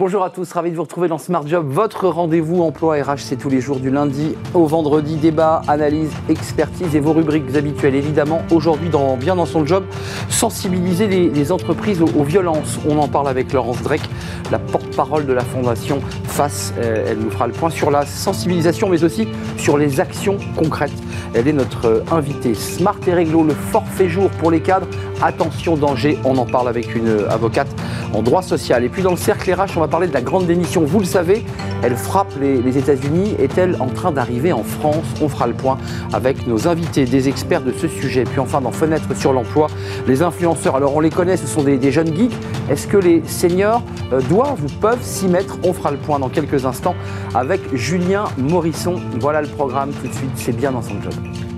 Bonjour 0.00 0.24
à 0.24 0.30
tous, 0.30 0.50
ravi 0.52 0.70
de 0.70 0.76
vous 0.76 0.84
retrouver 0.84 1.08
dans 1.08 1.18
Smart 1.18 1.46
Job, 1.46 1.66
votre 1.68 2.08
rendez-vous 2.08 2.62
emploi 2.62 3.02
RH, 3.02 3.18
c'est 3.18 3.36
tous 3.36 3.50
les 3.50 3.60
jours 3.60 3.80
du 3.80 3.90
lundi 3.90 4.34
au 4.54 4.64
vendredi, 4.64 5.16
débat, 5.16 5.60
analyse, 5.68 6.10
expertise 6.30 6.96
et 6.96 7.00
vos 7.00 7.12
rubriques 7.12 7.54
habituelles. 7.54 7.94
Évidemment, 7.94 8.40
aujourd'hui, 8.50 8.88
dans 8.88 9.18
Bien 9.18 9.36
dans 9.36 9.44
son 9.44 9.66
job, 9.66 9.84
sensibiliser 10.30 11.06
les, 11.06 11.52
entreprises 11.52 12.00
aux, 12.00 12.24
violences. 12.24 12.78
On 12.88 12.98
en 12.98 13.08
parle 13.08 13.28
avec 13.28 13.52
Laurence 13.52 13.82
Drake, 13.82 14.08
la 14.50 14.58
porte-parole 14.58 15.26
de 15.26 15.34
la 15.34 15.42
Fondation 15.42 16.00
FACE. 16.24 16.72
Euh, 16.78 17.08
elle 17.10 17.18
nous 17.18 17.30
fera 17.30 17.46
le 17.46 17.52
point 17.52 17.68
sur 17.68 17.90
la 17.90 18.06
sensibilisation, 18.06 18.88
mais 18.88 19.04
aussi 19.04 19.28
sur 19.58 19.76
les 19.76 20.00
actions 20.00 20.38
concrètes. 20.56 20.96
Elle 21.34 21.46
est 21.46 21.52
notre 21.52 21.84
euh, 21.84 22.04
invitée. 22.10 22.54
Smart 22.54 22.96
et 23.06 23.12
réglo, 23.12 23.42
le 23.42 23.52
forfait 23.52 24.08
jour 24.08 24.30
pour 24.30 24.50
les 24.50 24.60
cadres. 24.60 24.86
Attention 25.20 25.76
danger, 25.76 26.18
on 26.24 26.38
en 26.38 26.46
parle 26.46 26.68
avec 26.68 26.94
une 26.94 27.08
euh, 27.08 27.30
avocate 27.30 27.68
en 28.14 28.22
droit 28.22 28.42
social. 28.42 28.84
Et 28.84 28.88
puis 28.88 29.02
dans 29.02 29.10
le 29.10 29.16
cercle 29.16 29.52
RH, 29.52 29.76
on 29.76 29.80
va 29.80 29.88
parler 29.88 30.08
de 30.08 30.14
la 30.14 30.20
grande 30.20 30.46
démission. 30.46 30.84
Vous 30.84 30.98
le 30.98 31.04
savez, 31.04 31.44
elle 31.82 31.96
frappe 31.96 32.32
les, 32.40 32.78
États-Unis. 32.78 33.34
Est-elle 33.38 33.76
en 33.80 33.88
train 33.88 34.12
d'arriver 34.12 34.52
en 34.52 34.62
France? 34.62 35.04
On 35.20 35.28
fera 35.28 35.46
le 35.46 35.54
point 35.54 35.78
avec 36.12 36.46
nos 36.46 36.68
invités, 36.68 37.04
des 37.04 37.28
experts 37.28 37.62
de 37.62 37.72
ce 37.72 37.88
sujet. 37.88 38.24
Puis 38.24 38.40
enfin, 38.40 38.60
dans 38.60 38.72
Fenêtre 38.72 39.14
sur 39.16 39.32
l'emploi, 39.32 39.68
les 40.06 40.22
influenceurs. 40.22 40.76
Alors 40.76 40.94
on 40.94 41.00
les 41.00 41.10
connaît, 41.10 41.36
ce 41.36 41.46
sont 41.46 41.62
des, 41.62 41.90
jeunes 41.90 42.14
geeks. 42.14 42.36
Est-ce 42.70 42.86
que 42.86 42.96
les 42.96 43.22
seniors 43.26 43.82
euh, 44.12 44.20
doivent 44.22 44.62
ou 44.64 44.80
peuvent 44.80 45.02
s'y 45.02 45.26
mettre? 45.26 45.58
On 45.64 45.72
fera 45.72 45.90
le 45.90 45.96
point 45.96 46.18
dans 46.18 46.28
quelques 46.28 46.64
instants 46.64 46.94
avec 47.34 47.60
Julien 47.74 48.24
Morisson. 48.38 48.96
Voilà 49.18 49.42
le 49.42 49.48
programme 49.48 49.90
tout 49.90 50.08
de 50.08 50.14
suite. 50.14 50.30
C'est 50.36 50.56
bien 50.56 50.72
dans 50.72 50.82
son 50.82 51.00
job. 51.02 51.49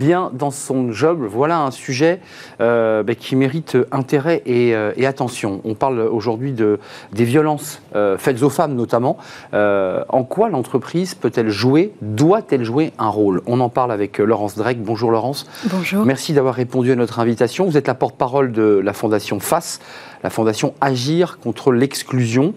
Bien 0.00 0.30
dans 0.32 0.50
son 0.50 0.90
job. 0.90 1.24
Voilà 1.30 1.60
un 1.60 1.70
sujet 1.70 2.20
euh, 2.60 3.02
ben, 3.02 3.14
qui 3.14 3.36
mérite 3.36 3.76
intérêt 3.92 4.42
euh, 4.48 4.92
et, 4.96 5.06
attention. 5.06 5.60
On 5.64 5.74
parle 5.74 6.00
aujourd'hui 6.00 6.52
de, 6.52 6.80
des 7.12 7.24
violences 7.24 7.82
euh, 7.94 8.16
faites 8.16 8.42
aux 8.42 8.48
femmes 8.48 8.74
notamment. 8.74 9.18
en 9.52 10.24
quoi 10.24 10.48
l'entreprise 10.48 11.14
peut-elle 11.14 11.50
jouer, 11.50 11.92
doit-elle 12.00 12.64
jouer 12.64 12.92
un 12.98 13.08
rôle? 13.08 13.42
On 13.46 13.60
en 13.60 13.68
parle 13.68 13.92
avec 13.92 14.18
Laurence 14.18 14.56
Drake. 14.56 14.78
Bonjour 14.80 15.10
Laurence. 15.10 15.46
Bonjour. 15.66 16.04
Merci 16.06 16.32
d'avoir 16.32 16.54
répondu 16.54 16.90
à 16.92 16.96
notre 16.96 17.20
invitation. 17.20 17.66
Vous 17.66 17.76
êtes 17.76 17.86
la 17.86 17.94
porte-parole 17.94 18.52
de 18.52 18.80
la 18.82 18.92
Fondation 18.94 19.38
FACE 19.38 19.80
la 20.22 20.28
fondation 20.28 20.74
Agir 20.82 21.38
contre 21.42 21.72
l'exclusion, 21.72 22.52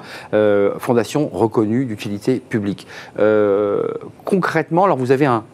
fondation 0.80 1.30
reconnue 1.32 1.86
d'utilité 1.86 2.42
publique. 2.42 2.88
concrètement, 4.26 4.84
alors 4.84 4.98
vous 4.98 5.12
avez 5.12 5.26
un, 5.26 5.46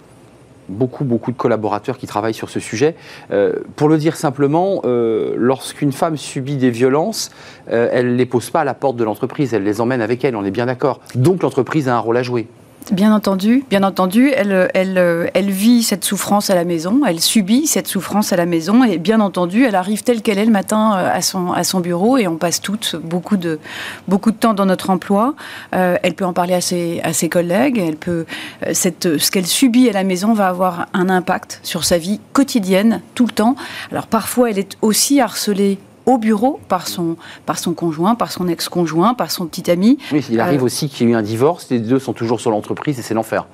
beaucoup, 0.70 1.04
beaucoup 1.04 1.32
de 1.32 1.38
collaborateurs 1.38 1.98
qui 1.98 2.08
travaillent 2.08 2.34
sur 2.34 2.50
ce 2.50 2.60
sujet. 2.60 2.96
Euh, 3.32 3.54
pour 3.76 3.90
le 3.90 3.98
dire 3.98 4.16
simplement, 4.16 4.82
euh, 4.86 5.34
lorsqu'une 5.38 5.92
femme 5.92 6.18
subit 6.18 6.58
des 6.58 6.70
violences, 6.70 7.32
euh, 7.72 7.90
elle 7.92 8.12
ne 8.12 8.16
les 8.16 8.26
pose 8.26 8.50
pas 8.50 8.62
à 8.62 8.64
la 8.64 8.74
porte 8.74 8.96
de 8.96 9.04
l'entreprise, 9.04 9.54
elle 9.54 9.64
les 9.64 9.82
emmène 9.82 10.02
avec 10.02 10.24
elle, 10.24 10.36
on 10.36 10.46
est 10.46 10.52
bien 10.52 10.68
d'accord. 10.68 11.02
Donc 11.16 11.44
l'entreprise 11.44 11.88
a 11.90 11.96
un 11.96 12.00
rôle 12.00 12.18
à 12.18 12.24
jouer. 12.24 12.48
Bien 12.92 13.14
entendu, 13.14 13.64
bien 13.70 13.84
entendu, 13.84 14.32
elle, 14.36 14.68
elle, 14.74 15.30
elle 15.36 15.52
vit 15.52 15.84
cette 15.84 16.04
souffrance 16.04 16.50
à 16.50 16.56
la 16.56 16.64
maison, 16.64 17.02
elle 17.08 17.20
subit 17.20 17.68
cette 17.68 17.88
souffrance 17.88 18.34
à 18.34 18.36
la 18.36 18.48
maison 18.48 18.84
et 18.84 18.98
bien 18.98 19.20
entendu, 19.20 19.64
elle 19.64 19.76
arrive 19.76 20.02
telle 20.02 20.24
qu'elle 20.24 20.40
est 20.40 20.46
le 20.46 20.52
matin 20.52 20.98
euh, 20.98 21.10
à 21.14 21.22
son, 21.22 21.52
à 21.52 21.64
son 21.64 21.82
bureau 21.82 22.18
et 22.18 22.28
on 22.28 22.38
passe 22.38 22.62
toutes 22.62 22.96
beaucoup 22.96 23.38
de, 23.38 23.60
beaucoup 24.08 24.32
de 24.32 24.38
temps 24.38 24.56
dans 24.56 24.66
notre 24.66 24.90
emploi. 24.90 25.36
Euh, 25.76 25.98
elle 26.02 26.16
peut 26.16 26.26
en 26.26 26.34
parler 26.34 26.56
à 26.56 26.62
ses, 26.62 27.00
à 27.04 27.14
ses 27.14 27.30
collègues, 27.30 27.78
elle 27.78 27.96
peut, 27.96 28.26
euh, 28.66 28.72
cette, 28.74 29.20
ce 29.20 29.30
qu'elle 29.30 29.46
subit 29.46 29.88
à 29.88 29.94
la 29.94 30.04
maison 30.04 30.34
va 30.34 30.48
avoir 30.48 30.88
un 30.94 31.10
impact 31.10 31.60
sur 31.62 31.84
sa 31.86 32.00
vie 32.00 32.20
quotidienne 32.34 33.02
tout 33.14 33.28
le 33.28 33.34
temps. 33.34 33.56
Alors 33.92 34.08
parfois, 34.08 34.50
elle 34.50 34.58
est 34.58 34.78
aussi 34.82 35.22
harcelée 35.22 35.78
au 36.06 36.18
bureau 36.18 36.60
par 36.68 36.88
son, 36.88 37.16
par 37.46 37.60
son 37.60 37.74
conjoint, 37.74 38.16
par 38.16 38.32
son 38.32 38.48
ex-conjoint, 38.48 39.14
par 39.14 39.32
son 39.32 39.46
petit 39.46 39.70
ami. 39.70 39.98
Oui, 40.12 40.26
il 40.30 40.40
arrive 40.40 40.62
euh, 40.62 40.66
aussi 40.66 40.90
qu'il 40.90 41.08
y 41.08 41.10
ait 41.10 41.14
eu 41.14 41.16
un 41.16 41.22
divorce, 41.22 41.68
les 41.70 41.80
deux 41.80 42.00
sont 42.00 42.14
toujours 42.14 42.40
sur 42.40 42.52
l'entreprise 42.52 43.00
et 43.00 43.02
c'est 43.02 43.14
l'enfer. 43.14 43.46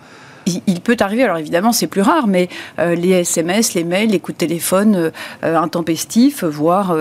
Il, 0.67 0.81
peut 0.81 0.95
arriver, 1.00 1.23
alors 1.23 1.39
évidemment 1.39 1.72
c'est 1.72 1.88
plus 1.88 2.01
rare, 2.01 2.28
mais 2.28 2.50
euh, 2.78 2.94
les 2.94 3.09
SMS, 3.09 3.73
les 3.73 3.83
mails, 3.83 4.11
les 4.11 4.19
coups 4.19 4.38
de 4.38 4.45
téléphone 4.45 5.11
euh, 5.44 5.57
intempestifs, 5.57 6.44
voire 6.44 6.95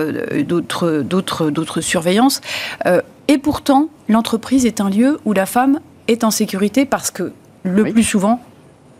d'autres, 0.47 1.03
d'autres, 1.03 1.51
d'autres 1.51 1.79
surveillances. 1.79 2.41
et 3.27 3.37
pourtant, 3.37 3.89
l'entreprise 4.09 4.65
est 4.65 4.81
un 4.81 4.89
lieu 4.89 5.19
où 5.25 5.33
la 5.33 5.45
femme 5.45 5.79
est 6.07 6.23
en 6.23 6.31
sécurité 6.31 6.85
parce 6.85 7.11
que 7.11 7.33
le 7.61 7.83
plus 7.91 8.03
souvent, 8.03 8.41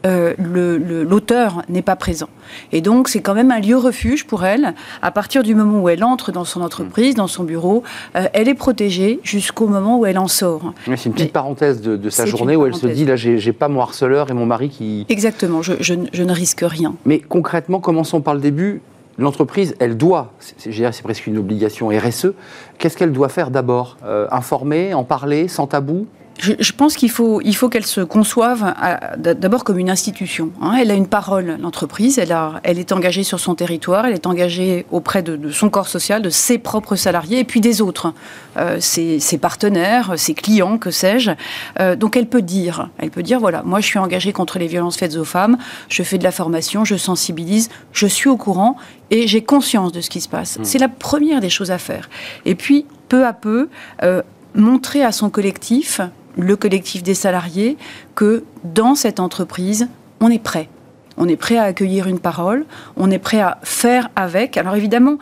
euh, 0.06 0.34
l'auteur 0.38 1.64
n'est 1.70 1.82
pas 1.82 1.96
présent. 1.96 2.30
Et 2.72 2.82
donc, 2.82 3.10
c'est 3.10 3.22
quand 3.22 3.34
même 3.34 3.52
un 3.52 3.60
lieu 3.60 3.78
refuge 3.78 4.26
pour 4.26 4.46
elle. 4.46 4.74
À 5.02 5.12
partir 5.12 5.44
du 5.44 5.56
moment 5.56 5.82
où 5.82 5.90
elle 5.90 6.04
entre 6.04 6.32
dans 6.32 6.46
son 6.46 6.62
entreprise, 6.62 7.16
dans 7.16 7.28
son 7.28 7.44
bureau, 7.44 7.84
euh, 8.16 8.28
elle 8.34 8.48
est 8.48 8.56
protégée 8.56 9.20
jusqu'au 9.24 9.68
moment 9.68 10.00
où 10.00 10.06
elle 10.06 10.18
en 10.18 10.28
sort. 10.28 10.74
c'est 10.86 11.06
une 11.06 11.14
petite 11.14 11.34
parenthèse 11.34 11.82
de, 11.82 12.10
sa 12.10 12.26
journée 12.26 12.56
où 12.56 12.66
elle 12.66 12.76
se 12.76 12.88
dit 12.88 13.06
là, 13.06 13.16
j'ai 13.16 13.54
pas 13.54 13.68
mon 13.68 13.82
harceleur 13.82 14.30
et 14.30 14.34
mon 14.34 14.46
mari 14.46 14.70
qui. 14.70 15.06
Exactement, 15.10 15.62
je, 15.62 15.94
ne 15.94 16.34
risque 16.34 16.64
rien. 16.66 16.96
Mais 17.06 17.20
concrètement, 17.20 17.80
commençons 17.80 18.22
par 18.22 18.34
le 18.34 18.42
début. 18.42 18.82
L'entreprise, 19.18 19.76
elle 19.80 19.96
doit, 19.96 20.34
c'est 20.40 21.02
presque 21.02 21.26
une 21.26 21.38
obligation 21.38 21.88
RSE, 21.88 22.34
qu'est-ce 22.78 22.98
qu'elle 22.98 23.14
doit 23.14 23.30
faire 23.30 23.50
d'abord? 23.50 23.96
Euh, 24.04 24.28
Informer, 24.30 24.94
en 24.94 25.06
parler, 25.06 25.48
sans 25.48 25.68
tabou? 25.68 26.06
Je, 26.38 26.72
pense 26.74 26.96
qu'il 26.96 27.10
faut, 27.10 27.42
il 27.42 27.56
faut 27.56 27.70
qu'elle 27.70 27.86
se 27.86 28.02
conçoive 28.02 28.74
d'abord 29.18 29.64
comme 29.64 29.80
une 29.80 29.90
institution. 29.90 30.52
Hein. 30.62 30.78
Elle 30.80 30.92
a 30.92 30.94
une 30.94 31.08
parole, 31.08 31.58
l'entreprise. 31.62 32.20
Elle, 32.20 32.36
elle 32.64 32.78
est 32.78 32.92
engagée 32.92 33.24
sur 33.24 33.40
son 33.40 33.56
territoire. 33.56 34.06
Elle 34.06 34.14
est 34.14 34.28
engagée 34.28 34.86
auprès 34.92 35.24
de, 35.24 35.52
son 35.52 35.70
corps 35.70 35.88
social, 35.88 36.22
de 36.22 36.30
ses 36.30 36.58
propres 36.58 36.96
salariés 36.96 37.40
et 37.40 37.44
puis 37.46 37.62
des 37.62 37.82
autres, 37.82 38.14
euh, 38.58 38.78
ses, 38.80 39.20
partenaires, 39.38 40.14
ses 40.18 40.34
clients, 40.34 40.78
que 40.78 40.92
sais-je. 40.92 41.32
Euh, 41.80 41.96
donc 41.96 42.18
elle 42.18 42.28
peut 42.28 42.42
dire, 42.42 42.90
elle 42.98 43.12
peut 43.12 43.24
dire 43.24 43.40
voilà, 43.40 43.64
moi 43.64 43.80
je 43.80 43.86
suis 43.86 44.00
engagée 44.00 44.34
contre 44.34 44.60
les 44.60 44.68
violences 44.68 44.98
faites 44.98 45.16
aux 45.16 45.26
femmes. 45.26 45.58
Je 45.90 46.04
fais 46.04 46.18
de 46.18 46.24
la 46.24 46.32
formation, 46.32 46.84
je 46.84 46.96
sensibilise, 46.96 47.70
je 47.94 48.08
suis 48.08 48.30
au 48.30 48.38
courant 48.38 48.76
et 49.10 49.28
j'ai 49.28 49.44
conscience 49.44 49.92
de 49.92 50.02
ce 50.02 50.10
qui 50.10 50.20
se 50.20 50.30
passe. 50.30 50.60
Mmh. 50.60 50.66
C'est 50.66 50.80
la 50.80 50.90
première 50.90 51.40
des 51.40 51.50
choses 51.50 51.72
à 51.72 51.78
faire. 51.78 52.10
Et 52.46 52.56
puis 52.56 52.86
peu 53.08 53.26
à 53.26 53.34
peu. 53.34 53.70
Euh, 54.04 54.22
montrer 54.56 55.04
à 55.04 55.12
son 55.12 55.30
collectif 55.30 56.02
le 56.38 56.56
collectif 56.56 57.04
des 57.04 57.14
salariés, 57.14 57.78
que 58.16 58.44
dans 58.64 58.96
cette 58.96 59.20
entreprise, 59.20 59.88
on 60.20 60.30
est 60.30 60.42
prêt. 60.42 60.70
On 61.18 61.30
est 61.30 61.38
prêt 61.38 61.58
à 61.58 61.64
accueillir 61.64 62.08
une 62.08 62.20
parole, 62.20 62.66
on 62.98 63.10
est 63.10 63.20
prêt 63.20 63.40
à 63.40 63.58
faire 63.64 64.10
avec. 64.16 64.58
Alors 64.58 64.76
évidemment, 64.76 65.18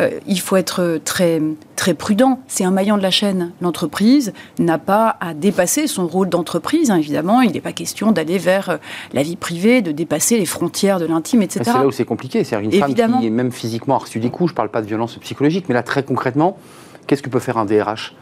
euh, 0.00 0.10
il 0.26 0.40
faut 0.40 0.56
être 0.56 1.00
très, 1.04 1.40
très 1.76 1.94
prudent. 1.94 2.40
C'est 2.48 2.64
un 2.64 2.72
maillon 2.72 2.96
de 2.96 3.02
la 3.02 3.12
chaîne. 3.12 3.52
L'entreprise 3.60 4.32
n'a 4.58 4.78
pas 4.78 5.16
à 5.20 5.34
dépasser 5.34 5.86
son 5.86 6.08
rôle 6.08 6.28
d'entreprise. 6.28 6.90
Hein, 6.90 6.96
évidemment, 6.96 7.42
il 7.42 7.52
n'est 7.52 7.60
pas 7.60 7.72
question 7.72 8.10
d'aller 8.10 8.38
vers 8.38 8.70
euh, 8.70 8.76
la 9.12 9.22
vie 9.22 9.36
privée, 9.36 9.82
de 9.82 9.92
dépasser 9.92 10.36
les 10.36 10.46
frontières 10.46 10.98
de 10.98 11.06
l'intime, 11.06 11.42
etc. 11.42 11.60
C'est 11.64 11.72
là 11.74 11.86
où 11.86 11.92
c'est 11.92 12.04
compliqué. 12.04 12.42
C'est 12.42 12.60
une 12.60 12.72
femme 12.72 12.94
qui 12.94 13.26
est 13.26 13.30
même 13.30 13.52
physiquement 13.52 13.98
reçue 13.98 14.18
des 14.18 14.30
coups. 14.30 14.50
Je 14.50 14.52
ne 14.52 14.56
parle 14.56 14.70
pas 14.70 14.82
de 14.82 14.86
violence 14.86 15.16
psychologique, 15.18 15.66
mais 15.68 15.74
là, 15.74 15.84
très 15.84 16.02
concrètement, 16.02 16.58
qu'est-ce 17.06 17.22
que 17.22 17.30
peut 17.30 17.38
faire 17.38 17.56
un 17.56 17.66
DRH 17.66 18.14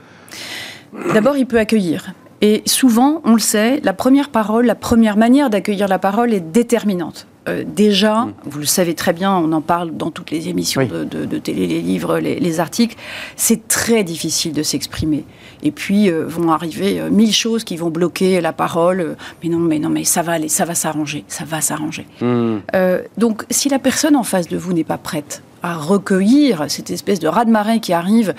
D'abord, 1.15 1.39
il 1.39 1.47
peut 1.47 1.59
accueillir. 1.59 2.13
Et 2.45 2.63
souvent, 2.67 3.23
on 3.25 3.33
le 3.33 3.39
sait, 3.39 3.81
la 3.85 3.95
première 3.95 4.29
parole, 4.29 4.67
la 4.67 4.75
première 4.75 5.17
manière 5.17 5.49
d'accueillir 5.49 5.89
la 5.89 5.99
parole 5.99 6.35
est 6.35 6.41
déterminante. 6.41 7.27
Euh, 7.49 7.65
déjà, 7.67 8.27
mm. 8.27 8.35
vous 8.45 8.59
le 8.59 8.67
savez 8.67 8.93
très 8.93 9.15
bien, 9.15 9.35
on 9.35 9.51
en 9.53 9.63
parle 9.63 9.97
dans 9.97 10.11
toutes 10.11 10.31
les 10.31 10.51
émissions 10.51 10.87
de, 10.87 11.39
télé, 11.39 11.67
les 11.67 11.81
livres, 11.81 12.19
les, 12.19 12.61
articles, 12.61 12.97
c'est 13.37 13.67
très 13.67 14.05
difficile 14.05 14.53
de 14.53 14.63
s'exprimer. 14.63 15.25
Et 15.63 15.71
puis 15.71 16.11
euh, 16.11 16.27
vont 16.27 16.53
arriver 16.53 17.01
euh, 17.01 17.09
mille 17.09 17.33
choses 17.33 17.65
qui 17.65 17.79
vont 17.79 17.89
bloquer 17.89 18.43
la 18.43 18.53
parole. 18.53 19.17
mais 19.43 19.49
non, 19.49 19.59
mais 19.59 19.79
non, 19.79 19.89
mais 19.89 20.05
ça 20.05 20.21
va 20.21 20.33
aller, 20.33 20.51
ça 20.51 20.67
va 20.67 20.75
s'arranger, 20.75 21.25
ça 21.29 21.45
va 21.47 21.63
s'arranger. 21.63 22.07
Mm. 22.21 22.59
donc, 23.17 23.47
si 23.49 23.71
la 23.71 23.79
personne 23.79 24.17
en 24.17 24.23
face 24.23 24.49
de 24.49 24.59
vous 24.59 24.75
n'est 24.75 24.85
pas 24.85 24.99
prête 24.99 25.43
à 25.63 25.77
recueillir 25.77 26.67
cette 26.69 26.91
espèce 26.91 27.21
de 27.21 27.27
raz-de-marée 27.27 27.81
qui 27.81 27.95
arrive 27.95 28.35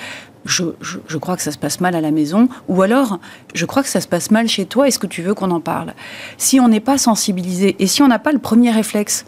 je, 0.45 1.18
crois 1.18 1.36
que 1.36 1.42
ça 1.42 1.51
se 1.51 1.57
passe 1.57 1.81
mal 1.81 1.95
à 1.95 2.01
la 2.01 2.12
maison, 2.12 2.47
ou 2.68 2.81
alors 2.81 3.19
je 3.53 3.65
crois 3.65 3.83
que 3.83 3.89
ça 3.89 4.01
se 4.01 4.07
passe 4.07 4.31
mal 4.31 4.47
chez 4.47 4.65
toi, 4.65 4.88
est-ce 4.88 5.00
que 5.00 5.07
tu 5.07 5.21
veux 5.21 5.33
qu'on 5.33 5.51
en 5.51 5.59
parle? 5.59 5.94
Si 6.38 6.59
on 6.59 6.68
n'est 6.68 6.80
pas 6.80 6.97
sensibilisé 6.97 7.75
et 7.80 7.88
si 7.88 8.01
on 8.03 8.07
n'a 8.07 8.19
pas 8.19 8.31
le 8.31 8.39
premier 8.39 8.71
réflexe, 8.71 9.25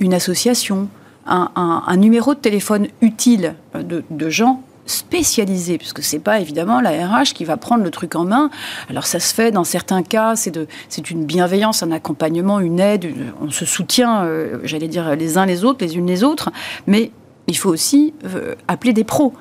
une 0.00 0.12
association, 0.12 0.88
un, 1.26 1.96
numéro 1.96 2.34
de 2.34 2.40
téléphone 2.40 2.88
utile 3.00 3.54
de, 3.74 4.28
gens 4.28 4.62
spécialisés, 4.84 5.78
puisque 5.78 6.02
c'est 6.02 6.20
pas 6.20 6.38
évidemment 6.38 6.80
la 6.80 6.90
RH 6.90 7.32
qui 7.34 7.44
va 7.44 7.56
prendre 7.56 7.82
le 7.82 7.90
truc 7.90 8.14
en 8.14 8.24
main. 8.24 8.50
Alors 8.88 9.06
ça 9.06 9.18
se 9.18 9.34
fait 9.34 9.50
dans 9.50 9.64
certains 9.64 10.04
cas, 10.04 10.36
c'est 10.36 10.56
c'est 10.88 11.10
une 11.10 11.24
bienveillance, 11.24 11.82
un 11.82 11.90
accompagnement, 11.90 12.60
une 12.60 12.78
aide, 12.78 13.12
on 13.40 13.50
se 13.50 13.64
soutient, 13.64 14.22
euh, 14.22 14.58
j'allais 14.62 14.86
dire 14.86 15.16
les 15.16 15.38
uns 15.38 15.46
les 15.46 15.64
autres, 15.64 15.84
les 15.84 15.96
unes 15.96 16.06
les 16.06 16.22
autres, 16.22 16.50
mais 16.86 17.10
il 17.46 17.56
faut 17.56 17.70
aussi 17.70 18.14
euh, 18.24 18.54
appeler 18.68 18.92
des 18.92 19.04
pros. 19.04 19.32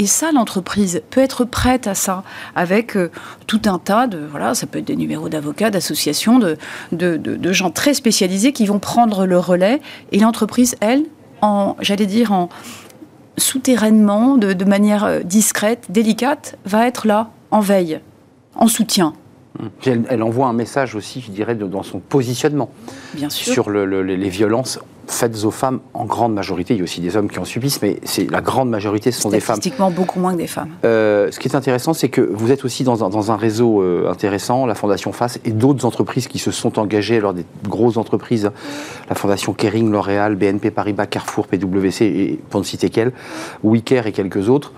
Et 0.00 0.06
ça, 0.06 0.32
l'entreprise 0.32 1.02
peut 1.10 1.20
être 1.20 1.44
prête 1.44 1.86
à 1.86 1.94
ça, 1.94 2.24
avec 2.56 2.96
euh, 2.96 3.10
tout 3.46 3.60
un 3.66 3.78
tas 3.78 4.06
de, 4.06 4.18
voilà, 4.30 4.54
ça 4.54 4.66
peut 4.66 4.78
être 4.78 4.86
des 4.86 4.96
numéros 4.96 5.28
d'avocats, 5.28 5.68
d'associations, 5.68 6.38
de, 6.38 7.52
gens 7.52 7.70
très 7.70 7.92
spécialisés 7.92 8.52
qui 8.52 8.64
vont 8.64 8.78
prendre 8.78 9.26
le 9.26 9.38
relais. 9.38 9.82
Et 10.10 10.18
l'entreprise, 10.18 10.74
elle, 10.80 11.04
en, 11.42 11.76
j'allais 11.80 12.06
dire, 12.06 12.32
en 12.32 12.48
souterrainement, 13.36 14.38
de, 14.38 14.64
manière 14.64 15.04
euh, 15.04 15.20
discrète, 15.20 15.84
délicate, 15.90 16.56
va 16.64 16.86
être 16.86 17.06
là, 17.06 17.28
en 17.50 17.60
veille, 17.60 18.00
en 18.54 18.68
soutien. 18.68 19.12
Elle, 19.84 20.22
envoie 20.22 20.46
un 20.46 20.52
message 20.52 20.94
aussi, 20.94 21.20
je 21.20 21.30
dirais, 21.30 21.54
dans 21.54 21.82
son 21.82 21.98
positionnement 21.98 22.70
Bien 23.14 23.30
sûr. 23.30 23.52
sur 23.52 23.70
les 23.70 24.28
violences 24.28 24.78
faites 25.10 25.44
aux 25.44 25.50
femmes 25.50 25.80
en 25.92 26.04
grande 26.04 26.34
majorité. 26.34 26.74
Il 26.74 26.78
y 26.78 26.80
a 26.80 26.84
aussi 26.84 27.00
des 27.00 27.16
hommes 27.16 27.28
qui 27.28 27.38
en 27.38 27.44
subissent, 27.44 27.82
mais 27.82 27.98
c'est 28.04 28.30
la 28.30 28.40
grande 28.40 28.70
majorité, 28.70 29.10
ce 29.10 29.20
sont 29.20 29.30
des 29.30 29.40
femmes. 29.40 29.56
Statistiquement, 29.56 29.90
beaucoup 29.90 30.20
moins 30.20 30.32
que 30.32 30.38
des 30.38 30.46
femmes. 30.46 30.70
Euh, 30.84 31.30
ce 31.30 31.38
qui 31.38 31.48
est 31.48 31.56
intéressant, 31.56 31.92
c'est 31.92 32.08
que 32.08 32.20
vous 32.20 32.52
êtes 32.52 32.64
aussi 32.64 32.84
dans 32.84 33.04
un, 33.04 33.10
dans 33.10 33.30
un 33.32 33.36
réseau 33.36 33.82
euh, 33.82 34.10
intéressant, 34.10 34.66
la 34.66 34.74
Fondation 34.74 35.12
FACE, 35.12 35.40
et 35.44 35.50
d'autres 35.50 35.84
entreprises 35.84 36.28
qui 36.28 36.38
se 36.38 36.50
sont 36.50 36.78
engagées, 36.78 37.16
alors 37.16 37.34
des 37.34 37.44
grosses 37.68 37.96
entreprises, 37.96 38.50
la 39.08 39.14
Fondation 39.14 39.52
Kering, 39.52 39.90
L'Oréal, 39.90 40.36
BNP 40.36 40.70
Paribas, 40.70 41.06
Carrefour, 41.06 41.46
PwC, 41.48 42.04
et 42.04 42.40
pour 42.48 42.60
ne 42.60 42.64
citer 42.64 42.88
qu'elles, 42.88 43.12
WeCare 43.64 44.06
et 44.06 44.12
quelques 44.12 44.48
autres. 44.48 44.72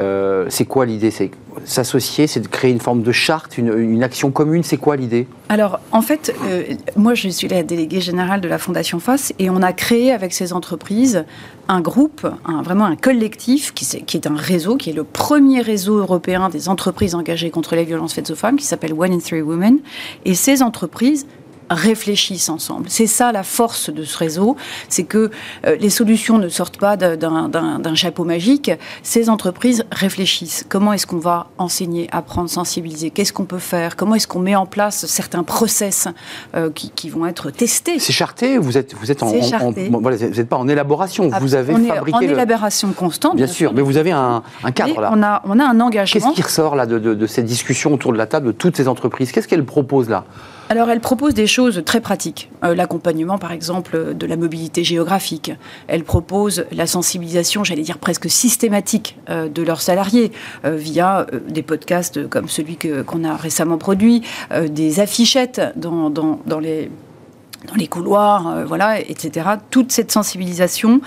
Euh, 0.00 0.46
c'est 0.48 0.64
quoi 0.64 0.86
l'idée? 0.86 1.10
C'est 1.10 1.30
s'associer, 1.64 2.26
c'est 2.26 2.40
de 2.40 2.48
créer 2.48 2.72
une 2.72 2.80
forme 2.80 3.02
de 3.02 3.12
charte, 3.12 3.58
une, 3.58 4.02
action 4.02 4.30
commune. 4.30 4.62
C'est 4.62 4.76
quoi 4.76 4.96
l'idée? 4.96 5.26
Alors, 5.48 5.80
en 5.92 6.02
fait, 6.02 6.34
euh, 6.44 6.62
moi, 6.96 7.14
je 7.14 7.28
suis 7.28 7.48
la 7.48 7.62
déléguée 7.62 8.00
générale 8.00 8.40
de 8.40 8.48
la 8.48 8.58
Fondation 8.58 8.98
FACE 8.98 9.32
et 9.38 9.50
on 9.50 9.62
a 9.62 9.72
créé 9.72 10.12
avec 10.12 10.32
ces 10.32 10.52
entreprises 10.52 11.24
un 11.68 11.80
groupe, 11.80 12.26
vraiment 12.62 12.84
un 12.84 12.96
collectif 12.96 13.72
qui, 13.72 13.86
est 13.96 14.26
un 14.26 14.36
réseau, 14.36 14.76
qui 14.76 14.90
est 14.90 14.94
le 14.94 15.04
premier 15.04 15.60
réseau 15.62 15.98
européen 15.98 16.48
des 16.50 16.68
entreprises 16.68 17.14
engagées 17.14 17.50
contre 17.50 17.74
les 17.74 17.84
violences 17.84 18.14
faites 18.14 18.30
aux 18.30 18.34
femmes, 18.34 18.56
qui 18.56 18.66
s'appelle 18.66 18.92
One 18.92 19.12
in 19.12 19.18
Three 19.18 19.42
Women. 19.42 19.78
Et 20.24 20.34
ces 20.34 20.62
entreprises 20.62 21.26
réfléchissent 21.70 22.48
ensemble. 22.48 22.86
C'est 22.88 23.06
ça 23.06 23.32
la 23.32 23.42
force 23.42 23.90
de 23.90 24.04
ce 24.04 24.18
réseau, 24.18 24.56
c'est 24.88 25.04
que 25.04 25.30
euh, 25.66 25.76
les 25.76 25.90
solutions 25.90 26.38
ne 26.38 26.48
sortent 26.48 26.78
pas 26.78 26.96
d'un 26.96 27.94
chapeau 27.94 28.24
magique. 28.24 28.70
Ces 29.02 29.30
entreprises 29.30 29.84
réfléchissent. 29.90 30.64
Comment 30.68 30.92
est-ce 30.92 31.06
qu'on 31.06 31.18
va 31.18 31.46
enseigner, 31.58 32.08
apprendre, 32.12 32.50
sensibiliser? 32.50 33.10
Qu'est-ce 33.10 33.32
qu'on 33.32 33.44
peut 33.44 33.58
faire? 33.58 33.96
Comment 33.96 34.14
est-ce 34.14 34.26
qu'on 34.26 34.40
met 34.40 34.56
en 34.56 34.66
place 34.66 35.06
certains 35.06 35.42
process 35.42 36.08
euh, 36.54 36.70
qui, 36.70 37.08
vont 37.08 37.26
être 37.26 37.50
testés? 37.50 37.98
C'est 37.98 38.12
charté. 38.12 38.58
Vous 38.58 38.78
êtes 38.78 38.94
vous 38.94 39.10
êtes 39.10 39.22
en, 39.22 39.26
vous 39.26 40.10
n'êtes 40.10 40.48
pas 40.48 40.56
en 40.56 40.68
élaboration. 40.68 41.30
Ah, 41.32 41.38
vous 41.40 41.54
avez 41.54 41.74
on 41.74 41.84
fabriqué 41.84 42.24
est 42.24 42.28
en 42.28 42.32
élaboration 42.32 42.92
constante. 42.92 43.36
Bien, 43.36 43.46
sûr, 43.46 43.72
mais 43.72 43.82
vous 43.82 43.96
avez 43.96 44.12
un, 44.12 44.42
cadre 44.74 45.00
là. 45.00 45.10
On 45.12 45.22
a 45.22 45.42
on 45.44 45.58
a 45.58 45.64
un 45.64 45.80
engagement. 45.80 46.20
Qu'est-ce 46.20 46.34
qui 46.34 46.42
ressort 46.42 46.76
là 46.76 46.86
de, 46.86 46.98
de, 46.98 47.14
de 47.14 47.26
cette 47.26 47.44
discussion 47.44 47.92
autour 47.92 48.12
de 48.12 48.18
la 48.18 48.26
table 48.26 48.46
de 48.46 48.52
toutes 48.52 48.76
ces 48.76 48.88
entreprises? 48.88 49.32
Qu'est-ce 49.32 49.48
qu'elles 49.48 49.64
proposent 49.64 50.08
là? 50.08 50.24
Alors, 50.70 50.88
elle 50.88 51.00
propose 51.00 51.34
des 51.34 51.46
choses 51.46 51.82
très 51.84 52.00
pratiques. 52.00 52.50
Euh, 52.64 52.74
l'accompagnement, 52.74 53.38
par 53.38 53.52
exemple, 53.52 54.14
de 54.14 54.26
la 54.26 54.36
mobilité 54.36 54.82
géographique. 54.82 55.52
Elle 55.88 56.04
propose 56.04 56.64
la 56.72 56.86
sensibilisation, 56.86 57.64
j'allais 57.64 57.82
dire 57.82 57.98
presque 57.98 58.30
systématique, 58.30 59.18
euh, 59.28 59.48
de 59.48 59.62
leurs 59.62 59.82
salariés 59.82 60.32
euh, 60.64 60.76
via 60.76 61.26
des 61.48 61.62
podcasts 61.62 62.28
comme 62.28 62.48
celui 62.48 62.78
qu'on 63.06 63.24
a 63.24 63.36
récemment 63.36 63.78
produit, 63.78 64.22
des 64.68 65.00
affichettes 65.00 65.60
dans, 65.76 66.12
les 66.60 67.86
couloirs, 67.88 68.64
voilà, 68.66 69.00
etc. 69.00 69.48
Toute 69.70 69.92
cette 69.92 70.12
sensibilisation 70.12 71.00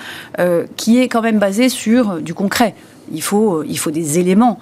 qui 0.75 1.00
est 1.00 1.07
quand 1.07 1.21
même 1.21 1.39
basée 1.39 1.69
sur 1.69 2.21
du 2.21 2.33
concret. 2.33 2.75
Il 3.12 3.21
faut, 3.21 3.63
il 3.63 3.77
faut 3.77 3.92
des 3.92 4.19
éléments 4.19 4.59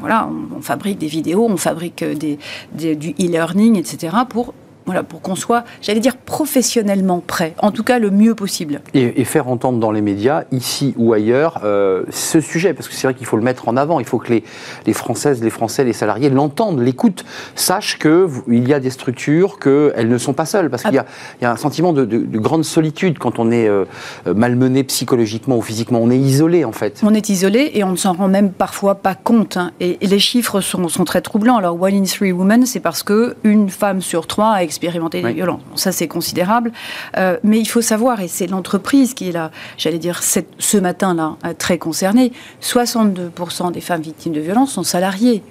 voilà, 0.00 0.28
on, 0.56 0.60
fabrique 0.60 0.98
des 0.98 1.06
vidéos, 1.06 1.46
on 1.48 1.56
fabrique 1.56 2.02
euh, 2.02 2.14
du 2.14 3.10
e-learning, 3.10 3.76
etc. 3.76 4.16
pour 4.28 4.54
voilà, 4.86 5.02
pour 5.02 5.22
qu'on 5.22 5.34
soit, 5.34 5.64
j'allais 5.80 6.00
dire, 6.00 6.16
professionnellement 6.16 7.22
prêt, 7.26 7.54
en 7.58 7.70
tout 7.70 7.84
cas 7.84 7.98
le 7.98 8.10
mieux 8.10 8.34
possible. 8.34 8.80
Et, 8.92 9.24
faire 9.24 9.48
entendre 9.48 9.78
dans 9.78 9.90
les 9.90 10.02
médias, 10.02 10.44
ici 10.52 10.92
ou 10.98 11.14
ailleurs, 11.14 11.60
euh, 11.64 12.04
ce 12.10 12.40
sujet, 12.40 12.74
parce 12.74 12.88
que 12.88 12.94
c'est 12.94 13.06
vrai 13.06 13.14
qu'il 13.14 13.26
faut 13.26 13.38
le 13.38 13.42
mettre 13.42 13.68
en 13.68 13.76
avant, 13.76 13.98
il 13.98 14.06
faut 14.06 14.18
que 14.18 14.28
les, 14.28 14.44
les 14.86 14.92
Françaises, 14.92 15.42
les 15.42 15.50
Français, 15.50 15.82
les 15.84 15.94
salariés 15.94 16.28
l'entendent, 16.28 16.80
l'écoutent, 16.80 17.24
sachent 17.54 17.98
qu'il 17.98 18.68
y 18.68 18.74
a 18.74 18.80
des 18.80 18.90
structures, 18.90 19.58
qu'elles 19.58 20.08
ne 20.08 20.18
sont 20.18 20.34
pas 20.34 20.44
seules, 20.44 20.68
parce 20.68 20.82
qu'il 20.82 20.92
y, 20.92 21.42
y, 21.42 21.46
a 21.46 21.50
un 21.50 21.56
sentiment 21.56 21.94
de, 21.94 22.04
grande 22.04 22.64
solitude 22.64 23.18
quand 23.18 23.38
on 23.38 23.50
est 23.50 23.66
euh, 23.66 23.86
malmené 24.26 24.84
psychologiquement 24.84 25.56
ou 25.56 25.62
physiquement, 25.62 26.00
on 26.02 26.10
est 26.10 26.18
isolé 26.18 26.64
en 26.64 26.72
fait. 26.72 27.00
On 27.02 27.14
est 27.14 27.30
isolé 27.30 27.70
et 27.74 27.84
on 27.84 27.92
ne 27.92 27.96
s'en 27.96 28.12
rend 28.12 28.28
même 28.28 28.52
parfois 28.52 28.96
pas 28.96 29.14
compte, 29.14 29.56
hein. 29.56 29.72
et, 29.80 29.98
les 30.02 30.18
chiffres 30.18 30.60
sont, 30.60 30.88
sont, 30.88 31.04
très 31.04 31.22
troublants. 31.22 31.56
Alors, 31.56 31.80
One 31.80 31.94
in 31.94 32.02
Three 32.02 32.32
Women, 32.32 32.66
c'est 32.66 32.80
parce 32.80 33.02
qu'une 33.02 33.70
femme 33.70 34.02
sur 34.02 34.26
trois 34.26 34.52
a 34.52 34.62
expérimenter 34.74 35.22
des 35.22 35.32
violences. 35.32 35.60
ça, 35.76 35.92
c'est 35.92 36.08
considérable. 36.08 36.72
Euh, 37.16 37.38
mais 37.44 37.58
il 37.60 37.66
faut 37.66 37.80
savoir, 37.80 38.20
et 38.20 38.28
c'est 38.28 38.46
l'entreprise 38.46 39.14
qui 39.14 39.28
est 39.28 39.32
là, 39.32 39.50
j'allais 39.78 39.98
dire 39.98 40.20
ce 40.22 40.76
matin-là, 40.78 41.36
euh, 41.44 41.54
très 41.56 41.78
concernée, 41.78 42.32
62% 42.60 43.72
des 43.72 43.80
femmes 43.80 44.02
victimes 44.02 44.32
de 44.32 44.40
violences 44.40 44.72
sont 44.72 44.82
salariées. 44.82 45.42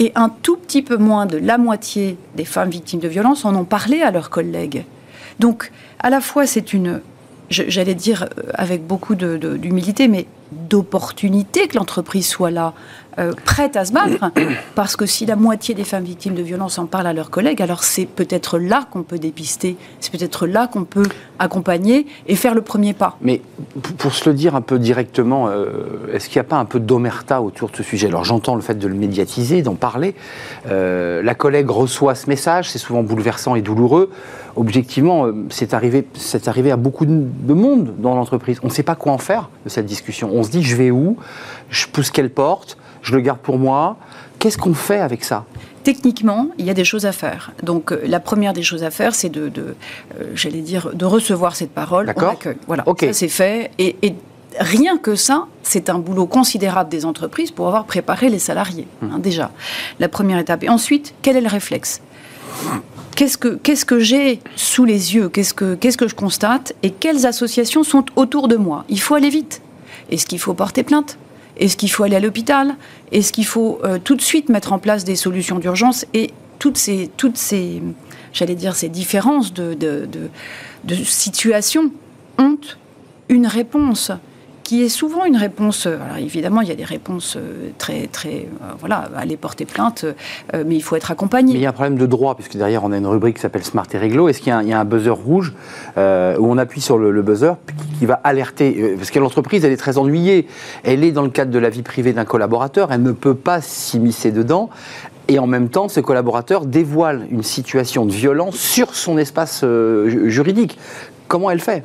Et 0.00 0.10
un 0.16 0.28
tout 0.28 0.56
petit 0.56 0.82
peu 0.82 0.96
moins 0.96 1.26
de 1.26 1.36
la 1.36 1.56
moitié 1.56 2.16
des 2.34 2.44
femmes 2.44 2.70
victimes 2.70 3.00
de 3.00 3.08
violences 3.08 3.44
en 3.44 3.54
ont 3.54 3.64
parlé 3.64 4.02
à 4.02 4.10
leurs 4.10 4.30
collègues. 4.30 4.84
Donc, 5.38 5.70
à 6.00 6.10
la 6.10 6.20
fois, 6.20 6.46
c'est 6.46 6.72
une, 6.72 7.00
j'allais 7.50 7.94
dire 7.94 8.24
euh, 8.24 8.50
avec 8.54 8.84
beaucoup 8.84 9.14
d'humilité, 9.14 10.08
mais 10.08 10.26
d'opportunité 10.52 11.68
que 11.68 11.76
l'entreprise 11.76 12.26
soit 12.26 12.50
là, 12.50 12.74
euh, 13.18 13.32
prête 13.44 13.76
à 13.76 13.84
se 13.84 13.92
battre, 13.92 14.30
parce 14.76 14.94
que 14.94 15.04
si 15.04 15.26
la 15.26 15.34
moitié 15.34 15.74
des 15.74 15.82
femmes 15.82 16.04
victimes 16.04 16.34
de 16.34 16.42
violences 16.42 16.78
en 16.78 16.86
parlent 16.86 17.08
à 17.08 17.12
leurs 17.12 17.30
collègues, 17.30 17.60
alors 17.60 17.82
c'est 17.82 18.06
peut-être 18.06 18.58
là 18.58 18.86
qu'on 18.90 19.02
peut 19.02 19.18
dépister, 19.18 19.76
c'est 19.98 20.12
peut-être 20.12 20.46
là 20.46 20.68
qu'on 20.68 20.84
peut 20.84 21.06
accompagner 21.40 22.06
et 22.28 22.36
faire 22.36 22.54
le 22.54 22.62
premier 22.62 22.94
pas. 22.94 23.16
Mais 23.20 23.42
pour 23.98 24.14
se 24.14 24.28
le 24.28 24.34
dire 24.34 24.54
un 24.54 24.60
peu 24.60 24.78
directement, 24.78 25.48
euh, 25.48 26.12
est-ce 26.12 26.28
qu'il 26.28 26.40
n'y 26.40 26.46
a 26.46 26.48
pas 26.48 26.56
un 26.56 26.64
peu 26.64 26.78
d'omerta 26.78 27.42
autour 27.42 27.70
de 27.70 27.76
ce 27.76 27.82
sujet? 27.82 28.06
Alors 28.06 28.24
j'entends 28.24 28.54
le 28.54 28.62
fait 28.62 28.78
de 28.78 28.86
le 28.86 28.94
médiatiser, 28.94 29.62
d'en 29.62 29.74
parler. 29.74 30.14
Euh, 30.68 31.20
la 31.22 31.34
collègue 31.34 31.68
reçoit 31.68 32.14
ce 32.14 32.28
message, 32.28 32.70
c'est 32.70 32.78
souvent 32.78 33.02
bouleversant 33.02 33.56
et 33.56 33.62
douloureux. 33.62 34.10
Objectivement, 34.56 35.26
c'est 35.48 35.74
arrivé, 35.74 36.06
arrivé 36.46 36.70
à 36.70 36.76
beaucoup 36.76 37.06
de 37.06 37.54
monde 37.54 37.94
dans 37.98 38.14
l'entreprise. 38.14 38.58
On 38.62 38.66
ne 38.66 38.72
sait 38.72 38.82
pas 38.82 38.96
quoi 38.96 39.12
en 39.12 39.18
faire 39.18 39.48
de 39.64 39.70
cette 39.70 39.86
discussion. 39.86 40.30
On 40.32 40.39
se 40.42 40.50
dit, 40.50 40.62
je 40.62 40.76
vais 40.76 40.90
où? 40.90 41.16
Je 41.70 41.86
pousse 41.86 42.10
quelle 42.10 42.30
porte? 42.30 42.76
Je 43.02 43.14
le 43.14 43.20
garde 43.20 43.40
pour 43.40 43.58
moi? 43.58 43.96
Qu'est-ce 44.38 44.58
qu'on 44.58 44.74
fait 44.74 45.00
avec 45.00 45.24
ça? 45.24 45.44
Techniquement, 45.82 46.48
il 46.58 46.66
y 46.66 46.70
a 46.70 46.74
des 46.74 46.84
choses 46.84 47.06
à 47.06 47.12
faire. 47.12 47.52
Donc, 47.62 47.92
euh, 47.92 48.02
la 48.06 48.20
première 48.20 48.52
des 48.52 48.62
choses 48.62 48.84
à 48.84 48.90
faire, 48.90 49.14
c'est 49.14 49.30
de, 49.30 49.50
euh, 49.56 49.72
j'allais 50.34 50.60
dire, 50.60 50.90
de 50.94 51.04
recevoir 51.04 51.56
cette 51.56 51.72
parole 51.72 52.06
D'accord. 52.06 52.36
Voilà, 52.66 52.84
ça 52.84 53.12
c'est 53.12 53.28
fait. 53.28 53.70
Et, 53.78 53.96
rien 54.58 54.98
que 54.98 55.14
ça, 55.14 55.46
c'est 55.62 55.88
un 55.88 55.98
boulot 55.98 56.26
considérable 56.26 56.90
des 56.90 57.06
entreprises 57.06 57.50
pour 57.52 57.68
avoir 57.68 57.84
préparé 57.84 58.28
les 58.28 58.40
salariés, 58.40 58.88
hein, 59.02 59.14
hum. 59.14 59.20
déjà. 59.20 59.52
La 60.00 60.08
première 60.08 60.38
étape. 60.38 60.64
Et 60.64 60.68
ensuite, 60.68 61.14
quel 61.22 61.36
est 61.36 61.40
le 61.40 61.48
réflexe? 61.48 62.00
Qu'est-ce 63.16 63.38
que, 63.38 63.48
qu'est-ce 63.48 63.84
que 63.84 64.00
j'ai 64.00 64.40
sous 64.56 64.84
les 64.84 65.14
yeux? 65.14 65.28
Qu'est-ce 65.28 65.54
que, 65.54 65.74
qu'est-ce 65.74 65.96
que 65.96 66.08
je 66.08 66.14
constate? 66.14 66.74
Et 66.82 66.90
quelles 66.90 67.26
associations 67.26 67.84
sont 67.84 68.04
autour 68.16 68.48
de 68.48 68.56
moi? 68.56 68.84
Il 68.88 69.00
faut 69.00 69.14
aller 69.14 69.30
vite. 69.30 69.62
Est-ce 70.10 70.26
qu'il 70.26 70.38
faut 70.38 70.54
porter 70.54 70.82
plainte? 70.82 71.18
Est-ce 71.56 71.76
qu'il 71.76 71.90
faut 71.90 72.04
aller 72.04 72.16
à 72.16 72.20
l'hôpital? 72.20 72.76
Est-ce 73.12 73.32
qu'il 73.32 73.46
faut 73.46 73.80
euh, 73.84 73.98
tout 74.02 74.16
de 74.16 74.22
suite 74.22 74.48
mettre 74.48 74.72
en 74.72 74.78
place 74.78 75.04
des 75.04 75.16
solutions 75.16 75.58
d'urgence? 75.58 76.06
Et 76.14 76.30
toutes 76.58 76.76
ces, 76.76 77.10
différences 78.88 79.52
de, 79.52 79.74
de, 79.74 80.06
de, 80.06 80.30
de 80.84 80.94
situation 81.04 81.90
ont 82.38 82.58
une 83.28 83.46
réponse 83.46 84.12
qui 84.70 84.84
est 84.84 84.88
souvent 84.88 85.24
une 85.24 85.36
réponse. 85.36 85.86
Euh, 85.86 85.98
alors 86.00 86.18
évidemment, 86.18 86.60
il 86.60 86.68
y 86.68 86.70
a 86.70 86.76
des 86.76 86.84
réponses 86.84 87.34
euh, 87.36 87.70
très, 87.76 88.06
très, 88.06 88.46
euh, 88.62 88.74
voilà, 88.78 89.08
aller 89.16 89.36
porter 89.36 89.64
plainte, 89.64 90.04
mais 90.54 90.76
il 90.76 90.80
faut 90.80 90.94
être 90.94 91.10
accompagné. 91.10 91.54
Mais 91.54 91.58
il 91.58 91.62
y 91.62 91.66
a 91.66 91.70
un 91.70 91.72
problème 91.72 91.98
de 91.98 92.06
droit, 92.06 92.36
puisque 92.36 92.56
derrière 92.56 92.84
on 92.84 92.92
a 92.92 92.98
une 92.98 93.06
rubrique 93.08 93.34
qui 93.34 93.42
s'appelle 93.42 93.64
Smart 93.64 93.88
et 93.92 93.98
Réglo. 93.98 94.28
Est-ce 94.28 94.38
qu'il 94.38 94.52
y, 94.52 94.72
a 94.72 94.78
un 94.78 94.84
buzzer 94.84 95.10
rouge 95.10 95.54
où 95.96 96.00
on 96.00 96.56
appuie 96.56 96.80
sur 96.80 96.98
le, 96.98 97.22
buzzer 97.22 97.56
qui 97.98 98.06
va 98.06 98.20
alerter 98.22 98.94
Parce 98.96 99.10
que 99.10 99.18
l'entreprise, 99.18 99.64
elle 99.64 99.72
est 99.72 99.76
très 99.76 99.98
ennuyée. 99.98 100.46
Elle 100.84 101.02
est 101.02 101.10
dans 101.10 101.24
le 101.24 101.30
cadre 101.30 101.50
de 101.50 101.58
la 101.58 101.68
vie 101.68 101.82
privée 101.82 102.12
d'un 102.12 102.24
collaborateur. 102.24 102.92
Elle 102.92 103.02
ne 103.02 103.12
peut 103.12 103.34
pas 103.34 103.60
s'immiscer 103.60 104.30
dedans. 104.30 104.70
Et 105.26 105.40
en 105.40 105.48
même 105.48 105.68
temps, 105.68 105.88
ce 105.88 105.98
collaborateur 105.98 106.64
dévoile 106.64 107.26
une 107.32 107.42
situation 107.42 108.06
de 108.06 108.12
violence 108.12 108.54
sur 108.54 108.94
son 108.94 109.18
espace 109.18 109.64
juridique. 109.64 110.78
Comment 111.26 111.50
elle 111.50 111.60
fait? 111.60 111.82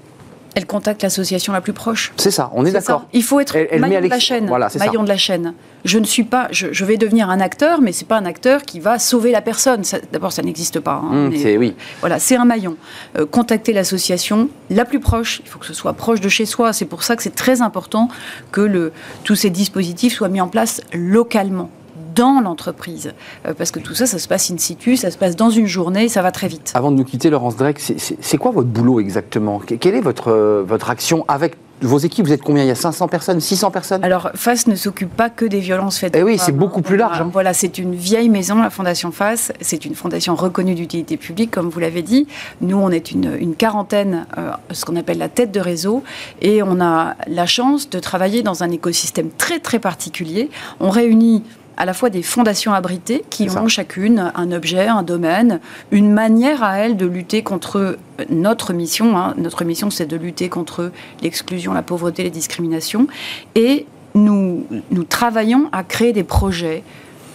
Elle 0.55 0.65
contacte 0.65 1.03
l'association 1.03 1.53
la 1.53 1.61
plus 1.61 1.73
proche. 1.73 2.13
C'est 2.17 2.31
ça, 2.31 2.49
on 2.53 2.65
est, 2.65 2.71
d'accord. 2.71 3.07
Il 3.13 3.23
faut 3.23 3.39
être 3.39 3.55
maillon 3.77 4.01
de 4.01 4.07
la 4.07 4.19
chaîne. 4.19 4.47
Voilà, 4.47 4.69
maillon 4.79 5.03
de 5.03 5.09
la 5.09 5.17
chaîne. 5.17 5.53
Je 5.83 5.99
ne 5.99 6.05
suis 6.05 6.23
pas, 6.23 6.47
je, 6.51 6.85
vais 6.85 6.97
devenir 6.97 7.29
un 7.29 7.39
acteur, 7.39 7.81
mais 7.81 7.91
c'est 7.91 8.07
pas 8.07 8.17
un 8.17 8.25
acteur 8.25 8.63
qui 8.63 8.79
va 8.79 8.97
sauver 8.97 9.31
la 9.31 9.41
personne. 9.41 9.83
D'abord, 10.11 10.31
ça 10.31 10.41
n'existe 10.41 10.79
pas. 10.79 11.01
Hein, 11.03 11.29
mmh, 11.29 11.35
c'est 11.35 11.57
oui. 11.57 11.75
Voilà, 11.99 12.19
c'est 12.19 12.37
un 12.37 12.45
maillon. 12.45 12.77
Euh, 13.17 13.25
contacter 13.25 13.73
l'association 13.73 14.49
la 14.69 14.85
plus 14.85 14.99
proche. 14.99 15.41
Il 15.43 15.49
faut 15.49 15.59
que 15.59 15.65
ce 15.65 15.73
soit 15.73 15.93
proche 15.93 16.21
de 16.21 16.29
chez 16.29 16.45
soi. 16.45 16.73
C'est 16.73 16.85
pour 16.85 17.03
ça 17.03 17.15
que 17.15 17.23
c'est 17.23 17.35
très 17.35 17.61
important 17.61 18.07
que 18.51 18.61
le, 18.61 18.93
tous 19.23 19.35
ces 19.35 19.49
dispositifs 19.49 20.13
soient 20.13 20.29
mis 20.29 20.41
en 20.41 20.47
place 20.47 20.81
localement 20.93 21.69
dans 22.15 22.41
l'entreprise. 22.41 23.13
Euh, 23.45 23.53
parce 23.53 23.71
que 23.71 23.79
tout 23.79 23.93
ça, 23.93 24.05
ça 24.05 24.19
se 24.19 24.27
passe 24.27 24.49
in 24.51 24.57
situ, 24.57 24.97
ça 24.97 25.11
se 25.11 25.17
passe 25.17 25.35
dans 25.35 25.49
une 25.49 25.67
journée, 25.67 26.09
ça 26.09 26.21
va 26.21 26.31
très 26.31 26.47
vite. 26.47 26.71
Avant 26.73 26.91
de 26.91 26.97
nous 26.97 27.03
quitter, 27.03 27.29
Laurence 27.29 27.55
Drake, 27.55 27.79
c'est 27.79 28.37
quoi 28.37 28.51
votre 28.51 28.69
boulot 28.69 28.99
exactement? 28.99 29.59
Quelle 29.59 29.95
est 29.95 30.01
votre, 30.01 30.31
euh, 30.31 30.63
votre 30.65 30.89
action 30.89 31.25
avec 31.27 31.55
vos 31.81 31.97
équipes, 31.97 32.25
vous 32.25 32.33
êtes 32.33 32.41
combien? 32.41 32.63
Il 32.63 32.67
y 32.67 32.71
a 32.71 32.75
500 32.75 33.07
personnes, 33.07 33.41
600 33.41 33.69
personnes? 33.69 34.03
Alors, 34.03 34.31
FAS 34.33 34.67
ne 34.67 34.75
s'occupe 34.75 35.13
pas 35.13 35.29
que 35.29 35.45
des 35.45 35.59
violences 35.59 35.97
faites 35.97 36.15
Eh 36.15 36.23
oui, 36.23 36.37
c'est 36.37 36.53
beaucoup 36.53 36.81
plus 36.81 36.95
large. 36.95 37.19
Hein. 37.19 37.29
Voilà, 37.31 37.53
c'est 37.53 37.77
une 37.77 37.93
vieille 37.93 38.29
maison, 38.29 38.61
la 38.61 38.69
Fondation 38.69 39.11
FAS. 39.11 39.51
C'est 39.59 39.85
une 39.85 39.93
fondation 39.93 40.35
reconnue 40.35 40.73
d'utilité 40.73 41.17
publique, 41.17 41.51
comme 41.51 41.69
vous 41.69 41.79
l'avez 41.79 42.01
dit. 42.01 42.27
Nous, 42.61 42.77
on 42.77 42.91
est 42.91 43.11
une, 43.11 43.55
quarantaine, 43.55 44.25
euh, 44.37 44.51
ce 44.71 44.85
qu'on 44.85 44.95
appelle 44.95 45.17
la 45.17 45.29
tête 45.29 45.51
de 45.51 45.59
réseau. 45.59 46.03
Et 46.41 46.63
on 46.63 46.79
a 46.79 47.15
la 47.27 47.45
chance 47.45 47.89
de 47.89 47.99
travailler 47.99 48.41
dans 48.41 48.63
un 48.63 48.71
écosystème 48.71 49.29
très, 49.37 49.59
très 49.59 49.79
particulier. 49.79 50.49
On 50.79 50.89
réunit 50.89 51.43
à 51.77 51.85
la 51.85 51.93
fois 51.93 52.09
des 52.09 52.23
fondations 52.23 52.73
abritées 52.73 53.23
qui 53.29 53.49
ont 53.49 53.67
chacune 53.67 54.31
un 54.35 54.51
objet, 54.51 54.87
un 54.87 55.03
domaine, 55.03 55.59
une 55.91 56.11
manière 56.11 56.63
à 56.63 56.77
elles 56.77 56.97
de 56.97 57.05
lutter 57.05 57.43
contre 57.43 57.97
notre 58.29 58.73
mission. 58.73 59.17
Hein. 59.17 59.33
Notre 59.37 59.63
mission, 59.65 59.89
c'est 59.89 60.05
de 60.05 60.15
lutter 60.15 60.49
contre 60.49 60.91
l'exclusion, 61.21 61.73
la 61.73 61.81
pauvreté, 61.81 62.23
les 62.23 62.29
discriminations. 62.29 63.07
Et 63.55 63.85
nous, 64.13 64.65
nous 64.91 65.03
travaillons 65.03 65.69
à 65.71 65.83
créer 65.83 66.13
des 66.13 66.23
projets 66.23 66.83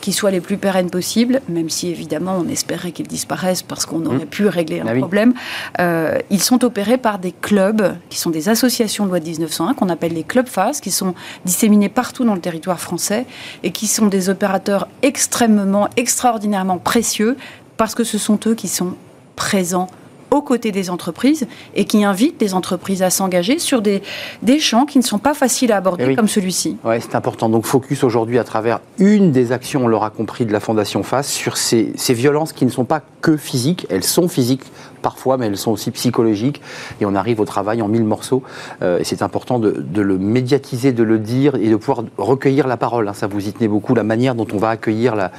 qui 0.00 0.12
soient 0.12 0.30
les 0.30 0.40
plus 0.40 0.56
pérennes 0.56 0.90
possibles, 0.90 1.40
même 1.48 1.68
si 1.68 1.88
évidemment 1.88 2.36
on 2.38 2.48
espérait 2.48 2.92
qu'ils 2.92 3.06
disparaissent 3.06 3.62
parce 3.62 3.86
qu'on 3.86 4.04
aurait 4.06 4.24
mmh. 4.24 4.26
pu 4.26 4.46
régler 4.46 4.80
un 4.80 4.86
ah 4.86 4.94
problème. 4.96 5.34
Euh, 5.78 6.18
ils 6.30 6.42
sont 6.42 6.64
opérés 6.64 6.98
par 6.98 7.18
des 7.18 7.32
clubs 7.32 7.94
qui 8.08 8.18
sont 8.18 8.30
des 8.30 8.48
associations 8.48 9.04
de 9.04 9.10
loi 9.10 9.20
de 9.20 9.24
1901 9.24 9.74
qu'on 9.74 9.88
appelle 9.88 10.14
les 10.14 10.24
clubs 10.24 10.48
FAS, 10.48 10.80
qui 10.80 10.90
sont 10.90 11.14
disséminés 11.44 11.88
partout 11.88 12.24
dans 12.24 12.34
le 12.34 12.40
territoire 12.40 12.80
français 12.80 13.26
et 13.62 13.70
qui 13.70 13.86
sont 13.86 14.06
des 14.06 14.28
opérateurs 14.28 14.88
extrêmement, 15.02 15.88
extraordinairement 15.96 16.78
précieux 16.78 17.36
parce 17.76 17.94
que 17.94 18.04
ce 18.04 18.18
sont 18.18 18.38
eux 18.46 18.54
qui 18.54 18.68
sont 18.68 18.94
présents 19.36 19.88
aux 20.30 20.42
côtés 20.42 20.72
des 20.72 20.90
entreprises 20.90 21.46
et 21.74 21.84
qui 21.84 22.04
invite 22.04 22.40
les 22.40 22.54
entreprises 22.54 23.02
à 23.02 23.10
s'engager 23.10 23.58
sur 23.58 23.82
des, 23.82 24.02
des 24.42 24.58
champs 24.58 24.86
qui 24.86 24.98
ne 24.98 25.04
sont 25.04 25.18
pas 25.18 25.34
faciles 25.34 25.72
à 25.72 25.76
aborder 25.76 26.06
eh 26.10 26.16
comme 26.16 26.28
celui-ci. 26.28 26.76
Oui, 26.84 26.96
c'est 27.00 27.14
important. 27.14 27.48
Donc 27.48 27.66
focus 27.66 28.04
aujourd'hui 28.04 28.38
à 28.38 28.44
travers 28.44 28.80
une 28.98 29.32
des 29.32 29.52
actions, 29.52 29.84
on 29.84 29.88
l'aura 29.88 30.10
compris, 30.10 30.46
de 30.46 30.52
la 30.52 30.60
Fondation 30.60 31.02
FACE 31.02 31.28
sur 31.28 31.56
ces, 31.56 31.92
ces 31.96 32.14
violences 32.14 32.52
qui 32.52 32.64
ne 32.64 32.70
sont 32.70 32.84
pas 32.84 33.02
que 33.20 33.36
physiques, 33.36 33.86
elles 33.90 34.04
sont 34.04 34.28
physiques 34.28 34.64
parfois, 35.00 35.36
mais 35.36 35.46
elles 35.46 35.56
sont 35.56 35.70
aussi 35.70 35.90
psychologiques. 35.90 36.60
Et 37.00 37.06
on 37.06 37.14
arrive 37.14 37.40
au 37.40 37.44
travail 37.44 37.82
en 37.82 37.88
mille 37.88 38.04
morceaux. 38.04 38.42
Euh, 38.82 38.98
et 38.98 39.04
c'est 39.04 39.22
important 39.22 39.58
de, 39.58 39.84
le 39.94 40.18
médiatiser, 40.18 40.92
de 40.92 41.02
le 41.02 41.18
dire 41.18 41.54
et 41.56 41.68
de 41.68 41.76
pouvoir 41.76 42.04
recueillir 42.18 42.66
la 42.66 42.76
parole. 42.76 43.08
Hein. 43.08 43.12
Ça 43.14 43.26
vous 43.26 43.48
y 43.48 43.52
tenez 43.52 43.68
beaucoup, 43.68 43.94
la 43.94 44.02
manière 44.02 44.34
dont 44.34 44.46
on 44.52 44.58
va 44.58 44.70
accueillir 44.70 45.16
la, 45.16 45.30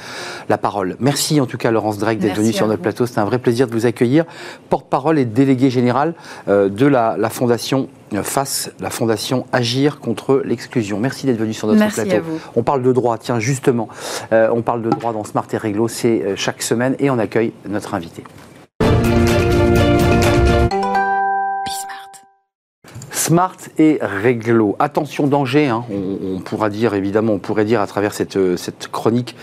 la 0.48 0.58
parole. 0.58 0.96
Merci 1.00 1.40
en 1.40 1.46
tout 1.46 1.58
cas, 1.58 1.70
Laurence 1.70 1.98
Drake, 1.98 2.18
d'être 2.18 2.36
venue 2.36 2.52
sur 2.52 2.66
notre 2.66 2.82
plateau. 2.82 3.06
C'est 3.06 3.18
un 3.18 3.24
vrai 3.24 3.38
plaisir 3.38 3.66
de 3.66 3.72
vous 3.72 3.86
accueillir. 3.86 4.24
Porte-parole 4.68 5.18
et 5.18 5.24
délégué 5.24 5.70
général 5.70 6.14
euh, 6.48 6.68
de 6.68 6.86
la, 6.86 7.16
la 7.18 7.30
Fondation 7.30 7.88
euh, 8.14 8.22
face 8.22 8.70
la 8.80 8.90
Fondation 8.90 9.46
Agir 9.52 10.00
contre 10.00 10.42
l'exclusion. 10.44 10.98
Merci 10.98 11.26
d'être 11.26 11.38
venu 11.38 11.54
sur 11.54 11.66
notre 11.66 11.78
Merci 11.78 12.02
plateau. 12.02 12.16
À 12.16 12.20
vous. 12.20 12.40
On 12.56 12.62
parle 12.62 12.82
de 12.82 12.92
droit, 12.92 13.18
tiens 13.18 13.38
justement, 13.38 13.88
on 14.30 14.62
parle 14.62 14.82
de 14.82 14.90
droit 14.90 15.12
dans 15.12 15.24
Smart 15.24 15.46
et 15.52 15.56
Réglo, 15.56 15.88
c'est 15.88 16.34
chaque 16.36 16.62
semaine 16.62 16.94
et 16.98 17.10
on 17.10 17.18
accueille 17.18 17.52
notre 17.68 17.94
invité. 17.94 18.24
Smart 23.32 23.56
et 23.78 23.98
réglo. 24.02 24.76
Attention 24.78 25.26
danger, 25.26 25.66
hein. 25.68 25.86
on, 25.90 26.40
pourra 26.40 26.68
dire 26.68 26.92
évidemment, 26.92 27.32
on 27.32 27.38
pourrait 27.38 27.64
dire 27.64 27.80
à 27.80 27.86
travers 27.86 28.12
cette, 28.12 28.56
cette 28.56 28.88
chronique 28.88 29.36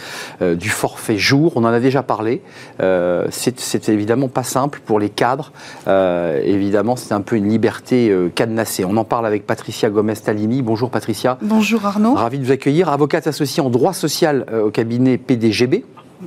euh, 0.44 0.54
du 0.54 0.70
forfait 0.70 1.18
jour, 1.18 1.54
on 1.56 1.64
en 1.64 1.74
a 1.74 1.80
déjà 1.80 2.04
parlé. 2.04 2.44
Euh, 2.82 3.26
c'est 3.32 3.90
évidemment 3.90 4.28
pas 4.28 4.44
simple 4.44 4.80
pour 4.86 5.00
les 5.00 5.10
cadres. 5.10 5.52
Euh, 5.88 6.40
évidemment, 6.44 6.98
c'est 6.98 7.16
un 7.16 7.22
peu 7.22 7.36
une 7.36 7.50
liberté 7.50 8.16
cadenassée. 8.36 8.86
On 8.86 8.96
en 8.96 9.06
parle 9.06 9.26
avec 9.26 9.48
Patricia 9.48 9.90
Gomez-Talimi. 9.90 10.62
Bonjour 10.62 10.92
Patricia. 10.92 11.40
Bonjour 11.42 11.84
Arnaud. 11.84 12.14
Ravi 12.14 12.38
de 12.38 12.46
vous 12.46 12.52
accueillir. 12.52 12.90
Avocate 12.90 13.26
associée 13.26 13.64
en 13.64 13.72
droit 13.72 13.94
social 13.94 14.46
au 14.64 14.70
cabinet 14.70 15.18
PDGB. 15.18 15.84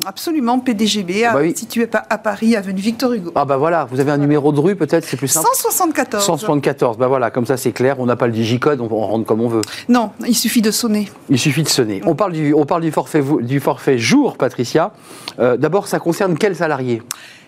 Absolument, 0.06 0.58
PDGB, 0.58 1.24
ah 1.24 1.34
bah 1.34 1.40
situé 1.54 1.88
à 1.92 2.18
Paris, 2.18 2.56
avenue 2.56 2.80
Victor 2.80 3.12
Hugo. 3.12 3.32
Ah 3.34 3.44
bah 3.44 3.56
voilà, 3.58 3.86
vous 3.90 4.00
avez 4.00 4.10
un 4.10 4.16
numéro 4.16 4.50
de 4.50 4.58
rue 4.58 4.74
peut-être, 4.74 5.04
c'est 5.04 5.16
plus 5.16 5.28
simple 5.28 5.46
174. 5.52 6.24
174, 6.24 6.96
bah 6.96 7.08
voilà, 7.08 7.30
comme 7.30 7.44
ça 7.44 7.56
c'est 7.56 7.72
clair, 7.72 7.96
on 7.98 8.06
n'a 8.06 8.16
pas 8.16 8.26
le 8.26 8.32
digicode, 8.32 8.80
on, 8.80 8.88
rentre 8.88 9.26
comme 9.26 9.42
on 9.42 9.48
veut. 9.48 9.60
Non, 9.88 10.10
il 10.26 10.34
suffit 10.34 10.62
de 10.62 10.70
sonner. 10.70 11.10
Il 11.28 11.38
suffit 11.38 11.62
de 11.62 11.68
sonner. 11.68 12.00
On 12.06 12.14
parle 12.14 12.32
du, 12.32 12.54
on 12.54 12.64
parle 12.64 12.82
du, 12.82 12.90
forfait, 12.90 13.22
du 13.42 13.60
forfait 13.60 13.98
jour, 13.98 14.36
Patricia. 14.36 14.92
Euh, 15.38 15.56
d'abord, 15.56 15.86
ça 15.86 15.98
concerne 15.98 16.38
quels 16.38 16.56
salariés? 16.56 17.02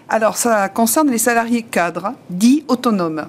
Alors, 0.08 0.36
ça 0.36 0.68
concerne 0.68 1.10
les 1.10 1.18
salariés 1.18 1.62
cadres, 1.62 2.12
dits 2.28 2.64
autonomes. 2.68 3.26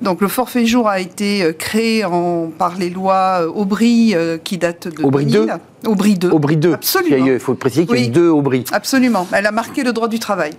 Donc 0.00 0.20
le 0.20 0.28
forfait 0.28 0.66
jour 0.66 0.88
a 0.88 1.00
été 1.00 1.42
euh, 1.42 1.52
créé 1.52 2.04
en, 2.04 2.52
par 2.56 2.76
les 2.76 2.90
lois 2.90 3.40
euh, 3.40 3.48
Aubry 3.48 4.14
qui 4.44 4.58
datent 4.58 4.86
de 4.86 5.02
Aubry 5.02 5.26
2 5.26 5.48
Aubry 5.86 6.14
2. 6.14 6.30
Aubry 6.30 6.56
2. 6.56 6.72
Absolument. 6.74 7.26
Il 7.26 7.38
faut 7.38 7.54
préciser 7.54 7.86
qu'il 7.86 7.98
y 7.98 8.04
a 8.04 8.06
eu 8.06 8.10
deux 8.10 8.28
Aubry. 8.28 8.64
Absolument. 8.72 9.26
Elle 9.32 9.46
a 9.46 9.52
marqué 9.52 9.82
le 9.82 9.92
droit 9.92 10.08
du 10.08 10.18
travail. 10.18 10.52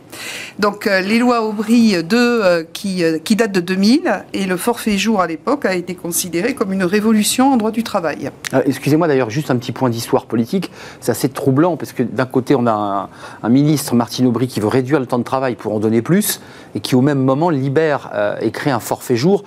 Donc 0.60 0.86
les 0.86 1.20
lois 1.20 1.44
Aubry 1.44 2.04
2 2.04 2.68
qui, 2.74 3.04
qui 3.24 3.36
datent 3.36 3.52
de 3.52 3.60
2000 3.60 4.26
et 4.34 4.46
le 4.46 4.58
forfait 4.58 4.98
jour 4.98 5.22
à 5.22 5.28
l'époque 5.28 5.66
a 5.66 5.76
été 5.76 5.96
considéré 5.96 6.56
comme 6.56 6.74
une 6.74 6.84
révolution 6.84 7.52
en 7.52 7.58
droit 7.58 7.72
du 7.72 7.84
travail. 7.84 8.32
Excusez-moi 8.66 9.08
d'ailleurs, 9.08 9.30
juste 9.30 9.52
un 9.52 9.58
petit 9.58 9.72
point 9.72 9.90
d'histoire 9.90 10.26
politique. 10.26 10.72
C'est 11.02 11.12
assez 11.12 11.30
troublant 11.30 11.78
parce 11.78 11.94
que 11.94 12.04
d'un 12.04 12.26
côté 12.26 12.56
on 12.56 12.66
a 12.66 12.72
un, 12.72 13.10
un, 13.44 13.50
ministre, 13.50 13.96
Martine 13.96 14.28
Aubry, 14.28 14.48
qui 14.48 14.60
veut 14.60 14.68
réduire 14.68 15.00
le 15.00 15.06
temps 15.06 15.20
de 15.20 15.24
travail 15.24 15.56
pour 15.56 15.74
en 15.74 15.80
donner 15.80 16.02
plus 16.02 16.42
et 16.76 16.80
qui 16.80 16.96
au 16.96 17.02
même 17.02 17.24
moment 17.24 17.50
libère 17.50 18.12
et 18.42 18.52
crée 18.52 18.72
un 18.72 18.80
forfait 18.80 19.16
jour 19.16 19.44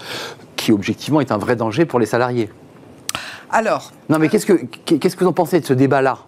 qui 0.56 0.72
objectivement 0.72 1.20
est 1.20 1.32
un 1.32 1.38
vrai 1.38 1.56
danger 1.56 1.86
pour 1.86 1.98
les 1.98 2.06
salariés. 2.06 2.50
Alors. 3.52 3.92
Non, 4.08 4.18
mais 4.18 4.28
qu'est-ce 4.28 4.46
que, 4.46 4.52
qu'est-ce 4.84 5.16
que 5.16 5.24
vous 5.24 5.30
en 5.30 5.34
pensez 5.34 5.60
de 5.60 5.66
ce 5.66 5.72
débat-là? 5.72 6.18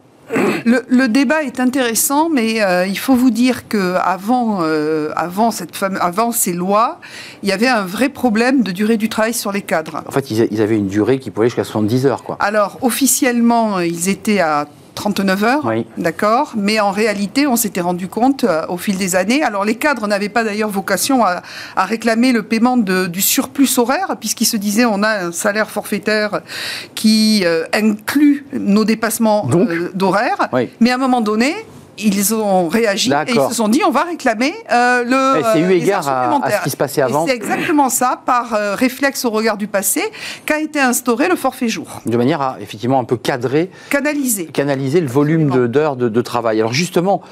le, 0.65 1.07
débat 1.09 1.43
est 1.43 1.61
intéressant, 1.61 2.29
mais 2.29 2.63
euh, 2.63 2.87
il 2.87 2.99
faut 2.99 3.15
vous 3.15 3.31
dire 3.31 3.69
que 3.69 3.97
avant, 3.97 4.61
euh, 4.63 5.11
avant, 5.17 5.51
cette 5.51 5.71
avant 6.01 6.33
ces 6.33 6.53
lois, 6.53 7.01
il 7.43 7.49
y 7.49 7.53
avait 7.53 7.69
un 7.69 7.83
vrai 7.83 8.09
problème 8.09 8.63
de 8.63 8.73
durée 8.73 8.97
du 8.97 9.09
travail 9.09 9.35
sur 9.35 9.53
les 9.53 9.63
cadres. 9.63 10.03
En 10.07 10.11
fait, 10.11 10.31
ils, 10.31 10.49
ils 10.51 10.63
avaient 10.63 10.77
une 10.79 10.87
durée 10.87 11.19
qui 11.19 11.31
pouvait 11.31 11.45
aller 11.45 11.51
jusqu'à 11.51 11.65
70 11.65 12.07
heures, 12.07 12.23
quoi. 12.23 12.37
Alors, 12.41 12.79
officiellement, 12.83 13.81
ils 13.81 14.09
étaient 14.09 14.41
à 14.41 14.67
39 14.95 15.45
heures, 15.45 15.73
d'accord 15.97 16.53
Mais 16.57 16.81
en 16.81 16.91
réalité, 16.91 17.47
on 17.47 17.57
s'était 17.57 17.81
rendu 17.81 18.09
compte 18.09 18.45
euh, 18.45 18.67
au 18.69 18.77
fil 18.77 18.97
des 18.97 19.17
années. 19.17 19.43
Alors, 19.43 19.65
les 19.65 19.77
cadres 19.77 20.07
n'avaient 20.07 20.29
pas 20.29 20.45
d'ailleurs 20.45 20.69
vocation 20.69 21.25
à, 21.25 21.43
réclamer 21.77 22.33
le 22.33 22.43
paiement 22.43 22.77
du 22.77 23.21
surplus 23.21 23.79
horaire, 23.79 24.17
puisqu'ils 24.21 24.47
se 24.47 24.57
disaient 24.57 24.85
on 24.85 25.03
a 25.03 25.27
un 25.27 25.33
salaire 25.33 25.71
forfaitaire 25.71 26.41
qui 26.95 27.43
euh, 27.45 27.65
inclut 27.73 28.47
nos 28.53 28.85
dépassements 28.85 29.49
euh, 29.53 29.91
d'horaire. 29.95 30.49
Mais 30.81 30.91
à 30.91 30.95
un 30.95 30.99
moment 30.99 31.21
donné, 31.21 31.55
ils 32.05 32.35
ont 32.35 32.69
réagi 32.69 33.13
et 33.13 33.33
ils 33.33 33.49
se 33.49 33.55
sont 33.55 33.69
dit 33.69 33.83
on 33.87 33.91
va 33.91 34.05
réclamer 34.05 34.55
euh, 34.71 35.05
le. 35.05 35.43
C'est 35.53 35.61
eu 35.61 35.65
euh, 35.65 35.71
égard 35.71 36.09
à, 36.09 36.41
ce 36.51 36.65
qui 36.65 36.71
se 36.71 36.77
passait 36.77 37.03
avant. 37.03 37.27
C'est 37.27 37.35
exactement 37.35 37.89
ça, 37.89 38.21
par 38.25 38.55
euh, 38.55 38.75
réflexe 38.75 39.25
au 39.25 39.31
regard 39.31 39.57
du 39.57 39.67
passé, 39.67 40.03
qu'a 40.47 40.61
été 40.61 40.81
instauré 40.81 41.29
le 41.29 41.37
forfait 41.37 41.69
jour. 41.69 42.01
De 42.07 42.17
manière 42.17 42.41
à 42.41 42.57
effectivement 42.61 42.99
un 42.99 43.05
peu 43.05 43.17
cadrer, 43.17 43.71
canaliser, 43.91 44.47
canaliser 44.47 45.01
le 45.01 45.09
volume 45.09 45.69
d'heures 45.69 45.97
de, 45.97 46.09
de, 46.09 46.21
travail. 46.21 46.61
Alors 46.61 46.73
justement, 46.73 47.23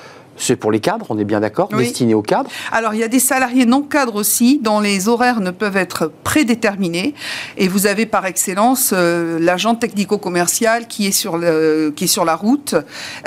c'est 0.40 0.56
pour 0.56 0.72
les 0.72 0.80
cadres, 0.80 1.06
on 1.10 1.18
est 1.18 1.24
bien 1.24 1.40
d'accord, 1.40 1.68
destinés 1.68 2.14
aux 2.14 2.22
cadres. 2.22 2.50
Alors, 2.72 2.94
il 2.94 3.00
y 3.00 3.04
a 3.04 3.08
des 3.08 3.20
salariés 3.20 3.66
non 3.66 3.82
cadres 3.82 4.16
aussi, 4.16 4.58
dont 4.62 4.80
les 4.80 5.08
horaires 5.08 5.40
ne 5.40 5.50
peuvent 5.50 5.76
être 5.76 6.10
prédéterminés. 6.24 7.14
Et 7.56 7.68
vous 7.68 7.86
avez 7.86 8.06
par 8.06 8.26
excellence 8.26 8.92
euh, 8.92 9.38
l'agent 9.38 9.74
technico-commercial 9.74 10.86
qui, 10.86 11.06
est 11.06 11.12
sur 11.12 11.38
qui 11.94 12.04
est 12.04 12.08
sur 12.08 12.24
la 12.24 12.36
route, 12.36 12.74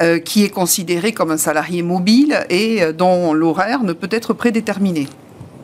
euh, 0.01 0.20
qui 0.20 0.43
est 0.43 0.50
considéré 0.50 1.12
comme 1.12 1.32
un 1.32 1.38
salarié 1.38 1.82
mobile 1.84 2.46
et 2.50 2.82
euh, 2.82 2.93
dont 2.93 3.34
l'horaire 3.34 3.84
ne 3.84 3.93
peut 3.93 4.10
être 4.12 4.34
prédéterminé. 4.34 5.08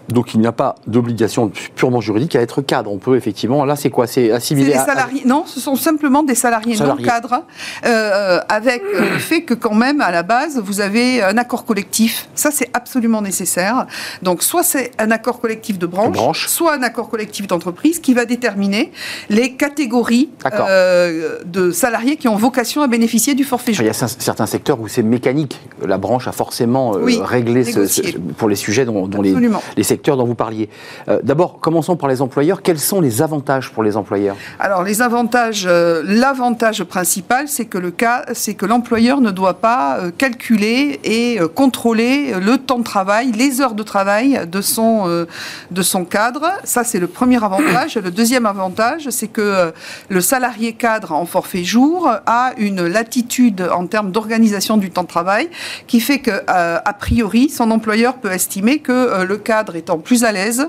Donc 0.09 0.33
il 0.33 0.39
n'y 0.39 0.47
a 0.47 0.51
pas 0.51 0.75
d'obligation 0.87 1.51
purement 1.75 2.01
juridique 2.01 2.35
à 2.35 2.41
être 2.41 2.61
cadre. 2.61 2.91
On 2.91 2.97
peut 2.97 3.15
effectivement, 3.15 3.65
là 3.65 3.75
c'est 3.75 3.89
quoi? 3.89 4.07
C'est 4.07 4.31
salariés. 4.39 5.21
Non, 5.25 5.43
ce 5.45 5.59
sont 5.59 5.75
simplement 5.75 6.23
des 6.23 6.35
salariés, 6.35 6.75
non 6.77 6.95
cadres, 6.97 7.43
euh, 7.85 8.39
avec 8.49 8.81
euh, 8.83 9.13
le 9.13 9.19
fait 9.19 9.41
que 9.43 9.53
quand 9.53 9.75
même 9.75 10.01
à 10.01 10.11
la 10.11 10.23
base 10.23 10.59
vous 10.59 10.81
avez 10.81 11.21
un 11.21 11.37
accord 11.37 11.65
collectif. 11.65 12.27
Ça 12.35 12.49
c'est 12.51 12.69
absolument 12.73 13.21
nécessaire. 13.21 13.85
Donc 14.21 14.43
soit 14.43 14.63
c'est 14.63 14.91
un 14.97 15.11
accord 15.11 15.39
collectif 15.39 15.77
de 15.77 15.85
branche, 15.85 16.47
soit 16.47 16.73
un 16.73 16.83
accord 16.83 17.09
collectif 17.09 17.47
d'entreprise 17.47 17.99
qui 17.99 18.13
va 18.13 18.25
déterminer 18.25 18.91
les 19.29 19.53
catégories 19.53 20.29
euh, 20.45 21.37
de 21.45 21.71
salariés 21.71 22.17
qui 22.17 22.27
ont 22.27 22.35
vocation 22.35 22.81
à 22.81 22.87
bénéficier 22.87 23.35
du 23.35 23.43
forfait 23.43 23.73
jour. 23.73 23.83
Il 23.83 23.87
y 23.87 23.89
a 23.89 23.93
certains 23.93 24.45
secteurs 24.45 24.79
où 24.79 24.87
c'est 24.87 25.03
mécanique. 25.03 25.59
La 25.85 25.97
branche 25.97 26.27
a 26.27 26.31
forcément 26.31 26.91
réglé 26.91 27.63
ce, 27.63 28.17
pour 28.37 28.49
les 28.49 28.55
sujets 28.55 28.85
dont, 28.85 29.07
dont 29.07 29.21
les, 29.21 29.35
les 29.77 29.83
secteurs 29.83 29.98
dont 30.03 30.25
vous 30.25 30.35
parliez. 30.35 30.69
Euh, 31.07 31.19
d'abord, 31.23 31.59
commençons 31.59 31.95
par 31.95 32.09
les 32.09 32.21
employeurs. 32.21 32.61
Quels 32.61 32.79
sont 32.79 33.01
les 33.01 33.21
avantages 33.21 33.71
pour 33.71 33.83
les 33.83 33.97
employeurs 33.97 34.35
Alors, 34.59 34.83
les 34.83 35.01
avantages, 35.01 35.65
euh, 35.67 36.01
l'avantage 36.05 36.83
principal, 36.83 37.47
c'est 37.47 37.65
que 37.65 37.77
le 37.77 37.91
cas, 37.91 38.25
c'est 38.33 38.53
que 38.53 38.65
l'employeur 38.65 39.21
ne 39.21 39.31
doit 39.31 39.55
pas 39.55 39.97
euh, 39.97 40.11
calculer 40.15 40.99
et 41.03 41.39
contrôler 41.55 42.33
le 42.39 42.57
temps 42.57 42.79
de 42.79 42.83
travail, 42.83 43.31
les 43.31 43.61
heures 43.61 43.73
de 43.73 43.83
travail 43.83 44.41
de 44.49 44.61
son, 44.61 45.25
de 45.71 45.81
son 45.81 46.05
cadre. 46.05 46.45
Ça, 46.63 46.83
c'est 46.83 46.99
le 46.99 47.07
premier 47.07 47.43
avantage. 47.43 47.95
Le 47.97 48.11
deuxième 48.11 48.45
avantage, 48.45 49.09
c'est 49.09 49.27
que 49.27 49.71
le 50.09 50.21
salarié 50.21 50.73
cadre 50.73 51.11
en 51.11 51.25
forfait 51.25 51.63
jour 51.63 52.09
a 52.25 52.51
une 52.57 52.85
latitude 52.87 53.67
en 53.71 53.87
termes 53.87 54.11
d'organisation 54.11 54.77
du 54.77 54.89
temps 54.91 55.03
de 55.03 55.07
travail 55.07 55.49
qui 55.87 55.99
fait 55.99 56.19
que, 56.19 56.43
a 56.47 56.93
priori, 56.93 57.49
son 57.49 57.71
employeur 57.71 58.15
peut 58.15 58.31
estimer 58.31 58.79
que 58.79 59.23
le 59.23 59.37
cadre 59.37 59.75
est 59.75 59.88
plus 59.97 60.23
à 60.23 60.31
l'aise, 60.31 60.67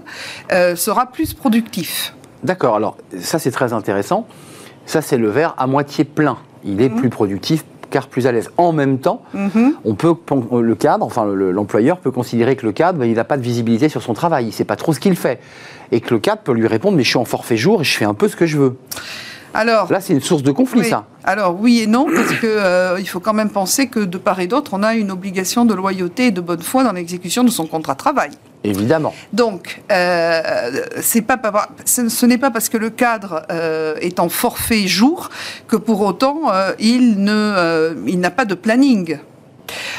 euh, 0.52 0.76
sera 0.76 1.06
plus 1.06 1.34
productif. 1.34 2.14
D'accord, 2.42 2.76
alors 2.76 2.96
ça 3.20 3.38
c'est 3.38 3.50
très 3.50 3.72
intéressant. 3.72 4.26
Ça 4.86 5.02
c'est 5.02 5.18
le 5.18 5.28
verre 5.28 5.54
à 5.58 5.66
moitié 5.66 6.04
plein. 6.04 6.38
Il 6.64 6.80
est 6.80 6.88
mhm. 6.88 7.00
plus 7.00 7.10
productif 7.10 7.64
car 7.90 8.06
plus 8.06 8.26
à 8.26 8.32
l'aise. 8.32 8.50
En 8.56 8.72
même 8.72 8.98
temps, 8.98 9.22
mhm. 9.34 9.74
on 9.84 9.94
peut, 9.94 10.14
le 10.62 10.74
cadre, 10.74 11.04
enfin 11.04 11.26
l'employeur 11.26 11.98
peut 11.98 12.10
considérer 12.10 12.56
que 12.56 12.64
le 12.64 12.72
cadre, 12.72 13.00
ben, 13.00 13.06
il 13.06 13.14
n'a 13.14 13.24
pas 13.24 13.36
de 13.36 13.42
visibilité 13.42 13.88
sur 13.88 14.02
son 14.02 14.14
travail, 14.14 14.44
il 14.44 14.48
ne 14.48 14.52
sait 14.52 14.64
pas 14.64 14.76
trop 14.76 14.92
ce 14.92 15.00
qu'il 15.00 15.16
fait. 15.16 15.40
Et 15.92 16.00
que 16.00 16.14
le 16.14 16.20
cadre 16.20 16.42
peut 16.42 16.52
lui 16.52 16.66
répondre, 16.66 16.96
mais 16.96 17.02
je 17.02 17.08
suis 17.08 17.18
en 17.18 17.24
forfait 17.24 17.56
jour 17.56 17.80
et 17.80 17.84
je 17.84 17.96
fais 17.96 18.04
un 18.04 18.14
peu 18.14 18.28
ce 18.28 18.36
que 18.36 18.46
je 18.46 18.56
veux. 18.56 18.76
Alors, 19.52 19.90
Là, 19.90 20.00
c'est 20.00 20.12
une 20.12 20.20
source 20.20 20.44
de 20.44 20.52
conflit, 20.52 20.84
ça. 20.84 21.06
Alors 21.24 21.60
oui 21.60 21.80
et 21.80 21.86
non, 21.88 22.06
parce 22.06 22.38
qu'il 22.38 22.48
euh, 22.48 23.04
faut 23.04 23.20
quand 23.20 23.32
même 23.32 23.50
penser 23.50 23.88
que 23.88 24.00
de 24.00 24.16
part 24.16 24.40
et 24.40 24.46
d'autre, 24.46 24.72
on 24.74 24.82
a 24.82 24.94
une 24.94 25.10
obligation 25.10 25.64
de 25.64 25.74
loyauté 25.74 26.26
et 26.26 26.30
de 26.30 26.40
bonne 26.40 26.62
foi 26.62 26.84
dans 26.84 26.92
l'exécution 26.92 27.42
de 27.42 27.50
son 27.50 27.66
contrat 27.66 27.94
de 27.94 27.98
travail. 27.98 28.30
Évidemment. 28.62 29.14
Donc, 29.32 29.80
euh, 29.90 30.82
ce 31.00 32.26
n'est 32.26 32.38
pas 32.38 32.50
parce 32.50 32.68
que 32.68 32.76
le 32.76 32.90
cadre 32.90 33.42
euh, 33.50 33.96
est 34.00 34.20
en 34.20 34.28
forfait 34.28 34.86
jour 34.86 35.30
que 35.66 35.76
pour 35.76 36.02
autant 36.02 36.52
ne, 37.24 37.94
il 38.06 38.20
n'a 38.20 38.30
pas 38.30 38.44
de 38.44 38.54
planning. 38.54 39.18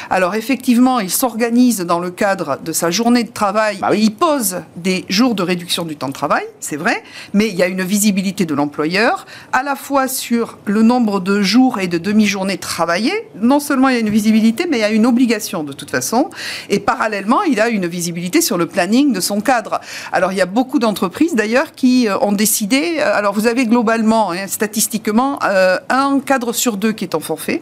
Alors 0.10 0.36
effectivement, 0.36 1.00
il 1.00 1.10
s'organise 1.10 1.82
dans 1.82 2.00
le 2.00 2.12
cadre 2.12 2.60
de 2.64 2.72
sa 2.72 2.92
journée 2.92 3.24
de 3.24 3.32
travail 3.32 3.78
bah 3.82 3.96
il 3.96 4.14
pose 4.14 4.62
des 4.76 5.06
jours 5.10 5.36
de 5.36 5.44
réduction 5.44 5.86
du 5.86 5.96
temps 5.96 6.08
de 6.08 6.14
travail, 6.14 6.44
c'est 6.60 6.76
vrai, 6.76 7.04
mais 7.34 7.48
il 7.48 7.56
y 7.56 7.64
a 7.64 7.68
une 7.68 7.84
visibilité 7.84 8.46
de 8.46 8.54
l'employeur 8.54 9.26
à 9.54 9.64
la 9.64 9.76
fois 9.76 10.08
sur 10.08 10.58
le 10.66 10.82
nombre 10.82 11.20
de 11.20 11.42
jours 11.42 11.80
et 11.80 11.88
de 11.88 11.98
demi-journées 11.98 12.58
travaillées. 12.58 13.28
Non 13.40 13.60
seulement 13.60 13.90
il 13.90 13.96
y 13.96 13.98
a 13.98 14.02
une 14.02 14.10
visibilité, 14.10 14.68
mais 14.70 14.78
il 14.78 14.82
y 14.82 14.86
a 14.86 14.92
une 14.92 15.06
obligation 15.06 15.64
de 15.64 15.74
toute 15.74 15.92
façon. 15.92 16.30
Et 16.70 16.80
parallèlement, 16.80 17.44
il 17.44 17.60
a 17.60 17.70
une 17.70 17.88
visibilité 17.88 18.42
sur 18.42 18.58
le 18.58 18.66
planning 18.66 19.14
de 19.14 19.20
son 19.20 19.42
cadre. 19.42 19.80
Alors 20.12 20.32
il 20.32 20.38
y 20.38 20.42
a 20.42 20.46
beaucoup 20.46 20.80
d'entreprises 20.80 21.36
d'ailleurs 21.36 21.74
qui 21.74 22.08
euh, 22.08 22.18
ont 22.20 22.32
décidé, 22.32 22.98
euh, 23.00 23.16
alors 23.16 23.34
vous 23.34 23.48
avez 23.48 23.66
globalement, 23.66 24.32
hein, 24.32 24.48
statistiquement, 24.48 25.40
euh, 25.44 25.78
un 25.90 26.20
cadre 26.20 26.54
sur 26.54 26.78
deux 26.78 26.92
qui 26.92 27.04
est 27.04 27.16
en 27.16 27.20
forfait. 27.20 27.62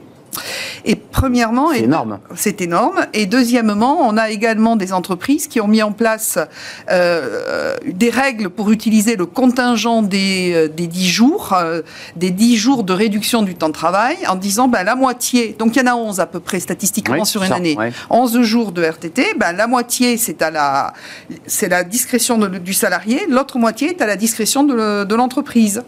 Et 0.85 0.95
premièrement, 0.95 1.71
c'est 1.71 1.83
énorme. 1.83 2.19
C'est 2.35 2.61
énorme. 2.61 3.05
Et 3.13 3.25
deuxièmement, 3.25 4.07
on 4.07 4.17
a 4.17 4.29
également 4.29 4.75
des 4.75 4.93
entreprises 4.93 5.47
qui 5.47 5.59
ont 5.61 5.67
mis 5.67 5.83
en 5.83 5.91
place 5.91 6.39
euh, 6.89 7.75
des 7.85 8.09
règles 8.09 8.49
pour 8.49 8.71
utiliser 8.71 9.15
le 9.15 9.25
contingent 9.25 10.01
des, 10.01 10.53
euh, 10.53 10.67
des 10.67 10.87
10 10.87 11.07
jours, 11.07 11.53
euh, 11.53 11.81
des 12.15 12.31
10 12.31 12.57
jours 12.57 12.83
de 12.83 12.93
réduction 12.93 13.41
du 13.41 13.55
temps 13.55 13.67
de 13.67 13.73
travail, 13.73 14.17
en 14.27 14.35
disant 14.35 14.67
ben, 14.67 14.83
la 14.83 14.95
moitié, 14.95 15.55
donc 15.57 15.75
il 15.75 15.79
y 15.79 15.81
en 15.83 15.91
a 15.91 15.95
11 15.95 16.19
à 16.19 16.25
peu 16.25 16.39
près 16.39 16.59
statistiquement 16.59 17.25
sur 17.25 17.43
une 17.43 17.53
année, 17.53 17.77
11 18.09 18.41
jours 18.41 18.71
de 18.71 18.83
RTT, 18.83 19.33
ben, 19.37 19.51
la 19.53 19.67
moitié 19.67 20.17
c'est 20.17 20.41
à 20.41 20.51
la, 20.51 20.93
c'est 21.45 21.69
la 21.69 21.83
discrétion 21.83 22.37
du 22.37 22.73
salarié, 22.73 23.25
l'autre 23.29 23.57
moitié 23.57 23.89
est 23.89 24.01
à 24.01 24.05
la 24.05 24.15
discrétion 24.15 24.63
de, 24.63 25.15
l'entreprise, 25.15 25.83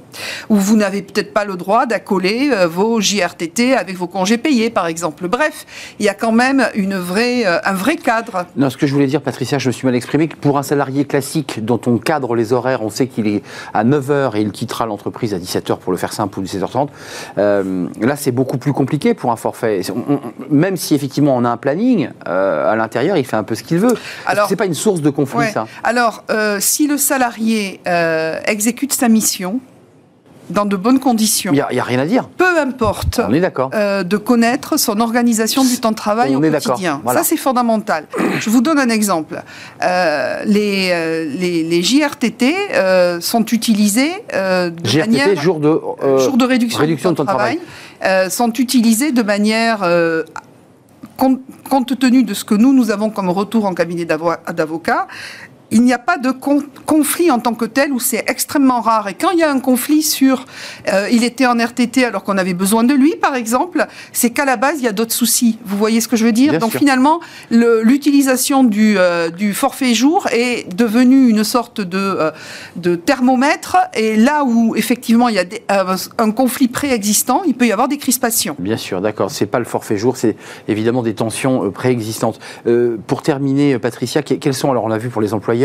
où 0.50 0.57
vous 0.57 0.75
n'avez 0.75 1.01
peut-être 1.01 1.33
pas 1.33 1.45
le 1.45 1.55
droit 1.55 1.86
d'accoler 1.86 2.51
vos 2.67 3.00
JRTT 3.00 3.75
avec 3.75 3.95
vos 3.95 4.07
congés 4.07 4.31
payés, 4.38 4.70
par 4.70 4.88
exemple. 4.88 5.28
Bref, 5.28 5.65
il 6.00 6.06
y 6.06 6.10
a 6.10 6.13
quand 6.13 6.32
même 6.32 6.67
une 6.76 6.96
vraie, 6.96 7.46
euh, 7.46 7.60
un 7.63 7.74
vrai 7.74 7.96
cadre. 7.96 8.46
Non, 8.56 8.70
ce 8.70 8.78
que 8.78 8.88
je 8.88 8.94
voulais 8.94 9.08
dire, 9.08 9.22
Patricia, 9.22 9.58
je 9.58 9.67
me 9.67 9.72
suis 9.72 9.86
mal 9.86 9.96
exprimé, 9.96 10.28
que 10.28 10.36
pour 10.36 10.58
un 10.58 10.63
salarié 10.63 11.06
classique 11.06 11.63
dont 11.63 11.80
on 11.86 11.98
cadre 11.98 12.36
les 12.36 12.54
horaires, 12.54 12.82
on 12.84 12.89
sait 12.89 13.08
qu'il 13.08 13.28
est 13.28 13.44
à 13.74 13.84
9h 13.84 14.36
et 14.36 14.41
il 14.41 14.52
quittera 14.52 14.86
l'entreprise 14.86 15.34
à 15.34 15.38
17h 15.38 15.78
pour 15.78 15.91
le 15.91 15.98
faire 15.98 16.13
simple 16.13 16.39
ou 16.39 16.44
17h30, 16.44 16.89
euh, 17.38 17.88
là 18.00 18.15
c'est 18.15 18.32
beaucoup 18.32 18.58
plus 18.58 18.74
compliqué 18.74 19.13
pour 19.13 19.32
un 19.32 19.36
forfait. 19.36 19.82
même 20.50 20.78
si 20.78 20.96
effectivement 20.96 21.36
on 21.36 21.46
a 21.46 21.50
un 21.50 21.58
planning, 21.58 22.10
euh, 22.28 22.72
à 22.72 22.76
l'intérieur 22.76 23.17
il 23.17 23.26
fait 23.26 23.36
un 23.36 23.44
peu 23.44 23.56
ce 23.56 23.63
qu'il 23.63 23.80
veut. 23.80 23.96
Alors, 24.26 24.48
c'est 24.48 24.56
pas 24.56 24.65
une 24.65 24.74
source 24.74 25.02
de 25.02 25.10
conflit 25.10 25.52
ça 25.52 25.67
Alors, 25.84 26.24
si 26.60 26.88
le 26.88 26.98
salarié 26.98 27.82
exécute 28.46 28.94
sa 28.94 29.10
mission, 29.10 29.60
dans 30.52 30.66
de 30.66 30.76
bonnes 30.76 31.00
conditions. 31.00 31.52
Il 31.54 31.66
n'y 31.72 31.80
a, 31.80 31.84
rien 31.84 32.00
à 32.00 32.06
dire. 32.06 32.28
Peu 32.28 32.60
importe. 32.60 33.22
On 33.28 33.34
est 33.34 33.40
d'accord. 33.40 33.72
Euh, 33.74 34.04
de 34.04 34.18
connaître 34.18 34.78
son 34.78 35.00
organisation 35.00 35.64
du 35.64 35.80
temps 35.80 35.92
de 35.92 35.96
travail 35.96 36.36
au 36.36 36.42
quotidien. 36.42 37.02
Ça, 37.08 37.24
c'est 37.24 37.38
fondamental. 37.38 38.06
Je 38.40 38.50
vous 38.50 38.62
donne 38.62 38.80
un 38.80 38.90
exemple. 38.90 39.42
Euh, 39.82 40.44
les, 40.46 40.90
euh, 40.92 41.26
les, 41.26 41.64
les, 41.64 41.84
JRTT 41.84 43.22
sont 43.22 43.46
utilisés 43.46 44.12
de 44.34 44.74
JRTT, 44.84 45.00
manière... 45.00 45.42
jour 45.42 45.60
de, 45.60 45.82
jour 46.20 46.38
de 46.38 46.46
réduction, 46.46 46.80
réduction 46.80 47.12
du 47.12 47.16
temps 47.16 47.24
de 47.24 47.28
travail, 47.30 47.60
travail. 48.00 48.32
sont 48.32 48.54
utilisés 48.54 49.12
de 49.12 49.24
manière 49.24 49.84
compte, 51.70 52.00
tenu 52.00 52.24
de 52.24 52.34
ce 52.34 52.44
que 52.44 52.56
nous, 52.56 52.74
nous 52.74 52.92
avons 52.92 53.10
comme 53.10 53.30
retour 53.30 53.66
en 53.66 53.74
cabinet 53.74 54.06
d'avocats, 54.06 55.08
il 55.71 55.84
n'y 55.84 55.93
a 55.93 55.99
pas 55.99 56.17
de 56.17 56.31
conflit 56.86 57.31
en 57.31 57.39
tant 57.39 57.53
que 57.53 57.65
tel 57.65 57.93
où 57.93 57.99
c'est 57.99 58.23
extrêmement 58.27 58.81
rare. 58.81 59.07
Et 59.07 59.13
quand 59.13 59.31
il 59.31 59.39
y 59.39 59.43
a 59.43 59.49
un 59.49 59.60
conflit 59.60 60.03
sur 60.03 60.45
euh, 60.89 61.07
il 61.10 61.23
était 61.23 61.45
en 61.45 61.57
RTT 61.57 62.03
alors 62.03 62.23
qu'on 62.23 62.38
avait 62.38 62.53
besoin 62.53 62.84
de 62.84 62.93
lui, 62.93 63.15
par 63.15 63.36
exemple, 63.36 63.88
c'est 64.12 64.31
qu'à 64.31 64.43
la 64.43 64.57
base, 64.57 64.79
il 64.79 64.84
y 64.84 64.88
a 64.88 64.91
d'autres 64.91 65.13
soucis. 65.13 65.57
Vous 65.65 65.77
voyez 65.77 66.01
ce 66.01 66.10
que 66.10 66.17
je 66.17 66.25
veux 66.25 66.34
dire 66.34 66.60
Donc 66.60 66.77
finalement, 66.77 67.21
l'utilisation 67.49 68.63
du, 68.63 68.97
euh, 68.97 69.29
du, 69.29 69.53
forfait 69.53 69.93
jour 69.93 70.27
est 70.31 70.67
devenue 70.75 71.29
une 71.29 71.43
sorte 71.43 71.79
de, 71.79 71.97
euh, 71.97 72.31
de 72.75 72.95
thermomètre. 72.95 73.77
Et 73.93 74.17
là 74.17 74.43
où 74.43 74.75
effectivement 74.75 75.29
il 75.29 75.36
y 75.36 75.39
a 75.39 75.45
un 76.17 76.31
conflit 76.31 76.67
préexistant, 76.67 77.43
il 77.45 77.53
peut 77.53 77.67
y 77.67 77.71
avoir 77.71 77.88
des 77.88 77.97
crispations. 77.97 78.55
Bien 78.60 78.77
sûr, 78.77 78.99
d'accord. 78.99 79.31
C'est 79.31 79.45
pas 79.45 79.60
le 79.60 79.65
forfait 79.65 79.97
jour, 79.97 80.17
c'est 80.17 80.36
évidemment 80.67 81.01
des 81.01 81.13
tensions 81.13 81.71
préexistantes. 81.71 82.39
pour 83.07 83.21
terminer, 83.21 83.79
Patricia, 83.79 84.21
quels 84.21 84.53
sont, 84.53 84.71
alors 84.71 84.84
on 84.84 84.88
l'a 84.89 84.97
vu 84.97 85.10
pour 85.10 85.21
les 85.21 85.34
employés, 85.34 85.61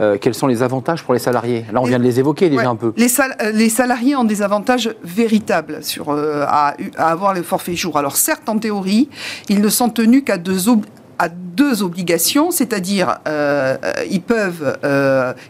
euh, 0.00 0.16
quels 0.20 0.34
sont 0.34 0.46
les 0.46 0.62
avantages 0.62 1.02
pour 1.02 1.14
les 1.14 1.20
salariés? 1.20 1.64
Là, 1.72 1.80
on 1.80 1.84
vient 1.84 1.98
de 1.98 2.04
les 2.04 2.18
évoquer 2.18 2.48
déjà 2.48 2.68
un 2.68 2.76
peu. 2.76 2.92
Les, 2.96 3.08
euh, 3.20 3.50
les, 3.52 3.68
salariés 3.68 4.16
ont 4.16 4.24
des 4.24 4.42
avantages 4.42 4.94
véritables 5.02 5.82
sur, 5.82 6.10
euh, 6.10 6.44
à, 6.46 6.74
avoir 6.96 7.34
le 7.34 7.42
forfait 7.42 7.76
jour. 7.76 7.98
Alors 7.98 8.16
certes, 8.16 8.48
en 8.48 8.58
théorie, 8.58 9.08
ils 9.48 9.60
ne 9.60 9.68
sont 9.68 9.88
tenus 9.88 10.22
qu'à 10.24 10.38
deux, 10.38 10.68
à 11.18 11.28
deux 11.28 11.82
obligations, 11.82 12.50
c'est-à-dire 12.50 13.18
ils 14.08 14.22
peuvent, 14.22 14.78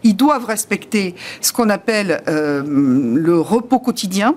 ils 0.03 0.15
doivent 0.15 0.45
respecter 0.45 1.15
ce 1.41 1.53
qu'on 1.53 1.69
appelle 1.69 2.21
le 2.25 3.39
repos 3.39 3.79
quotidien, 3.79 4.35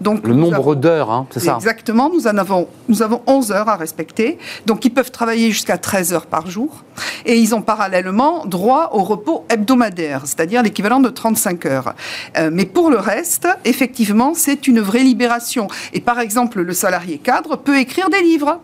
donc, 0.00 0.26
le 0.26 0.34
nombre 0.34 0.74
d'heures, 0.74 1.10
hein, 1.10 1.26
c'est 1.30 1.40
ça 1.40 1.54
Exactement, 1.56 2.10
nous 2.10 2.26
en 2.26 2.36
avons, 2.36 2.68
nous 2.88 3.02
avons 3.02 3.22
11 3.26 3.52
heures 3.52 3.68
à 3.68 3.76
respecter. 3.76 4.38
Donc 4.66 4.84
ils 4.84 4.90
peuvent 4.90 5.10
travailler 5.10 5.50
jusqu'à 5.50 5.78
13 5.78 6.12
heures 6.12 6.26
par 6.26 6.50
jour. 6.50 6.84
Et 7.26 7.36
ils 7.36 7.54
ont 7.54 7.62
parallèlement 7.62 8.44
droit 8.46 8.90
au 8.92 9.02
repos 9.02 9.44
hebdomadaire, 9.48 10.22
c'est-à-dire 10.24 10.62
l'équivalent 10.62 11.00
de 11.00 11.08
35 11.08 11.66
heures. 11.66 11.94
Euh, 12.36 12.50
mais 12.52 12.66
pour 12.66 12.90
le 12.90 12.98
reste, 12.98 13.48
effectivement, 13.64 14.34
c'est 14.34 14.66
une 14.66 14.80
vraie 14.80 15.02
libération. 15.02 15.68
Et 15.92 16.00
par 16.00 16.20
exemple, 16.20 16.60
le 16.60 16.72
salarié 16.72 17.18
cadre 17.18 17.56
peut 17.56 17.78
écrire 17.78 18.10
des 18.10 18.22
livres. 18.22 18.60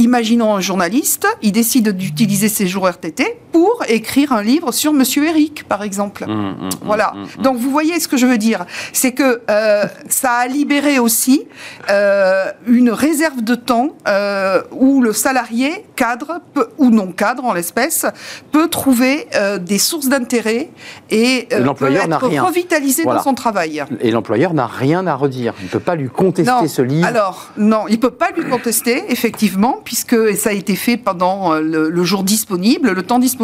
Imaginons 0.00 0.54
un 0.54 0.60
journaliste, 0.60 1.26
il 1.42 1.52
décide 1.52 1.90
d'utiliser 1.90 2.48
ses 2.48 2.66
jours 2.66 2.88
RTT, 2.88 3.36
pour 3.52 3.84
écrire 3.88 4.32
un 4.32 4.42
livre 4.42 4.72
sur 4.72 4.92
Monsieur 4.92 5.26
Eric, 5.26 5.64
par 5.68 5.82
exemple. 5.82 6.24
Mmh, 6.26 6.32
mmh, 6.32 6.64
mmh, 6.64 6.70
voilà. 6.82 7.12
Donc 7.40 7.58
vous 7.58 7.70
voyez 7.70 7.98
ce 8.00 8.08
que 8.08 8.16
je 8.16 8.26
veux 8.26 8.38
dire, 8.38 8.64
c'est 8.92 9.12
que 9.12 9.42
euh, 9.50 9.84
ça 10.08 10.30
a 10.32 10.46
libéré 10.46 10.98
aussi 10.98 11.46
euh, 11.90 12.46
une 12.66 12.90
réserve 12.90 13.42
de 13.42 13.54
temps 13.54 13.90
euh, 14.08 14.62
où 14.72 15.02
le 15.02 15.12
salarié 15.12 15.84
cadre 15.96 16.40
ou 16.78 16.90
non 16.90 17.12
cadre 17.12 17.44
en 17.44 17.52
l'espèce 17.52 18.06
peut 18.52 18.68
trouver 18.68 19.26
des 19.60 19.78
sources 19.78 20.08
d'intérêt 20.08 20.70
et, 21.10 21.48
peut 21.76 21.92
être 21.92 22.44
revitalisé 22.44 23.04
dans 23.04 23.22
son 23.22 23.34
travail. 23.34 23.84
Et 24.00 24.10
l'employeur 24.10 24.54
n'a 24.54 24.66
rien 24.66 25.06
à 25.06 25.14
redire. 25.14 25.54
Il 25.60 25.66
ne 25.66 25.70
peut 25.70 25.80
pas 25.80 25.94
lui 25.94 26.08
contester 26.08 26.68
ce 26.68 26.82
livre. 26.82 27.06
Alors 27.06 27.50
non, 27.56 27.84
il 27.88 27.96
ne 27.96 28.00
peut 28.00 28.10
pas 28.10 28.30
lui 28.30 28.48
contester 28.48 29.04
effectivement 29.08 29.80
puisque 29.90 30.36
ça 30.36 30.50
a 30.50 30.52
été 30.52 30.76
fait 30.76 30.96
pendant 30.96 31.54
le, 31.54 31.90
le 31.90 32.04
jour 32.04 32.22
disponible, 32.22 32.92
le 32.92 33.02
temps 33.02 33.18
disponible 33.18 33.40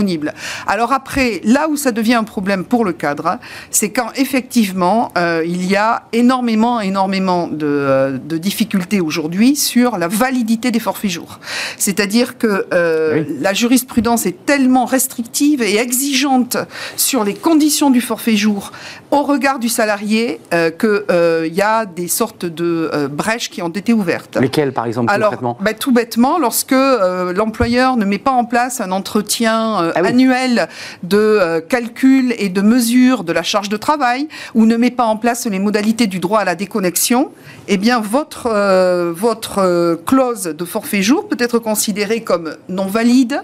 alors 0.66 0.92
après, 0.92 1.40
là 1.44 1.68
où 1.68 1.76
ça 1.76 1.92
devient 1.92 2.14
un 2.14 2.24
problème 2.24 2.64
pour 2.64 2.84
le 2.84 2.92
cadre, 2.92 3.38
c'est 3.70 3.90
quand 3.90 4.08
effectivement 4.16 5.12
euh, 5.16 5.42
il 5.44 5.64
y 5.66 5.76
a 5.76 6.04
énormément, 6.12 6.80
énormément 6.80 7.46
de, 7.48 7.66
euh, 7.66 8.18
difficultés 8.18 9.00
aujourd'hui 9.00 9.56
sur 9.56 9.98
la 9.98 10.08
validité 10.08 10.70
des 10.70 10.78
forfaits 10.78 11.10
jours. 11.10 11.40
C'est-à-dire 11.78 12.38
que 12.38 12.66
euh, 12.72 13.24
la 13.40 13.54
jurisprudence 13.54 14.26
est 14.26 14.44
tellement 14.44 14.84
restrictive 14.84 15.62
et 15.62 15.78
exigeante 15.78 16.56
sur 16.96 17.24
les 17.24 17.34
conditions 17.34 17.90
du 17.90 18.00
forfait 18.00 18.36
jour 18.36 18.72
au 19.10 19.22
regard 19.22 19.58
du 19.58 19.68
salarié 19.68 20.40
qu'il 20.50 21.54
y 21.54 21.62
a 21.62 21.86
des 21.86 22.08
sortes 22.08 22.44
de 22.44 23.08
brèches 23.10 23.50
qui 23.50 23.62
ont 23.62 23.68
été 23.68 23.92
ouvertes. 23.92 24.36
Lesquelles, 24.40 24.72
par 24.72 24.86
exemple, 24.86 25.12
Alors, 25.12 25.56
ben, 25.60 25.74
Tout 25.74 25.92
bêtement, 25.92 26.35
lorsque 26.38 26.72
l'employeur 26.72 27.96
ne 27.96 28.04
met 28.04 28.18
pas 28.18 28.30
en 28.30 28.44
place 28.44 28.80
un 28.80 28.90
entretien 28.90 29.82
euh, 29.82 29.92
ah 29.94 30.00
annuel 30.04 30.68
de 31.02 31.16
euh, 31.16 31.60
calcul 31.60 32.34
et 32.38 32.48
de 32.48 32.60
mesure 32.60 33.24
de 33.24 33.32
la 33.32 33.42
charge 33.42 33.68
de 33.68 33.76
travail, 33.76 34.28
ou 34.54 34.66
ne 34.66 34.76
met 34.76 34.90
pas 34.90 35.04
en 35.04 35.16
place 35.16 35.46
les 35.46 35.58
modalités 35.58 36.06
du 36.06 36.18
droit 36.18 36.40
à 36.40 36.44
la 36.44 36.54
déconnexion, 36.54 37.30
eh 37.68 37.76
bien 37.76 38.00
votre, 38.00 38.46
euh, 38.46 39.12
votre 39.14 40.00
clause 40.06 40.44
de 40.44 40.64
forfait 40.64 41.02
jour 41.02 41.28
peut 41.28 41.36
être 41.38 41.58
considérée 41.58 42.20
comme 42.20 42.56
non 42.68 42.86
valide, 42.86 43.42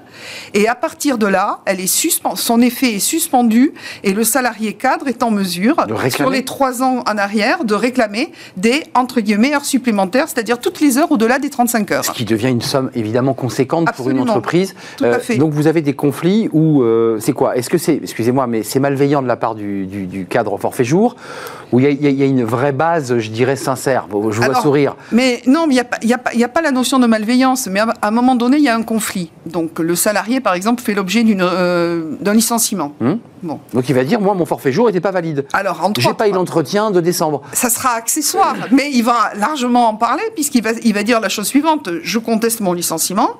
et 0.54 0.68
à 0.68 0.74
partir 0.74 1.18
de 1.18 1.26
là, 1.26 1.60
elle 1.66 1.80
est 1.80 1.92
son 2.34 2.60
effet 2.60 2.94
est 2.94 2.98
suspendu, 2.98 3.72
et 4.02 4.12
le 4.12 4.24
salarié 4.24 4.74
cadre 4.74 5.08
est 5.08 5.22
en 5.22 5.30
mesure, 5.30 5.76
sur 6.10 6.30
les 6.30 6.44
trois 6.44 6.82
ans 6.82 7.02
en 7.06 7.18
arrière, 7.18 7.64
de 7.64 7.74
réclamer 7.74 8.32
des 8.56 8.84
entre 8.94 9.20
guillemets 9.20 9.54
heures 9.54 9.64
supplémentaires, 9.64 10.28
c'est-à-dire 10.28 10.58
toutes 10.58 10.80
les 10.80 10.98
heures 10.98 11.12
au-delà 11.12 11.38
des 11.38 11.50
35 11.50 11.90
heures. 11.92 12.04
Ce 12.04 12.10
qui 12.10 12.24
devient 12.24 12.48
une 12.48 12.62
somme 12.62 12.81
évidemment 12.94 13.34
conséquente 13.34 13.92
pour 13.96 14.10
une 14.10 14.20
entreprise. 14.20 14.74
Tout 14.96 15.04
à 15.04 15.18
fait. 15.18 15.36
Donc 15.36 15.52
vous 15.52 15.66
avez 15.66 15.82
des 15.82 15.94
conflits 15.94 16.48
ou 16.52 16.82
euh, 16.82 17.18
c'est 17.20 17.32
quoi? 17.32 17.56
Est-ce 17.56 17.70
que 17.70 17.78
c'est, 17.78 17.94
excusez-moi, 17.94 18.46
mais 18.46 18.62
c'est 18.62 18.80
malveillant 18.80 19.22
de 19.22 19.28
la 19.28 19.36
part 19.36 19.54
du, 19.54 20.26
cadre 20.28 20.56
forfait 20.58 20.84
jour? 20.84 21.16
Ou 21.72 21.80
il 21.80 22.02
y, 22.02 22.22
a 22.22 22.26
une 22.26 22.44
vraie 22.44 22.72
base, 22.72 23.18
je 23.18 23.30
dirais, 23.30 23.56
sincère 23.56 24.06
Je 24.10 24.40
vois 24.40 24.54
sourire. 24.54 24.94
Mais 25.10 25.40
non, 25.46 25.66
il 25.70 25.82
n'y 26.04 26.12
a, 26.12 26.44
a, 26.44 26.48
pas 26.48 26.60
la 26.60 26.70
notion 26.70 26.98
de 26.98 27.06
malveillance, 27.06 27.66
mais 27.66 27.80
à, 27.80 27.94
un 28.02 28.10
moment 28.10 28.34
donné, 28.34 28.58
il 28.58 28.62
y 28.62 28.68
a 28.68 28.76
un 28.76 28.82
conflit. 28.82 29.30
Donc 29.46 29.78
le 29.78 29.94
salarié, 29.94 30.40
par 30.40 30.52
exemple, 30.52 30.82
fait 30.82 30.92
l'objet 30.92 31.24
euh, 31.26 32.16
d'un 32.20 32.34
licenciement. 32.34 32.92
Hum. 33.00 33.18
Bon. 33.42 33.58
Donc 33.72 33.88
il 33.88 33.94
va 33.94 34.04
dire, 34.04 34.20
moi, 34.20 34.34
mon 34.34 34.44
forfait 34.44 34.70
jour 34.70 34.86
n'était 34.86 35.00
pas 35.00 35.10
valide. 35.10 35.46
Alors, 35.54 35.90
j'ai 35.98 36.12
pas 36.12 36.28
eu 36.28 36.32
l'entretien 36.32 36.90
de 36.90 37.00
décembre. 37.00 37.40
Ça 37.52 37.70
sera 37.70 37.94
accessoire, 37.94 38.54
mais 38.70 38.90
il 38.92 39.02
va 39.02 39.32
largement 39.36 39.88
en 39.88 39.94
parler 39.94 40.22
puisqu'il 40.34 40.62
va, 40.62 40.72
il 40.84 40.92
va 40.92 41.02
dire 41.02 41.20
la 41.20 41.28
chose 41.28 41.46
suivante 41.46 41.88
je 42.02 42.18
conteste 42.18 42.60
mon 42.60 42.72
licenciement 42.72 43.30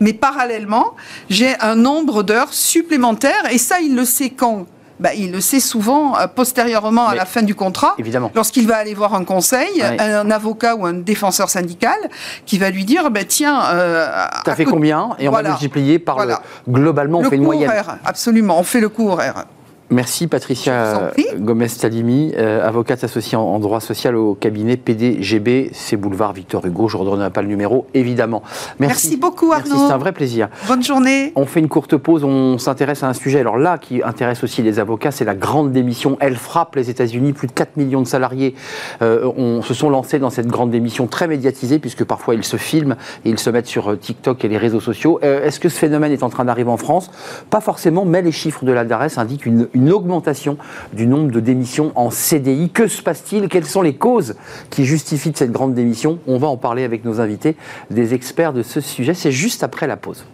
mais 0.00 0.12
parallèlement, 0.12 0.94
j'ai 1.28 1.58
un 1.60 1.74
nombre 1.74 2.22
d'heures 2.22 2.52
supplémentaires, 2.52 3.50
et 3.50 3.58
ça, 3.58 3.80
il 3.80 3.96
le 3.96 4.04
sait 4.04 4.30
quand? 4.30 4.66
Bah, 5.00 5.14
il 5.14 5.32
le 5.32 5.40
sait 5.40 5.60
souvent 5.60 6.18
euh, 6.18 6.26
postérieurement 6.26 7.08
à 7.08 7.14
la 7.14 7.24
fin 7.24 7.42
du 7.42 7.54
contrat, 7.54 7.96
lorsqu'il 8.34 8.66
va 8.66 8.76
aller 8.76 8.94
voir 8.94 9.14
un 9.14 9.24
conseil, 9.24 9.82
un, 9.82 10.30
avocat 10.30 10.74
ou 10.76 10.86
un 10.86 10.94
défenseur 10.94 11.48
syndical, 11.48 11.98
qui 12.46 12.58
va 12.58 12.70
lui 12.70 12.84
dire 12.84 13.10
bah, 13.10 13.24
tiens. 13.24 13.60
Euh, 13.72 14.26
T'as 14.44 14.54
fait 14.54 14.64
combien? 14.64 15.10
Et 15.18 15.28
on 15.28 15.32
va 15.32 15.42
multiplier 15.42 15.98
par 15.98 16.24
le. 16.26 16.34
Globalement, 16.68 17.20
on 17.20 17.24
fait 17.24 17.36
une 17.36 17.44
moyenne. 17.44 17.68
Horaire, 17.68 17.98
absolument, 18.04 18.58
on 18.58 18.64
fait 18.64 18.80
le 18.80 18.88
coût 18.88 19.10
horaire. 19.10 19.44
Merci 19.90 20.26
Patricia 20.26 21.12
Gomez-Talimi, 21.38 22.34
euh, 22.36 22.66
avocate 22.66 23.04
associée 23.04 23.38
en, 23.38 23.58
droit 23.58 23.80
social 23.80 24.16
au 24.16 24.34
cabinet 24.34 24.76
PDGB, 24.76 25.70
c'est 25.72 25.96
boulevard 25.96 26.34
Victor 26.34 26.66
Hugo. 26.66 26.88
Je 26.88 26.98
ne 26.98 27.02
redonnerai 27.02 27.30
pas 27.30 27.40
le 27.40 27.48
numéro, 27.48 27.86
évidemment. 27.94 28.42
Merci, 28.78 29.16
beaucoup 29.16 29.50
Arnaud. 29.52 29.86
C'est 29.86 29.92
un 29.92 29.96
vrai 29.98 30.12
plaisir. 30.12 30.48
Bonne 30.66 30.82
journée. 30.82 31.32
On 31.36 31.46
fait 31.46 31.60
une 31.60 31.68
courte 31.68 31.96
pause, 31.96 32.22
on 32.22 32.58
s'intéresse 32.58 33.02
à 33.02 33.08
un 33.08 33.14
sujet. 33.14 33.40
Alors 33.40 33.56
là, 33.56 33.78
qui 33.78 34.02
intéresse 34.02 34.44
aussi 34.44 34.62
les 34.62 34.78
avocats, 34.78 35.10
c'est 35.10 35.24
la 35.24 35.34
grande 35.34 35.72
démission. 35.72 36.18
Elle 36.20 36.36
frappe 36.36 36.76
les 36.76 36.90
États-Unis. 36.90 37.32
Plus 37.32 37.48
de 37.48 37.52
4 37.52 37.78
millions 37.78 38.02
de 38.02 38.06
salariés 38.06 38.54
euh, 39.00 39.62
se 39.62 39.72
sont 39.72 39.88
lancés 39.88 40.18
dans 40.18 40.30
cette 40.30 40.48
grande 40.48 40.70
démission 40.70 41.06
très 41.06 41.28
médiatisée, 41.28 41.78
puisque 41.78 42.04
parfois 42.04 42.34
ils 42.34 42.44
se 42.44 42.58
filment 42.58 42.96
et 43.24 43.30
ils 43.30 43.38
se 43.38 43.48
mettent 43.48 43.66
sur 43.66 43.92
euh, 43.92 43.96
TikTok 43.96 44.44
et 44.44 44.48
les 44.48 44.58
réseaux 44.58 44.80
sociaux. 44.80 45.18
Est-ce 45.22 45.58
que 45.58 45.70
ce 45.70 45.78
phénomène 45.78 46.12
est 46.12 46.22
en 46.22 46.28
train 46.28 46.44
d'arriver 46.44 46.70
en 46.70 46.76
France? 46.76 47.10
Pas 47.48 47.62
forcément, 47.62 48.04
mais 48.04 48.20
les 48.20 48.32
chiffres 48.32 48.66
de 48.66 48.72
la 48.72 48.84
DARES 48.84 49.16
indiquent 49.16 49.46
une 49.46 49.66
une 49.77 49.77
augmentation 49.90 50.58
du 50.92 51.06
nombre 51.06 51.30
de 51.30 51.40
démissions 51.40 51.92
en 51.94 52.10
CDI. 52.10 52.70
Que 52.70 52.86
se 52.88 53.02
passe-t-il? 53.02 53.48
Quelles 53.48 53.66
sont 53.66 53.82
les 53.82 53.94
causes 53.94 54.34
qui 54.70 54.84
justifient 54.84 55.32
cette 55.34 55.52
grande 55.52 55.74
démission? 55.74 56.18
On 56.26 56.38
va 56.38 56.48
en 56.48 56.56
parler 56.56 56.84
avec 56.84 57.04
nos 57.04 57.20
invités, 57.20 57.56
des 57.90 58.14
experts 58.14 58.52
de 58.52 58.62
ce 58.62 58.80
sujet. 58.80 59.14
C'est 59.14 59.32
juste 59.32 59.62
après 59.62 59.86
la 59.86 59.96
pause. 59.96 60.24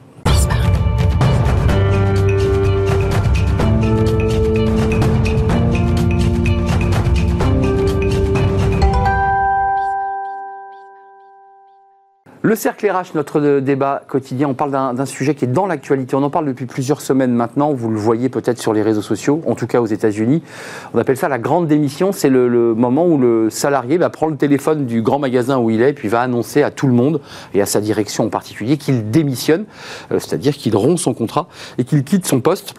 Le 12.47 12.57
cercle 12.57 12.87
RH, 12.87 13.15
notre 13.15 13.61
débat 13.61 14.03
quotidien, 14.07 14.49
on 14.49 14.53
parle 14.53 14.71
d'un 14.71 15.07
sujet 15.07 15.35
qui 15.35 15.47
est 15.47 15.49
dans 15.49 15.67
l'actualité. 15.67 16.15
On 16.15 16.23
en 16.23 16.29
parle 16.29 16.45
depuis 16.45 16.67
plusieurs 16.67 17.01
semaines 17.01 17.33
maintenant. 17.33 17.73
Vous 17.73 17.89
le 17.89 17.97
voyez 17.97 18.29
peut-être 18.29 18.59
sur 18.61 18.75
les 18.75 18.83
réseaux 18.83 19.01
sociaux, 19.01 19.41
en 19.47 19.55
tout 19.55 19.67
cas 19.67 19.81
aux 19.81 19.87
États-Unis. 19.87 20.43
On 20.93 20.99
appelle 20.99 21.17
ça 21.17 21.31
la 21.31 21.39
grande 21.39 21.69
démission. 21.69 22.13
C'est 22.13 22.29
le, 22.29 22.75
moment 22.75 23.07
où 23.07 23.17
le 23.17 23.49
salarié 23.49 23.97
va 23.97 24.11
prendre 24.11 24.33
le 24.33 24.37
téléphone 24.37 24.85
du 24.85 25.01
grand 25.01 25.19
magasin 25.19 25.57
où 25.57 25.71
il 25.71 25.81
est, 25.81 25.95
puis 25.95 26.09
va 26.09 26.21
annoncer 26.21 26.63
à 26.63 26.71
tout 26.71 26.87
le 26.87 26.93
monde 26.93 27.23
et 27.55 27.63
à 27.63 27.67
sa 27.67 27.81
direction 27.81 28.25
en 28.25 28.29
particulier 28.29 28.77
qu'il 28.77 29.11
démissionne, 29.11 29.65
euh, 30.13 30.19
c'est-à-dire 30.19 30.55
qu'il 30.55 30.77
rompt 30.77 30.99
son 30.99 31.15
contrat 31.15 31.49
et 31.79 31.85
qu'il 31.85 32.05
quitte 32.05 32.27
son 32.27 32.43
poste 32.43 32.75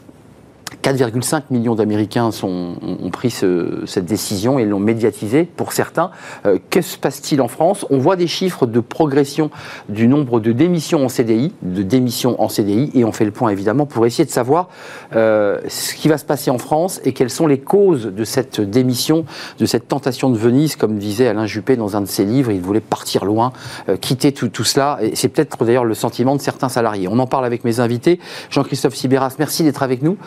4,5 0.86 1.46
millions 1.50 1.74
d'Américains 1.74 2.30
ont 2.44 3.10
pris 3.12 3.32
cette 3.32 4.06
décision 4.06 4.60
et 4.60 4.66
l'ont 4.66 4.80
médiatisée 4.80 5.44
pour 5.44 5.74
certains. 5.74 6.12
Euh, 6.46 6.60
que 6.70 6.82
se 6.82 6.96
passe-t-il 6.96 7.42
en 7.42 7.48
France? 7.48 7.88
On 7.90 7.98
voit 7.98 8.16
des 8.16 8.28
chiffres 8.28 8.68
de 8.68 8.80
progression 8.80 9.50
du 9.90 10.08
nombre 10.08 10.40
de 10.40 10.52
démissions 10.52 11.04
en 11.04 11.10
CDI, 11.10 11.54
de 11.64 11.82
démissions 11.82 12.40
en 12.40 12.50
CDI, 12.50 12.92
et 12.94 13.04
on 13.04 13.12
fait 13.12 13.26
le 13.26 13.32
point 13.32 13.50
évidemment 13.50 13.88
pour 13.88 14.06
essayer 14.06 14.26
de 14.26 14.30
savoir 14.30 14.70
euh, 15.16 15.60
ce 15.68 15.96
qui 15.96 16.08
va 16.08 16.20
se 16.20 16.26
passer 16.26 16.52
en 16.52 16.60
France 16.60 17.02
et 17.04 17.14
quelles 17.14 17.32
sont 17.32 17.48
les 17.48 17.60
causes 17.60 18.06
de 18.06 18.24
cette 18.24 18.62
démission, 18.62 19.26
de 19.58 19.66
cette 19.66 19.88
tentation 19.88 20.30
de 20.30 20.38
Venise, 20.38 20.76
comme 20.76 21.00
disait 21.00 21.28
Alain 21.28 21.48
Juppé 21.48 21.78
dans 21.78 21.98
un 21.98 22.02
de 22.02 22.06
ses 22.06 22.26
livres. 22.26 22.52
Il 22.52 22.62
voulait 22.62 22.80
partir 22.80 23.26
loin, 23.26 23.54
euh, 23.90 23.98
quitter 23.98 24.34
tout, 24.34 24.52
cela. 24.64 25.00
Et 25.02 25.16
c'est 25.16 25.30
peut-être 25.30 25.66
d'ailleurs 25.66 25.86
le 25.86 25.96
sentiment 25.96 26.36
de 26.36 26.42
certains 26.42 26.70
salariés. 26.70 27.08
On 27.08 27.18
en 27.18 27.26
parle 27.26 27.46
avec 27.46 27.64
mes 27.64 27.80
invités. 27.80 28.20
Jean-Christophe 28.52 28.94
Sibéras, 28.94 29.34
merci 29.40 29.64
d'être 29.64 29.82
avec 29.82 30.04
nous. 30.04 30.18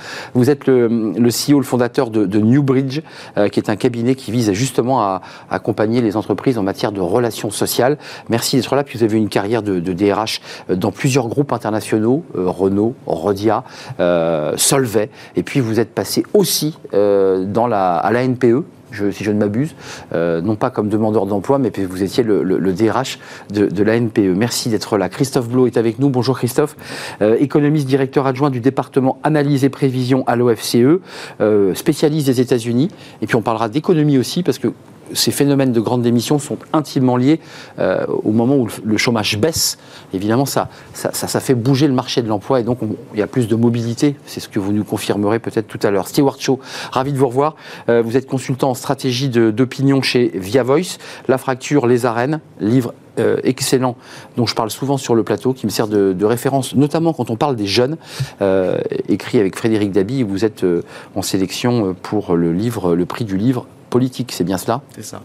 Vous 0.48 0.52
êtes 0.52 0.66
le, 0.66 1.28
CEO, 1.28 1.58
le 1.58 1.64
fondateur 1.64 2.08
de, 2.08 2.38
Newbridge, 2.38 3.02
euh, 3.36 3.48
qui 3.48 3.60
est 3.60 3.68
un 3.68 3.76
cabinet 3.76 4.14
qui 4.14 4.30
vise 4.30 4.50
justement 4.52 5.02
à, 5.02 5.20
accompagner 5.50 6.00
les 6.00 6.16
entreprises 6.16 6.56
en 6.56 6.62
matière 6.62 6.90
de 6.90 7.00
relations 7.00 7.50
sociales. 7.50 7.98
Merci 8.30 8.56
d'être 8.56 8.74
là. 8.74 8.82
Puis 8.82 8.98
vous 8.98 9.04
avez 9.04 9.18
une 9.18 9.28
carrière 9.28 9.62
de, 9.62 9.78
DRH 9.78 10.40
euh, 10.70 10.76
dans 10.76 10.90
plusieurs 10.90 11.28
groupes 11.28 11.52
internationaux, 11.52 12.24
euh, 12.34 12.48
Renault, 12.48 12.94
Rodia, 13.06 13.62
Solvay. 14.56 15.10
Et 15.36 15.42
puis 15.42 15.60
vous 15.60 15.80
êtes 15.80 15.94
passé 15.94 16.24
aussi 16.32 16.78
dans 16.92 17.66
la, 17.66 17.96
à 17.96 18.12
la 18.12 18.26
NPE, 18.26 18.64
si 18.92 19.24
je 19.24 19.30
ne 19.30 19.38
m'abuse, 19.38 19.74
euh, 20.12 20.40
non 20.40 20.56
pas 20.56 20.70
comme 20.70 20.88
demandeur 20.88 21.26
d'emploi, 21.26 21.58
mais 21.58 21.70
vous 21.70 22.02
étiez 22.02 22.24
le, 22.24 22.72
DRH 22.72 23.18
de, 23.50 23.82
la 23.82 23.98
NPE. 23.98 24.34
Merci 24.36 24.68
d'être 24.68 24.98
là. 24.98 25.08
Christophe 25.08 25.48
Blo 25.48 25.66
est 25.66 25.76
avec 25.76 25.98
nous. 25.98 26.10
Bonjour 26.10 26.38
Christophe, 26.38 26.76
euh, 27.22 27.36
économiste, 27.38 27.86
directeur 27.86 28.26
adjoint 28.26 28.50
du 28.50 28.60
département 28.60 29.18
analyse 29.22 29.64
et 29.64 29.68
prévision 29.68 30.24
à 30.26 30.36
l'OFCE, 30.36 31.00
euh, 31.40 31.74
spécialiste 31.74 32.26
des 32.26 32.40
États-Unis. 32.40 32.88
Et 33.22 33.26
puis 33.26 33.36
on 33.36 33.42
parlera 33.42 33.68
d'économie 33.68 34.18
aussi, 34.18 34.42
parce 34.42 34.58
que 34.58 34.68
ces 35.12 35.30
phénomènes 35.30 35.72
de 35.72 35.80
grande 35.80 36.02
démission 36.02 36.38
sont 36.38 36.58
intimement 36.72 37.16
liés 37.16 37.40
euh, 37.78 38.06
au 38.24 38.32
moment 38.32 38.56
où 38.56 38.68
le 38.84 38.96
chômage 38.96 39.38
baisse. 39.38 39.78
Évidemment, 40.12 40.46
ça, 40.46 40.68
ça, 40.92 41.12
ça, 41.12 41.40
fait 41.40 41.54
bouger 41.54 41.86
le 41.86 41.94
marché 41.94 42.22
de 42.22 42.28
l'emploi 42.28 42.60
et 42.60 42.62
donc 42.62 42.78
il 43.14 43.18
y 43.18 43.22
a 43.22 43.26
plus 43.26 43.48
de 43.48 43.56
mobilité. 43.56 44.16
C'est 44.26 44.40
ce 44.40 44.48
que 44.48 44.58
vous 44.58 44.72
nous 44.72 44.84
confirmerez 44.84 45.38
peut-être 45.38 45.66
tout 45.66 45.80
à 45.82 45.90
l'heure. 45.90 46.08
Stewart 46.08 46.36
Shaw, 46.38 46.58
ravi 46.92 47.12
de 47.12 47.18
vous 47.18 47.28
revoir. 47.28 47.56
Euh, 47.88 48.02
vous 48.02 48.16
êtes 48.16 48.26
consultant 48.26 48.70
en 48.70 48.74
stratégie 48.74 49.28
d'opinion 49.28 50.02
chez 50.02 50.30
Via 50.34 50.62
Voice. 50.62 50.98
La 51.28 51.38
fracture, 51.38 51.86
les 51.86 52.06
arènes, 52.06 52.40
livre 52.60 52.94
euh, 53.18 53.38
excellent 53.42 53.96
dont 54.36 54.46
je 54.46 54.54
parle 54.54 54.70
souvent 54.70 54.96
sur 54.96 55.14
le 55.14 55.24
plateau, 55.24 55.52
qui 55.52 55.66
me 55.66 55.70
sert 55.70 55.88
de, 55.88 56.24
référence, 56.24 56.74
notamment 56.74 57.12
quand 57.12 57.30
on 57.30 57.36
parle 57.36 57.56
des 57.56 57.66
jeunes, 57.66 57.96
écrit 59.08 59.40
avec 59.40 59.56
Frédéric 59.56 59.92
Dabi. 59.92 60.22
Vous 60.22 60.44
êtes 60.44 60.64
en 61.14 61.22
sélection 61.22 61.96
pour 62.02 62.36
le 62.36 62.52
livre, 62.52 62.94
le 62.94 63.06
prix 63.06 63.24
du 63.24 63.36
livre 63.36 63.66
politique, 63.90 64.32
c'est 64.32 64.44
bien 64.44 64.58
cela 64.58 64.82
C'est 64.94 65.04
ça. 65.04 65.22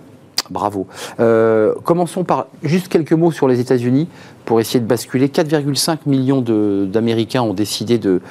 Bravo. 0.49 0.87
Euh, 1.19 1.73
commençons 1.83 2.23
par 2.23 2.47
juste 2.63 2.89
quelques 2.89 3.13
mots 3.13 3.31
sur 3.31 3.47
les 3.47 3.59
États-Unis 3.59 4.07
pour 4.45 4.59
essayer 4.59 4.79
de 4.79 4.85
basculer. 4.85 5.27
4,5 5.29 5.99
millions 6.05 6.41
d'Américains 6.41 7.41
ont 7.41 7.53
décidé 7.53 7.97
de, 7.97 8.21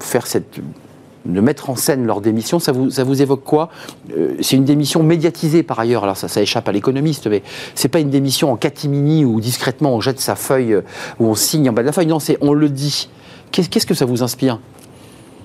faire 0.00 0.26
cette 0.26 0.60
de 1.26 1.40
mettre 1.40 1.70
en 1.70 1.76
scène 1.76 2.04
leur 2.04 2.20
démission, 2.20 2.58
ça 2.58 2.72
vous, 2.72 2.90
ça 2.90 3.02
vous 3.02 3.22
évoque 3.22 3.44
quoi? 3.44 3.70
Euh, 4.14 4.34
C'est 4.42 4.56
une 4.56 4.66
démission 4.66 5.02
médiatisée 5.02 5.62
par 5.62 5.80
ailleurs, 5.80 6.04
alors 6.04 6.18
ça, 6.18 6.28
ça 6.28 6.42
échappe 6.42 6.68
à 6.68 6.72
l'économiste, 6.72 7.28
mais 7.28 7.42
c'est 7.74 7.88
pas 7.88 8.00
une 8.00 8.10
démission 8.10 8.52
en 8.52 8.56
catimini 8.56 9.24
où 9.24 9.40
discrètement 9.40 9.94
on 9.94 10.02
jette 10.02 10.20
sa 10.20 10.36
feuille, 10.36 10.76
ou 11.18 11.26
on 11.26 11.34
signe 11.34 11.70
en 11.70 11.72
bas 11.72 11.80
de 11.80 11.86
la 11.86 11.92
feuille, 11.92 12.08
non, 12.08 12.18
c'est 12.18 12.36
on 12.42 12.52
le 12.52 12.68
dit. 12.68 13.08
Qu'est-ce 13.52 13.86
que 13.86 13.94
ça 13.94 14.04
vous 14.04 14.22
inspire? 14.22 14.58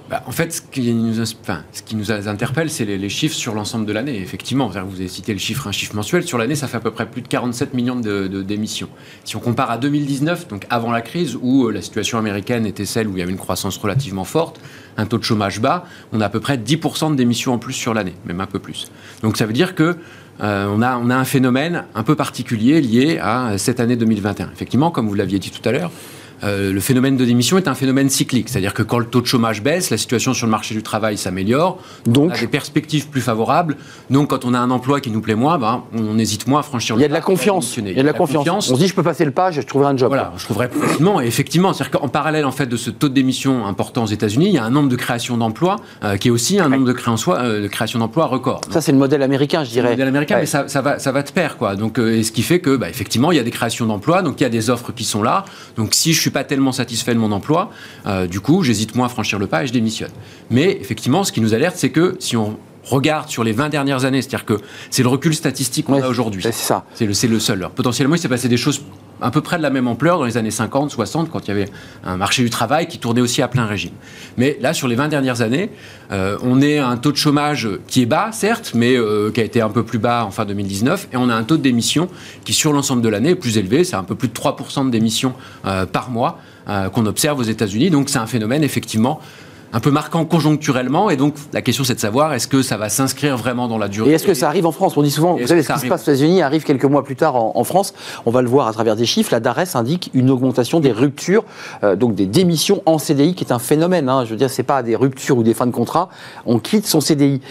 Bah, 0.09 0.23
en 0.25 0.31
fait, 0.31 0.51
ce 0.51 0.61
qui 0.63 0.91
nous, 0.91 2.11
interpelle, 2.11 2.71
c'est 2.71 2.85
les, 2.85 3.09
chiffres 3.09 3.35
sur 3.35 3.53
l'ensemble 3.53 3.85
de 3.85 3.93
l'année. 3.93 4.19
Effectivement, 4.19 4.67
vous 4.67 4.77
avez 4.77 5.07
cité 5.07 5.33
le 5.33 5.39
chiffre, 5.39 5.67
un 5.67 5.71
chiffre 5.71 5.95
mensuel. 5.95 6.23
Sur 6.23 6.39
l'année, 6.39 6.55
ça 6.55 6.67
fait 6.67 6.77
à 6.77 6.79
peu 6.79 6.89
près 6.89 7.05
plus 7.05 7.21
de 7.21 7.27
47 7.27 7.75
millions 7.75 7.95
de, 7.95 8.41
démissions. 8.41 8.89
Si 9.23 9.35
on 9.35 9.39
compare 9.39 9.69
à 9.69 9.77
2019, 9.77 10.47
donc 10.47 10.65
avant 10.71 10.91
la 10.91 11.01
crise, 11.01 11.37
où 11.39 11.67
euh, 11.67 11.71
la 11.71 11.83
situation 11.83 12.17
américaine 12.17 12.65
était 12.65 12.85
celle 12.85 13.07
où 13.07 13.11
il 13.17 13.19
y 13.19 13.21
avait 13.21 13.31
une 13.31 13.37
croissance 13.37 13.77
relativement 13.77 14.23
forte, 14.23 14.59
un 14.97 15.05
taux 15.05 15.19
de 15.19 15.23
chômage 15.23 15.59
bas, 15.59 15.85
on 16.11 16.21
a 16.21 16.25
à 16.25 16.29
peu 16.29 16.39
près 16.39 16.57
10% 16.57 17.11
de 17.11 17.15
démissions 17.15 17.53
en 17.53 17.59
plus 17.59 17.73
sur 17.73 17.93
l'année, 17.93 18.15
même 18.25 18.41
un 18.41 18.47
peu 18.47 18.57
plus. 18.57 18.91
Donc 19.21 19.37
ça 19.37 19.45
veut 19.45 19.53
dire 19.53 19.75
que 19.75 19.95
euh, 20.41 20.81
a, 20.81 20.95
un 20.95 21.23
phénomène 21.25 21.83
un 21.93 22.03
peu 22.03 22.15
particulier 22.15 22.81
lié 22.81 23.19
à 23.21 23.59
cette 23.59 23.79
année 23.79 23.95
2021. 23.95 24.49
Effectivement, 24.53 24.89
comme 24.89 25.07
vous 25.07 25.13
l'aviez 25.13 25.37
dit 25.37 25.51
tout 25.51 25.67
à 25.69 25.71
l'heure, 25.71 25.91
euh, 26.43 26.71
le 26.71 26.79
phénomène 26.79 27.17
de 27.17 27.25
démission 27.25 27.57
est 27.57 27.67
un 27.67 27.75
phénomène 27.75 28.09
cyclique. 28.09 28.49
C'est-à-dire 28.49 28.73
que 28.73 28.83
quand 28.83 28.99
le 28.99 29.05
taux 29.05 29.21
de 29.21 29.25
chômage 29.25 29.61
baisse, 29.61 29.89
la 29.89 29.97
situation 29.97 30.33
sur 30.33 30.45
le 30.45 30.51
marché 30.51 30.73
du 30.75 30.83
travail 30.83 31.17
s'améliore. 31.17 31.79
Donc, 32.05 32.31
on 32.31 32.35
a 32.35 32.39
des 32.39 32.47
perspectives 32.47 33.07
plus 33.07 33.21
favorables. 33.21 33.77
Donc, 34.09 34.29
quand 34.29 34.45
on 34.45 34.53
a 34.53 34.59
un 34.59 34.71
emploi 34.71 35.01
qui 35.01 35.11
nous 35.11 35.21
plaît 35.21 35.35
moins, 35.35 35.57
ben, 35.57 35.83
on 35.93 36.17
hésite 36.17 36.47
moins 36.47 36.59
à 36.59 36.63
franchir 36.63 36.95
le 36.95 37.01
Il 37.01 37.03
y 37.03 37.05
a 37.05 37.09
de 37.09 37.13
la 37.13 37.21
confiance. 37.21 37.77
Il 37.77 37.87
y 37.87 37.99
a 37.99 38.01
de 38.01 38.07
la, 38.07 38.13
confiance. 38.13 38.69
On 38.69 38.75
se 38.75 38.79
dit, 38.79 38.87
je 38.87 38.93
peux 38.93 39.03
passer 39.03 39.25
le 39.25 39.31
pas, 39.31 39.51
je 39.51 39.61
trouverai 39.61 39.91
un 39.91 39.97
job. 39.97 40.09
Voilà, 40.09 40.33
je 40.37 40.43
trouverai 40.43 40.69
plus 40.69 40.79
facilement. 40.79 41.21
Et 41.21 41.25
effectivement, 41.25 41.73
c'est-à-dire 41.73 41.99
qu'en 41.99 42.07
parallèle, 42.07 42.45
en 42.45 42.51
fait, 42.51 42.67
de 42.67 42.77
ce 42.77 42.89
taux 42.89 43.09
de 43.09 43.13
démission 43.13 43.65
important 43.65 44.03
aux 44.03 44.07
États-Unis, 44.07 44.47
il 44.47 44.53
y 44.53 44.57
a 44.57 44.63
un 44.63 44.69
nombre 44.69 44.89
de 44.89 44.95
créations 44.95 45.37
d'emplois 45.37 45.77
euh, 46.03 46.17
qui 46.17 46.29
est 46.29 46.31
aussi 46.31 46.59
un 46.59 46.69
nombre 46.69 46.85
de, 46.85 46.93
créations, 46.93 47.33
euh, 47.33 47.61
de 47.61 47.67
créations 47.67 47.99
d'emplois 47.99 48.25
record. 48.25 48.61
ça, 48.69 48.81
c'est 48.81 48.91
le 48.91 48.97
modèle 48.97 49.23
américain, 49.23 49.63
je 49.63 49.71
dirais. 49.71 49.89
Le 49.89 49.93
modèle 49.93 50.07
américain, 50.07 50.37
mais 50.39 50.45
ça, 50.45 50.67
ça, 50.67 50.81
va, 50.81 50.99
ça 50.99 51.11
va 51.11 51.23
de 51.23 51.31
pair, 51.31 51.57
quoi. 51.57 51.75
Donc, 51.75 51.99
et 51.99 52.23
ce 52.23 52.31
qui 52.31 52.41
fait 52.41 52.59
que, 52.59 52.75
bah, 52.75 52.89
effectivement, 52.89 53.31
il 53.31 53.37
y 53.37 53.41
a 53.41 53.43
des 53.43 53.51
créations 53.51 53.85
d'emplois, 53.85 54.21
donc 54.21 54.39
il 54.39 54.43
y 54.43 54.47
a 54.47 54.49
des 54.49 54.69
offres 54.69 54.91
qui 54.91 55.03
sont 55.03 55.23
là. 55.23 55.45
Donc, 55.75 55.93
si 55.93 56.13
je 56.13 56.19
suis 56.19 56.28
pas 56.31 56.43
tellement 56.43 56.71
satisfait 56.71 57.13
de 57.13 57.19
mon 57.19 57.31
emploi, 57.31 57.71
euh, 58.05 58.27
du 58.27 58.39
coup, 58.39 58.63
j'hésite 58.63 58.95
moins 58.95 59.07
à 59.07 59.09
franchir 59.09 59.39
le 59.39 59.47
pas 59.47 59.63
et 59.63 59.67
je 59.67 59.73
démissionne. 59.73 60.11
Mais 60.49 60.77
effectivement, 60.81 61.23
ce 61.23 61.31
qui 61.31 61.41
nous 61.41 61.53
alerte, 61.53 61.75
c'est 61.77 61.89
que 61.89 62.15
si 62.19 62.37
on 62.37 62.57
regarde 62.83 63.29
sur 63.29 63.43
les 63.43 63.51
20 63.51 63.69
dernières 63.69 64.05
années, 64.05 64.21
c'est-à-dire 64.21 64.45
que 64.45 64.59
c'est 64.89 65.03
le 65.03 65.09
recul 65.09 65.35
statistique 65.35 65.85
qu'on 65.85 66.01
a 66.01 66.07
aujourd'hui. 66.07 66.41
C'est 66.41 66.51
ça. 66.51 66.85
C'est 66.95 67.05
le, 67.05 67.33
le, 67.33 67.39
seul. 67.39 67.67
potentiellement, 67.75 68.15
il 68.15 68.19
s'est 68.19 68.29
passé 68.29 68.47
des 68.47 68.57
choses 68.57 68.81
à 69.21 69.31
peu 69.31 69.41
près 69.41 69.57
de 69.57 69.63
la 69.63 69.69
même 69.69 69.87
ampleur 69.87 70.19
dans 70.19 70.25
les 70.25 70.37
années 70.37 70.51
50, 70.51 70.91
60, 70.91 71.29
quand 71.29 71.47
il 71.47 71.49
y 71.49 71.51
avait 71.51 71.69
un 72.03 72.17
marché 72.17 72.43
du 72.43 72.49
travail 72.49 72.87
qui 72.87 72.99
tournait 72.99 73.21
aussi 73.21 73.41
à 73.41 73.47
plein 73.47 73.65
régime. 73.65 73.93
Mais 74.37 74.57
là, 74.61 74.73
sur 74.73 74.87
les 74.87 74.95
20 74.95 75.07
dernières 75.09 75.41
années, 75.41 75.71
euh, 76.11 76.37
on 76.41 76.61
est 76.61 76.79
à 76.79 76.87
un 76.87 76.97
taux 76.97 77.11
de 77.11 77.17
chômage 77.17 77.67
qui 77.87 78.01
est 78.01 78.05
bas, 78.05 78.31
certes, 78.31 78.71
mais 78.75 78.95
euh, 78.95 79.31
qui 79.31 79.41
a 79.41 79.43
été 79.43 79.61
un 79.61 79.69
peu 79.69 79.83
plus 79.83 79.99
bas 79.99 80.25
en 80.25 80.31
fin 80.31 80.45
2019, 80.45 81.09
et 81.13 81.17
on 81.17 81.29
a 81.29 81.35
un 81.35 81.43
taux 81.43 81.57
de 81.57 81.63
démission 81.63 82.09
qui, 82.45 82.53
sur 82.53 82.73
l'ensemble 82.73 83.01
de 83.01 83.09
l'année, 83.09 83.31
est 83.31 83.35
plus 83.35 83.57
élevé. 83.57 83.83
C'est 83.83 83.95
un 83.95 84.03
peu 84.03 84.15
plus 84.15 84.27
de 84.27 84.33
3% 84.33 84.85
de 84.85 84.91
démission 84.91 85.33
par 85.91 86.09
mois. 86.09 86.39
Euh, 86.69 86.89
qu'on 86.89 87.07
observe 87.07 87.39
aux 87.39 87.43
États-Unis. 87.43 87.89
Donc 87.89 88.09
c'est 88.09 88.19
un 88.19 88.27
phénomène 88.27 88.63
effectivement 88.63 89.21
un 89.71 89.79
peu 89.79 89.91
marquant 89.91 90.25
conjoncturellement. 90.25 91.09
Et 91.09 91.17
donc, 91.17 91.35
la 91.53 91.61
question, 91.61 91.83
c'est 91.83 91.95
de 91.95 91.99
savoir 91.99 92.33
est-ce 92.33 92.47
que 92.47 92.61
ça 92.61 92.77
va 92.77 92.89
s'inscrire 92.89 93.37
vraiment 93.37 93.67
dans 93.67 93.77
la 93.77 93.87
durée 93.87 94.11
Et 94.11 94.13
est-ce 94.13 94.25
que 94.25 94.33
ça 94.33 94.47
arrive 94.47 94.65
en 94.65 94.71
France? 94.71 94.97
On 94.97 95.03
dit 95.03 95.11
souvent, 95.11 95.35
vous 95.35 95.47
savez, 95.47 95.63
ce 95.63 95.73
qui 95.73 95.79
se 95.79 95.87
passe 95.87 96.01
aux 96.01 96.11
États-Unis 96.11 96.41
arrive 96.41 96.63
quelques 96.63 96.85
mois 96.85 97.03
plus 97.03 97.15
tard 97.15 97.35
en, 97.35 97.63
France. 97.63 97.93
On 98.25 98.31
va 98.31 98.41
le 98.41 98.47
voir 98.47 98.67
à 98.67 98.73
travers 98.73 98.95
des 98.95 99.05
chiffres. 99.05 99.29
La 99.31 99.39
DARES 99.39 99.75
indique 99.75 100.09
une 100.13 100.29
augmentation 100.29 100.79
des 100.79 100.91
ruptures, 100.91 101.43
euh, 101.83 101.95
donc 101.95 102.15
des 102.15 102.25
démissions 102.25 102.81
en 102.85 102.97
CDI, 102.97 103.35
qui 103.35 103.43
est 103.43 103.51
un 103.51 103.59
phénomène. 103.59 104.09
Hein. 104.09 104.25
Je 104.25 104.31
veux 104.31 104.37
dire, 104.37 104.49
c'est 104.49 104.63
pas 104.63 104.81
des 104.81 104.95
ruptures 104.95 105.37
ou 105.37 105.43
des 105.43 105.53
fins 105.53 105.67
de 105.67 105.71
contrat. 105.71 106.09
On 106.45 106.59
quitte 106.59 106.87
son 106.87 107.01
CDI. 107.01 107.41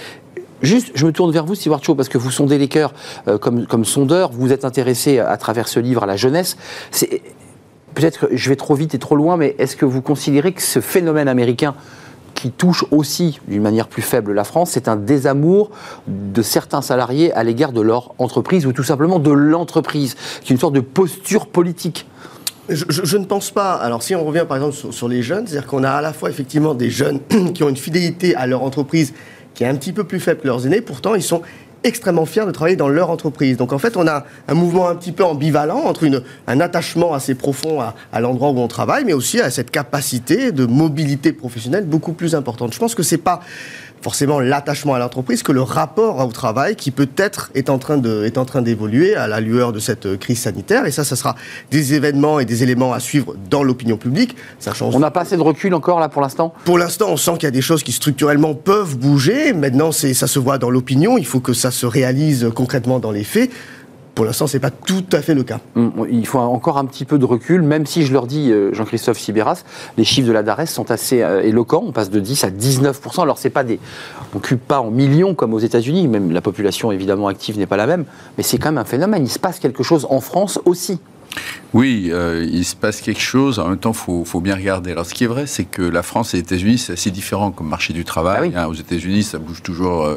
Juste, 0.61 0.91
je 0.95 1.07
me 1.07 1.13
tourne 1.13 1.31
vers 1.31 1.45
vous, 1.45 1.55
Stewart 1.55 1.85
Shaw, 1.85 1.95
parce 1.95 2.09
que 2.09 2.19
vous 2.19 2.33
sondez 2.33 2.59
les 2.59 2.67
cœurs 2.67 2.93
euh, 3.29 3.39
comme, 3.39 3.67
comme 3.67 3.85
sondeur. 3.85 4.33
Vous 4.33 4.53
êtes 4.53 4.65
intéressé 4.65 5.21
à 5.21 5.37
travers 5.37 5.69
ce 5.69 5.79
livre 5.79 6.03
à 6.03 6.07
la 6.07 6.17
jeunesse. 6.17 6.57
Peut-être 7.95 8.29
que 8.29 8.37
je 8.37 8.49
vais 8.49 8.57
trop 8.57 8.75
vite 8.75 8.95
et 8.95 8.99
trop 8.99 9.17
loin, 9.17 9.37
mais 9.37 9.55
est-ce 9.59 9.77
que 9.77 9.85
vous 9.85 10.03
considérez 10.03 10.53
que 10.53 10.63
ce 10.63 10.81
phénomène 10.81 11.29
américain 11.29 11.75
qui 12.39 12.53
touche 12.53 12.85
aussi 12.93 13.41
d'une 13.49 13.63
manière 13.63 13.89
plus 13.89 14.01
faible 14.01 14.33
la 14.33 14.45
France, 14.45 14.71
c'est 14.71 14.87
un 14.87 14.95
désamour 14.95 15.71
de 16.07 16.41
certains 16.41 16.83
salariés 16.83 17.33
à 17.33 17.43
l'égard 17.43 17.73
de 17.73 17.81
leur 17.81 18.15
entreprise 18.19 18.65
ou 18.65 18.73
tout 18.73 18.85
simplement 18.85 19.19
de 19.19 19.33
l'entreprise, 19.33 20.15
qui 20.43 20.53
est 20.53 20.55
une 20.55 20.61
sorte 20.61 20.75
de 20.75 20.81
posture 20.81 21.49
politique. 21.49 22.07
Je, 22.69 23.17
ne 23.17 23.25
pense 23.25 23.51
pas. 23.51 23.75
Alors, 23.75 24.05
si 24.05 24.15
on 24.15 24.25
revient 24.25 24.45
par 24.47 24.57
exemple 24.57 24.77
sur, 24.77 24.95
sur 24.95 25.09
les 25.09 25.21
jeunes, 25.21 25.49
c'est-à-dire 25.49 25.67
qu'on 25.67 25.83
a 25.83 25.91
à 25.91 26.01
la 26.01 26.13
fois 26.13 26.31
effectivement 26.31 26.75
des 26.75 26.91
jeunes 26.91 27.19
qui 27.55 27.65
ont 27.65 27.69
une 27.71 27.77
fidélité 27.77 28.37
à 28.37 28.47
leur 28.47 28.63
entreprise 28.63 29.15
qui 29.55 29.65
est 29.65 29.67
un 29.67 29.75
petit 29.75 29.93
peu 29.93 30.05
plus 30.05 30.21
faible 30.21 30.41
que 30.43 30.47
leurs 30.47 30.65
aînés, 30.65 30.81
pourtant 30.81 31.17
ils 31.17 31.23
sont 31.25 31.43
extrêmement 31.85 32.27
fiers 32.27 32.47
de 32.47 32.51
travailler 32.51 32.77
dans 32.77 32.89
leur 32.89 33.11
entreprise. 33.11 33.57
Donc 33.57 33.73
en 33.73 33.79
fait, 33.79 33.97
on 33.97 34.07
a 34.07 34.25
un 34.49 34.55
mouvement 34.55 34.89
un 34.89 34.95
petit 34.97 35.13
peu 35.13 35.25
ambivalent 35.25 35.79
entre 35.79 36.09
un 36.47 36.61
attachement 36.61 37.15
assez 37.15 37.35
profond 37.35 37.81
à, 37.81 37.95
à 38.13 38.21
l'endroit 38.21 38.51
où 38.51 38.59
on 38.59 38.69
travaille, 38.69 39.05
mais 39.05 39.13
aussi 39.13 39.41
à 39.41 39.51
cette 39.51 39.71
capacité 39.71 40.53
de 40.53 40.67
mobilité 40.67 41.33
professionnelle 41.33 41.85
beaucoup 41.85 42.13
plus 42.13 42.35
importante. 42.35 42.73
Je 42.73 42.79
pense 42.79 42.95
que 42.95 43.03
c'est 43.03 43.19
pas 43.19 43.41
forcément 44.03 44.41
l'attachement 44.41 44.95
à 44.95 44.99
l'entreprise 44.99 45.43
que 45.43 45.53
le 45.53 45.63
rapport 45.63 46.19
au 46.19 46.33
travail 46.33 46.77
qui 46.77 46.91
peut-être 46.91 47.51
est 47.55 47.71
en 47.71 47.79
train 47.79 47.99
de 47.99 48.25
est 48.25 48.39
en 48.39 48.45
train 48.45 48.63
d'évoluer 48.63 49.15
à 49.15 49.27
la 49.27 49.41
lueur 49.41 49.73
de 49.73 49.79
cette 49.79 50.19
crise 50.19 50.41
sanitaire. 50.41 50.87
Et 50.87 50.91
ça 50.91 51.05
ça 51.05 51.17
sera 51.17 51.37
des 51.71 51.95
événements 51.95 52.41
et 52.41 52.45
des 52.45 52.63
éléments 52.63 52.93
à 52.93 53.01
suivre 53.01 53.35
dans 53.51 53.63
l'opinion 53.63 53.97
publique. 53.97 54.37
On 54.81 54.99
n'a 54.99 55.11
pas 55.11 55.23
assez 55.23 55.37
de 55.37 55.43
recul 55.43 55.75
encore 55.75 56.01
là 56.01 56.09
pour 56.09 56.23
l'instant? 56.23 56.55
Pour 56.65 56.79
l'instant 56.79 57.07
on 57.11 57.17
sent 57.17 57.33
qu'il 57.35 57.45
y 57.45 57.47
a 57.47 57.53
des 57.53 57.63
choses 57.63 57.83
qui 57.83 57.93
structurellement 57.93 58.55
peuvent 58.55 58.97
bouger. 58.97 59.53
Maintenant 59.53 59.93
c'est 59.93 60.15
ça 60.15 60.27
se 60.27 60.39
voit 60.39 60.59
dans 60.59 60.71
l'opinion. 60.71 61.19
Il 61.19 61.27
faut 61.27 61.41
que 61.41 61.53
ça 61.53 61.71
se 61.71 61.87
réalise 61.87 62.51
concrètement 62.55 62.99
dans 62.99 63.11
les 63.11 63.25
faits 63.25 63.51
pour 64.19 64.25
l'instant, 64.25 64.49
ce 64.49 64.57
n'est 64.57 64.61
pas 64.61 64.73
tout 64.73 65.05
à 65.13 65.23
fait 65.23 65.33
le 65.33 65.45
cas. 65.45 65.61
Mm, 65.77 65.91
il 66.11 66.27
faut 66.27 66.41
encore 66.41 66.77
un 66.77 66.87
petit 66.87 67.05
peu 67.05 67.21
de 67.21 67.25
recul, 67.25 67.63
même 67.63 67.87
si 67.87 68.05
je 68.05 68.13
leur 68.13 68.27
dis, 68.27 68.51
euh, 68.51 68.75
Jean-Christophe 68.75 69.17
Sibéras, 69.17 69.63
les 69.97 70.03
chiffres 70.03 70.27
de 70.27 70.33
la 70.33 70.43
DARES 70.43 70.67
sont 70.67 70.91
assez 70.91 71.23
euh, 71.23 71.41
éloquents. 71.41 71.85
On 71.87 71.93
passe 71.93 72.11
de 72.11 72.19
10 72.19 72.43
à 72.43 72.51
19% 72.51 73.23
Alors, 73.23 73.39
c'est 73.39 73.49
pas 73.49 73.63
des. 73.63 73.79
On 74.35 74.39
ne 74.39 74.57
pas 74.57 74.81
en 74.81 74.91
millions 74.91 75.37
comme 75.37 75.55
aux 75.55 75.61
États-Unis, 75.61 76.09
même 76.09 76.33
la 76.33 76.41
population 76.41 76.91
évidemment 76.91 77.29
active 77.29 77.59
n'est 77.59 77.67
pas 77.67 77.77
la 77.77 77.87
même, 77.87 78.07
mais 78.37 78.43
c'est 78.43 78.59
quand 78.59 78.71
même 78.71 78.79
un 78.79 78.85
phénomène. 78.85 79.23
Il 79.25 79.31
se 79.31 79.39
passe 79.39 79.61
quelque 79.61 79.85
chose 79.85 80.05
en 80.11 80.19
France 80.19 80.59
aussi. 80.65 80.99
Oui, 81.75 82.09
euh, 82.11 82.47
il 82.51 82.65
se 82.65 82.75
passe 82.75 83.03
quelque 83.03 83.21
chose. 83.21 83.59
En 83.59 83.69
même 83.69 83.79
temps, 83.79 83.93
il 83.93 84.25
faut, 84.25 84.41
bien 84.41 84.55
regarder. 84.55 84.93
Alors, 84.93 85.05
ce 85.05 85.13
qui 85.13 85.25
est 85.25 85.29
vrai, 85.29 85.47
c'est 85.47 85.65
que 85.65 85.83
la 85.83 86.03
France 86.03 86.33
et 86.33 86.39
les 86.39 86.43
États-Unis, 86.43 86.79
c'est 86.79 86.95
assez 86.95 87.11
différent 87.11 87.51
comme 87.51 87.69
marché 87.69 87.93
du 87.93 88.05
travail. 88.05 88.53
Ah 88.55 88.63
hein. 88.63 88.67
aux 88.69 88.75
États-Unis, 88.75 89.23
ça 89.23 89.39
bouge 89.39 89.63
toujours 89.63 90.07
euh, 90.07 90.17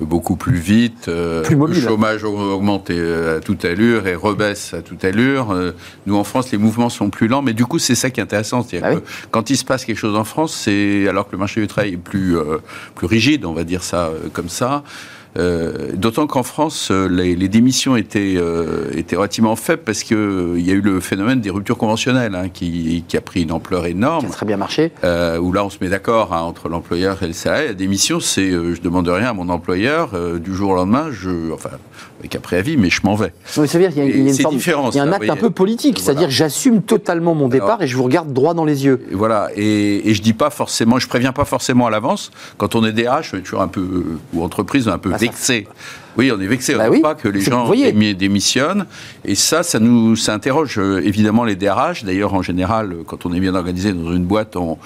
beaucoup 0.00 0.36
plus 0.36 0.58
vite. 0.58 1.08
Euh, 1.08 1.42
le 1.48 1.74
chômage 1.74 2.24
augmente 2.24 2.90
à 2.90 3.40
toute 3.40 3.64
allure 3.64 4.06
et 4.06 4.14
rebaisse 4.14 4.74
à 4.74 4.82
toute 4.82 5.04
allure. 5.04 5.56
nous, 6.06 6.16
en 6.16 6.24
France, 6.24 6.50
les 6.52 6.58
mouvements 6.58 6.90
sont 6.90 7.08
plus 7.08 7.28
lents. 7.28 7.42
Mais 7.42 7.54
du 7.54 7.64
coup, 7.64 7.78
c'est 7.78 7.94
ça 7.94 8.10
qui 8.10 8.20
est 8.20 8.24
intéressant. 8.24 8.62
cest 8.62 8.82
ah 8.84 8.92
quand 9.30 9.48
il 9.48 9.56
se 9.56 9.64
passe 9.64 9.84
quelque 9.84 9.98
chose 9.98 10.16
en 10.16 10.24
France, 10.24 10.54
c'est 10.54 11.08
alors 11.08 11.26
que 11.26 11.32
le 11.32 11.38
marché 11.38 11.60
du 11.60 11.66
travail 11.66 11.94
est 11.94 11.96
plus, 11.96 12.36
plus 12.94 13.06
rigide, 13.06 13.46
on 13.46 13.54
va 13.54 13.64
dire 13.64 13.82
ça 13.82 14.10
comme 14.32 14.48
ça. 14.50 14.84
Euh, 15.38 15.92
d'autant 15.94 16.26
qu'en 16.26 16.42
France, 16.42 16.90
euh, 16.90 17.08
les, 17.08 17.48
démissions 17.48 17.96
étaient, 17.96 18.34
euh, 18.36 18.90
étaient 18.94 19.16
relativement 19.16 19.56
faibles 19.56 19.82
parce 19.82 20.02
qu'il 20.02 20.60
y 20.60 20.70
a 20.70 20.74
eu 20.74 20.82
le 20.82 21.00
phénomène 21.00 21.40
des 21.40 21.48
ruptures 21.48 21.78
conventionnelles 21.78 22.34
hein, 22.34 22.48
qui, 22.50 23.04
qui, 23.08 23.16
a 23.16 23.20
pris 23.22 23.42
une 23.42 23.52
ampleur 23.52 23.86
énorme. 23.86 24.26
Ça 24.26 24.28
a 24.28 24.32
très 24.32 24.46
bien 24.46 24.58
marché. 24.58 24.92
où 25.02 25.52
là, 25.52 25.64
on 25.64 25.70
se 25.70 25.78
met 25.80 25.88
d'accord 25.88 26.34
hein, 26.34 26.42
entre 26.42 26.68
l'employeur 26.68 27.22
et 27.22 27.28
le 27.28 27.32
salarié. 27.32 27.68
La 27.68 27.74
démission, 27.74 28.20
c'est 28.20 28.50
je 28.50 28.80
demande 28.80 29.08
rien 29.08 29.30
à 29.30 29.32
mon 29.32 29.48
employeur, 29.48 30.10
du 30.38 30.54
jour 30.54 30.70
au 30.70 30.74
lendemain, 30.74 31.08
je, 31.10 31.52
enfin, 31.52 31.70
avec 32.22 32.36
un 32.36 32.40
préavis, 32.40 32.76
mais 32.76 32.88
je 32.88 33.00
m'en 33.02 33.16
vais. 33.16 33.32
Oui, 33.56 33.66
ça 33.66 33.78
veut 33.78 33.84
dire 33.84 33.92
qu'il 33.92 33.98
y 33.98 34.06
a, 34.06 34.16
une, 34.16 34.28
il 34.28 34.94
y 34.94 34.98
a 34.98 35.02
un 35.02 35.12
acte 35.12 35.28
un 35.28 35.36
peu 35.36 35.50
politique, 35.50 35.98
c'est-à-dire 35.98 36.30
j'assume 36.30 36.80
totalement 36.82 37.34
mon 37.34 37.48
départ 37.48 37.82
et 37.82 37.88
je 37.88 37.96
vous 37.96 38.04
regarde 38.04 38.32
droit 38.32 38.54
dans 38.54 38.64
les 38.64 38.84
yeux. 38.84 39.04
Voilà, 39.10 39.50
et, 39.56 40.08
et 40.08 40.14
je 40.14 40.22
dis 40.22 40.32
pas 40.32 40.50
forcément, 40.50 41.00
je 41.00 41.08
préviens 41.08 41.32
pas 41.32 41.44
forcément 41.44 41.86
à 41.86 41.90
l'avance. 41.90 42.30
Quand 42.58 42.76
on 42.76 42.84
est 42.84 42.92
DH, 42.92 43.42
toujours 43.42 43.60
un 43.60 43.68
peu, 43.68 44.04
ou 44.32 44.44
entreprise, 44.44 44.86
un 44.88 44.98
peu 44.98 45.10
vexé. 45.16 45.66
Oui, 46.16 46.30
on 46.30 46.40
est 46.40 46.46
vexé. 46.46 46.74
Bah 46.74 46.84
on 46.86 46.90
ne 46.90 46.96
veut 46.96 47.02
pas 47.02 47.14
que 47.14 47.28
les 47.28 47.40
gens 47.40 47.70
démissionnent. 48.14 48.86
Et 49.24 49.34
ça, 49.34 49.62
ça 49.62 49.78
nous 49.78 50.14
ça 50.14 50.34
interroge 50.34 50.78
euh, 50.78 51.00
évidemment 51.02 51.44
les 51.44 51.56
DRH. 51.56 52.04
D'ailleurs, 52.04 52.34
en 52.34 52.42
général, 52.42 52.96
quand 53.06 53.24
on 53.24 53.32
est 53.32 53.40
bien 53.40 53.54
organisé 53.54 53.92
dans 53.92 54.12
une 54.12 54.24
boîte, 54.24 54.56
on, 54.56 54.76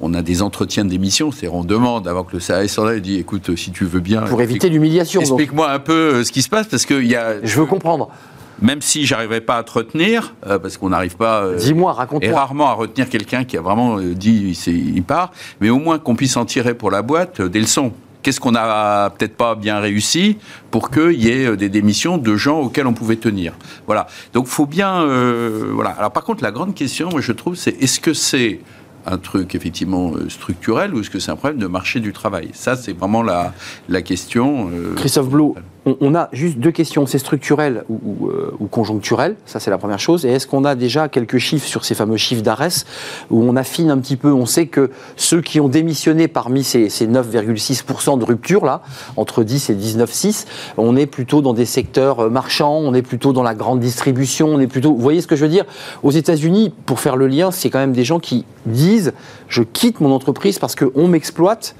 on 0.00 0.14
a 0.14 0.22
des 0.22 0.42
entretiens 0.42 0.84
d'émission, 0.84 1.32
c'est-à-dire 1.32 1.54
on 1.54 1.64
demande 1.64 2.06
avant 2.08 2.24
que 2.24 2.34
le 2.34 2.40
CAS 2.40 2.78
en 2.78 2.88
ait, 2.88 3.00
dit 3.00 3.16
écoute, 3.16 3.56
si 3.56 3.70
tu 3.70 3.84
veux 3.84 4.00
bien. 4.00 4.22
Pour 4.22 4.42
éviter 4.42 4.68
l'humiliation. 4.68 5.20
Explique-moi 5.20 5.70
un 5.70 5.78
peu 5.78 5.92
euh, 5.92 6.24
ce 6.24 6.32
qui 6.32 6.42
se 6.42 6.48
passe, 6.48 6.66
parce 6.66 6.84
qu'il 6.84 7.06
y 7.06 7.16
a. 7.16 7.44
Je 7.44 7.60
veux 7.60 7.66
comprendre. 7.66 8.08
Même 8.62 8.80
si 8.80 9.04
j'arriverai 9.04 9.42
pas 9.42 9.58
à 9.58 9.62
te 9.62 9.72
retenir, 9.72 10.34
euh, 10.46 10.58
parce 10.58 10.78
qu'on 10.78 10.88
n'arrive 10.88 11.16
pas. 11.16 11.42
Euh, 11.42 11.56
Dis-moi, 11.56 11.92
raconte-moi. 11.92 12.30
Et 12.30 12.34
rarement 12.34 12.68
à 12.68 12.72
retenir 12.72 13.08
quelqu'un 13.08 13.44
qui 13.44 13.56
a 13.56 13.60
vraiment 13.60 13.98
dit 13.98 14.58
il 14.66 15.02
part, 15.02 15.32
mais 15.60 15.70
au 15.70 15.78
moins 15.78 15.98
qu'on 15.98 16.16
puisse 16.16 16.36
en 16.36 16.44
tirer 16.44 16.74
pour 16.74 16.90
la 16.90 17.02
boîte 17.02 17.40
des 17.42 17.60
leçons 17.60 17.92
qu'est-ce 18.22 18.40
qu'on 18.40 18.50
n'a 18.50 19.10
peut-être 19.16 19.36
pas 19.36 19.54
bien 19.54 19.78
réussi 19.78 20.38
pour 20.72 20.90
qu'il 20.90 21.12
y 21.12 21.28
ait 21.28 21.56
des 21.56 21.68
démissions 21.68 22.18
de 22.18 22.34
gens 22.34 22.58
auxquels 22.58 22.88
on 22.88 22.92
pouvait 22.92 23.14
tenir? 23.14 23.52
Voilà. 23.86 24.08
Donc, 24.32 24.48
faut 24.48 24.66
bien. 24.66 25.06
voilà. 25.72 25.90
Alors, 25.90 26.10
par 26.10 26.24
contre, 26.24 26.42
la 26.42 26.50
grande 26.50 26.74
question, 26.74 27.08
moi, 27.08 27.20
je 27.20 27.30
trouve, 27.30 27.54
c'est 27.54 27.80
est-ce 27.80 28.00
que 28.00 28.14
c'est 28.14 28.58
un 29.06 29.18
truc 29.18 29.54
effectivement 29.54 30.12
euh, 30.14 30.28
structurel 30.28 30.94
ou 30.94 31.00
est-ce 31.00 31.10
que 31.10 31.18
c'est 31.18 31.30
un 31.30 31.36
problème 31.36 31.60
de 31.60 31.66
marché 31.66 32.00
du 32.00 32.12
travail? 32.12 32.50
Ça, 32.52 32.76
c'est 32.76 32.92
vraiment 32.92 33.22
la, 33.22 33.54
la 33.88 34.02
question. 34.02 34.68
Euh, 34.72 34.94
Christophe 34.96 35.28
Blou, 35.28 35.54
on, 35.86 36.14
a 36.14 36.28
juste 36.32 36.58
deux 36.58 36.72
questions. 36.72 37.06
C'est 37.06 37.18
structurel 37.18 37.84
ou, 37.88 38.28
euh, 38.28 38.54
ou, 38.58 38.66
conjoncturel 38.66 39.36
Ça, 39.46 39.60
c'est 39.60 39.70
la 39.70 39.78
première 39.78 40.00
chose. 40.00 40.26
Et 40.26 40.30
est-ce 40.30 40.46
qu'on 40.46 40.64
a 40.64 40.74
déjà 40.74 41.08
quelques 41.08 41.38
chiffres 41.38 41.66
sur 41.66 41.84
ces 41.84 41.94
fameux 41.94 42.16
chiffres 42.16 42.42
d'ARES 42.42 42.84
où 43.30 43.42
on 43.42 43.54
affine 43.56 43.90
un 43.90 43.98
petit 43.98 44.16
peu 44.16 44.32
On 44.32 44.46
sait 44.46 44.66
que 44.66 44.90
ceux 45.16 45.40
qui 45.40 45.60
ont 45.60 45.68
démissionné 45.68 46.26
parmi 46.28 46.64
ces, 46.64 46.88
ces 46.90 47.06
9,6% 47.06 48.18
de 48.18 48.24
rupture, 48.24 48.64
là, 48.64 48.82
entre 49.16 49.44
10 49.44 49.70
et 49.70 49.74
19,6, 49.74 50.46
on 50.76 50.96
est 50.96 51.06
plutôt 51.06 51.40
dans 51.40 51.54
des 51.54 51.66
secteurs 51.66 52.30
marchands, 52.30 52.78
on 52.78 52.92
est 52.92 53.02
plutôt 53.02 53.32
dans 53.32 53.44
la 53.44 53.54
grande 53.54 53.80
distribution, 53.80 54.48
on 54.48 54.60
est 54.60 54.66
plutôt. 54.66 54.92
Vous 54.92 55.02
voyez 55.02 55.20
ce 55.20 55.26
que 55.26 55.36
je 55.36 55.44
veux 55.44 55.50
dire? 55.50 55.64
Aux 56.02 56.10
États-Unis, 56.10 56.72
pour 56.84 56.98
faire 56.98 57.16
le 57.16 57.28
lien, 57.28 57.50
c'est 57.52 57.70
quand 57.70 57.78
même 57.78 57.92
des 57.92 58.04
gens 58.04 58.18
qui 58.18 58.44
disent 58.66 59.12
je 59.48 59.62
quitte 59.62 60.00
mon 60.00 60.12
entreprise 60.12 60.58
parce 60.58 60.74
qu'on 60.74 61.06
m'exploite 61.06 61.76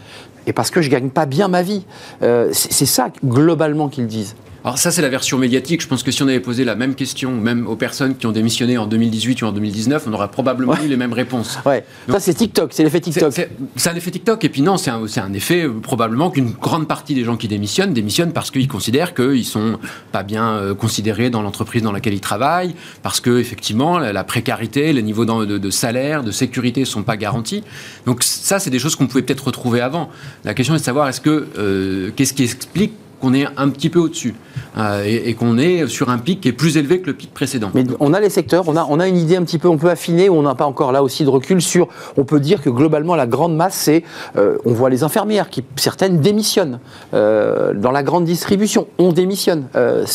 et 0.46 0.52
parce 0.52 0.70
que 0.70 0.80
je 0.80 0.90
gagne 0.90 1.10
pas 1.10 1.26
bien 1.26 1.48
ma 1.48 1.62
vie. 1.62 1.84
Euh, 2.22 2.48
c'est 2.52 2.86
ça 2.86 3.08
globalement 3.24 3.88
qu'ils 3.88 4.06
disent. 4.06 4.36
Alors 4.66 4.78
ça, 4.78 4.90
c'est 4.90 5.00
la 5.00 5.08
version 5.08 5.38
médiatique. 5.38 5.80
Je 5.80 5.86
pense 5.86 6.02
que 6.02 6.10
si 6.10 6.24
on 6.24 6.26
avait 6.26 6.40
posé 6.40 6.64
la 6.64 6.74
même 6.74 6.96
question, 6.96 7.30
même 7.30 7.68
aux 7.68 7.76
personnes 7.76 8.16
qui 8.16 8.26
ont 8.26 8.32
démissionné 8.32 8.76
en 8.78 8.88
2018 8.88 9.42
ou 9.42 9.46
en 9.46 9.52
2019, 9.52 10.08
on 10.08 10.12
aurait 10.12 10.26
probablement 10.26 10.74
eu 10.84 10.88
les 10.88 10.96
mêmes 10.96 11.12
réponses. 11.12 11.60
Ouais. 11.64 11.84
ça, 12.08 12.18
c'est 12.18 12.34
TikTok, 12.34 12.72
c'est 12.72 12.82
l'effet 12.82 12.98
TikTok. 12.98 13.32
C'est 13.76 13.90
un 13.90 13.94
effet 13.94 14.10
TikTok. 14.10 14.44
Et 14.44 14.48
puis 14.48 14.62
non, 14.62 14.76
c'est 14.76 14.90
un, 14.90 15.04
un, 15.04 15.32
effet 15.34 15.66
euh, 15.66 15.74
probablement 15.80 16.32
qu'une 16.32 16.50
grande 16.50 16.88
partie 16.88 17.14
des 17.14 17.22
gens 17.22 17.36
qui 17.36 17.46
démissionnent 17.46 17.92
démissionnent 17.92 18.32
parce 18.32 18.50
qu'ils 18.50 18.66
considèrent 18.66 19.14
qu'ils 19.14 19.44
sont 19.44 19.78
pas 20.10 20.24
bien 20.24 20.54
euh, 20.54 20.74
considérés 20.74 21.30
dans 21.30 21.42
l'entreprise 21.42 21.82
dans 21.82 21.92
laquelle 21.92 22.14
ils 22.14 22.20
travaillent, 22.20 22.74
parce 23.04 23.20
que 23.20 23.38
effectivement 23.38 24.00
la, 24.00 24.24
précarité, 24.24 24.92
les 24.92 25.02
niveaux 25.04 25.24
de, 25.24 25.58
de, 25.58 25.70
salaire, 25.70 26.24
de 26.24 26.32
sécurité 26.32 26.84
sont 26.84 27.04
pas 27.04 27.16
garantis. 27.16 27.62
Donc 28.04 28.24
ça, 28.24 28.58
c'est 28.58 28.70
des 28.70 28.80
choses 28.80 28.96
qu'on 28.96 29.06
pouvait 29.06 29.22
peut-être 29.22 29.46
retrouver 29.46 29.80
avant. 29.80 30.10
La 30.42 30.54
question 30.54 30.74
est 30.74 30.80
de 30.80 30.82
savoir 30.82 31.06
est-ce 31.06 31.20
que 31.20 31.46
euh, 31.56 32.10
qu'est-ce 32.16 32.34
qui 32.34 32.42
explique 32.42 32.94
qu'on 33.26 33.34
est 33.34 33.46
un 33.56 33.68
petit 33.70 33.90
peu 33.90 33.98
au-dessus 33.98 34.34
euh, 34.78 35.02
et, 35.04 35.34
qu'on 35.34 35.58
est 35.58 35.88
sur 35.88 36.10
un 36.10 36.18
pic 36.18 36.40
qui 36.40 36.48
est 36.48 36.52
plus 36.52 36.76
élevé 36.76 37.00
que 37.00 37.08
le 37.08 37.14
pic 37.14 37.34
précédent. 37.34 37.72
Mais 37.74 37.84
on 37.98 38.12
a 38.12 38.20
les 38.20 38.30
secteurs, 38.30 38.68
on 38.68 38.76
a, 38.76 38.86
on 38.88 39.00
a 39.00 39.08
une 39.08 39.16
idée 39.16 39.34
un 39.34 39.42
petit 39.42 39.58
peu, 39.58 39.66
on 39.66 39.78
peut 39.78 39.90
affiner, 39.90 40.30
on 40.30 40.42
n'a 40.42 40.54
pas 40.54 40.66
encore 40.66 40.92
là 40.92 41.02
aussi 41.02 41.24
de 41.24 41.28
recul 41.28 41.60
sur. 41.60 41.88
On 42.16 42.24
peut 42.24 42.38
dire 42.38 42.62
que 42.62 42.70
globalement, 42.70 43.16
la 43.16 43.26
grande 43.26 43.56
masse, 43.56 43.74
c'est. 43.74 44.04
Euh, 44.36 44.58
on 44.64 44.72
voit 44.72 44.90
les 44.90 45.02
infirmières 45.02 45.50
qui, 45.50 45.64
certaines, 45.74 46.20
démissionnent. 46.20 46.78
Euh, 47.14 47.74
dans 47.74 47.90
la 47.90 48.04
grande 48.04 48.24
distribution, 48.24 48.86
on 48.98 49.12
démissionne. 49.12 49.66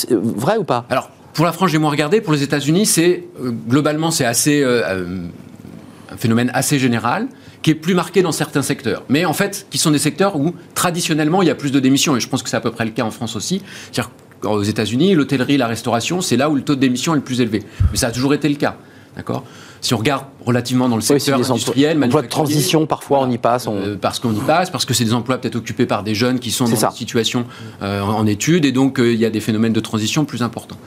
vrai 0.10 0.58
ou 0.58 0.64
pas? 0.64 0.86
Alors, 0.90 1.10
pour 1.34 1.44
la 1.44 1.52
France, 1.52 1.72
j'ai 1.72 1.80
moins 1.80 1.92
regardé. 1.92 2.22
Pour 2.22 2.32
les 2.32 2.44
États-Unis, 2.44 2.86
c'est 2.86 3.26
globalement, 3.68 4.10
c'est 4.10 4.26
assez. 4.26 4.64
un 4.64 6.18
phénomène 6.18 6.52
assez 6.54 6.80
général 6.80 7.28
qui 7.62 7.72
est 7.72 7.76
plus 7.76 7.94
marqué 7.94 8.22
dans 8.22 8.32
certains 8.32 8.62
secteurs. 8.62 9.04
Mais 9.10 9.26
en 9.26 9.34
fait, 9.34 9.68
qui 9.70 9.78
sont 9.78 9.92
des 9.92 10.00
secteurs 10.00 10.36
où 10.36 10.54
traditionnellement 10.74 11.42
il 11.42 11.48
y 11.48 11.52
a 11.52 11.56
plus 11.56 11.72
de 11.72 11.80
démissions. 11.80 12.16
Et 12.16 12.20
je 12.20 12.28
pense 12.28 12.44
que 12.44 12.50
c'est 12.50 12.58
à 12.58 12.62
peu 12.62 12.72
près 12.72 12.86
le 12.86 12.92
cas 12.92 13.04
en 13.04 13.12
France 13.12 13.36
aussi. 13.36 13.62
C'est-à-dire 13.92 14.12
qu'aux 14.42 14.64
États-Unis, 14.64 15.14
l'hôtellerie, 15.14 15.58
la 15.58 15.68
restauration, 15.68 16.22
c'est 16.22 16.38
là 16.38 16.50
où 16.50 16.56
le 16.56 16.64
taux 16.64 16.76
de 16.76 16.80
démission 16.80 17.14
est 17.14 17.18
le 17.18 17.24
plus 17.24 17.42
élevé. 17.42 17.64
Mais 17.92 17.98
ça 17.98 18.08
a 18.08 18.12
toujours 18.12 18.34
été 18.34 18.50
le 18.50 18.56
cas. 18.56 18.78
D'accord? 19.16 19.44
Si 19.82 19.96
on 19.96 19.98
regarde 19.98 20.26
relativement 20.46 20.88
dans 20.88 20.96
le 20.96 21.02
secteur 21.02 21.40
oui, 21.40 21.46
industriel, 21.46 22.02
emplois 22.02 22.22
de 22.22 22.28
transition, 22.28 22.86
parfois 22.86 23.20
on 23.22 23.32
y 23.32 23.40
passe. 23.40 23.68
Euh, 23.68 23.98
parce 24.00 24.20
qu'on 24.20 24.34
y 24.34 24.40
passe, 24.40 24.70
parce 24.70 24.86
que 24.86 24.94
c'est 24.94 25.04
des 25.04 25.14
emplois 25.14 25.40
peut-être 25.40 25.56
occupés 25.56 25.88
par 25.88 26.04
des 26.04 26.14
jeunes 26.14 26.40
qui 26.40 26.52
sont 26.52 26.66
dans 26.66 26.76
une 26.76 26.92
situation 26.92 27.46
euh, 27.82 28.02
en, 28.02 28.28
études, 28.28 28.66
et 28.66 28.72
donc 28.72 29.00
euh, 29.00 29.12
il 29.12 29.20
y 29.20 29.26
a 29.26 29.32
des 29.32 29.40
phénomènes 29.40 29.74
de 29.74 29.80
transition 29.80 30.24
plus 30.24 30.44
importants. 30.44 30.78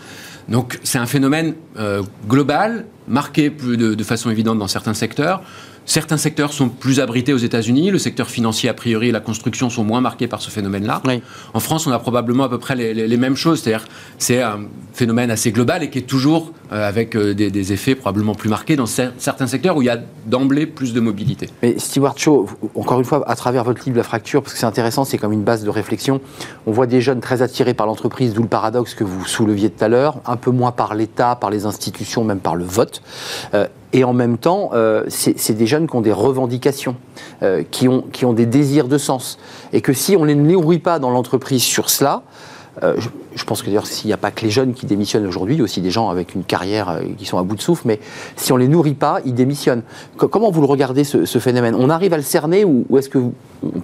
Donc 0.49 0.79
c'est 0.85 0.99
un 0.99 1.07
phénomène 1.07 1.55
global, 2.29 2.85
marqué 3.09 3.49
plus 3.49 3.79
de, 3.79 4.05
façon 4.05 4.31
évidente 4.31 4.59
dans 4.59 4.69
certains 4.69 4.93
secteurs. 4.93 5.43
Certains 5.87 6.17
secteurs 6.17 6.53
sont 6.53 6.69
plus 6.69 7.01
abrités 7.01 7.33
aux 7.33 7.39
États-Unis. 7.39 7.91
Le 7.91 7.99
secteur 7.99 8.29
financier, 8.29 8.69
a 8.69 8.75
priori, 8.75 9.09
et 9.09 9.13
la 9.13 9.21
construction 9.21 9.69
sont 9.69 9.85
moins 9.85 10.01
marqués 10.01 10.27
par 10.27 10.41
ce 10.41 10.51
phénomène-là. 10.51 11.03
En 11.53 11.61
France, 11.61 11.87
on 11.87 11.93
a 11.93 11.99
probablement 11.99 12.45
à 12.45 12.49
peu 12.49 12.59
près 12.59 12.75
les, 12.75 13.17
mêmes 13.17 13.37
choses. 13.37 13.63
C'est-à-dire, 13.63 13.87
c'est 14.19 14.41
un 14.41 14.61
phénomène 14.93 15.31
assez 15.31 15.53
global 15.53 15.83
et 15.83 15.91
qui 15.91 15.99
est 15.99 16.03
toujours 16.03 16.53
euh, 16.73 16.89
avec 16.89 17.15
euh, 17.17 17.35
des, 17.35 17.73
effets 17.73 17.95
probablement 17.95 18.35
plus 18.35 18.49
marqués 18.49 18.77
dans 18.77 18.87
certains 18.87 19.47
secteurs 19.47 19.77
où 19.77 19.83
il 19.83 19.87
y 19.87 19.91
a 19.91 19.99
d'emblée 20.27 20.67
plus 20.67 20.93
de 20.93 21.01
mobilité. 21.01 21.49
Mais 21.63 21.79
Stewart 21.79 22.17
Shaw, 22.17 22.49
encore 22.75 22.99
une 22.99 23.05
fois, 23.05 23.23
à 23.29 23.37
travers 23.37 23.65
votre 23.65 23.83
livre 23.85 23.97
La 23.97 24.03
Fracture, 24.03 24.43
parce 24.43 24.55
que 24.55 24.59
c'est 24.59 24.67
intéressant, 24.67 25.05
c'est 25.05 25.19
comme 25.19 25.33
une 25.33 25.45
base 25.45 25.65
de 25.65 25.71
réflexion. 25.71 26.21
On 26.67 26.73
voit 26.73 26.87
des 26.87 27.01
jeunes 27.01 27.21
très 27.21 27.43
attirés 27.43 27.75
par 27.75 27.87
l'entreprise, 27.87 28.33
d'où 28.35 28.43
le 28.43 28.49
paradoxe 28.49 28.95
que 28.95 29.05
vous 29.05 29.25
souleviez 29.27 29.71
tout 29.71 29.85
à 29.85 29.89
l'heure, 29.89 30.19
un 30.27 30.37
peu 30.37 30.51
moins 30.51 30.73
par 30.73 30.95
l'État, 30.95 31.37
par 31.37 31.51
les 31.51 31.67
institutions, 31.67 32.25
même 32.25 32.41
par 32.41 32.57
le 32.57 32.65
vote. 32.65 33.03
Euh, 33.55 33.67
et 33.95 34.03
en 34.03 34.13
même 34.13 34.39
temps, 34.39 34.71
euh, 34.75 35.05
c'est 35.07 35.55
des 35.55 35.69
jeunes 35.69 35.87
qui 35.87 35.95
ont 35.95 36.01
des 36.01 36.13
revendications, 36.13 36.97
euh, 37.45 37.63
qui, 37.71 37.87
ont, 37.87 38.03
qui 38.13 38.25
ont 38.25 38.33
des 38.33 38.45
désirs 38.45 38.89
de 38.89 38.99
sens. 38.99 39.39
Et 39.73 39.81
que 39.81 39.93
si 39.93 40.17
on 40.17 40.23
ne 40.23 40.27
les 40.27 40.35
nourrit 40.35 40.81
pas 40.81 40.99
dans 40.99 41.11
l'entreprise 41.11 41.63
sur 41.63 41.89
cela, 41.89 42.23
euh, 42.83 42.97
je, 43.37 43.45
pense 43.45 43.63
que 43.63 43.67
d'ailleurs, 43.67 43.87
s'il 43.87 44.09
n'y 44.09 44.13
a 44.13 44.17
pas 44.17 44.33
que 44.33 44.45
les 44.45 44.51
jeunes 44.51 44.75
qui 44.75 44.85
démissionnent 44.87 45.29
aujourd'hui, 45.29 45.55
il 45.55 45.59
y 45.59 45.61
a 45.61 45.65
aussi 45.65 45.81
des 45.81 45.93
gens 45.93 46.11
avec 46.11 46.35
une 46.35 46.43
carrière 46.43 46.99
qui 47.17 47.25
sont 47.25 47.39
à 47.39 47.45
bout 47.45 47.55
de 47.55 47.61
souffle, 47.61 47.83
mais 47.87 48.01
si 48.35 48.51
on 48.51 48.57
ne 48.57 48.63
les 48.63 48.69
nourrit 48.69 48.95
pas, 48.95 49.21
ils 49.25 49.33
démissionnent. 49.33 49.85
comment 50.17 50.51
vous 50.51 50.61
le 50.61 50.67
regardez, 50.67 51.05
ce, 51.05 51.39
phénomène? 51.39 51.77
On 51.79 51.89
arrive 51.89 52.15
à 52.15 52.17
le 52.17 52.25
cerner 52.25 52.65
ou, 52.65 52.85
est-ce 52.99 53.09
qu'on 53.09 53.33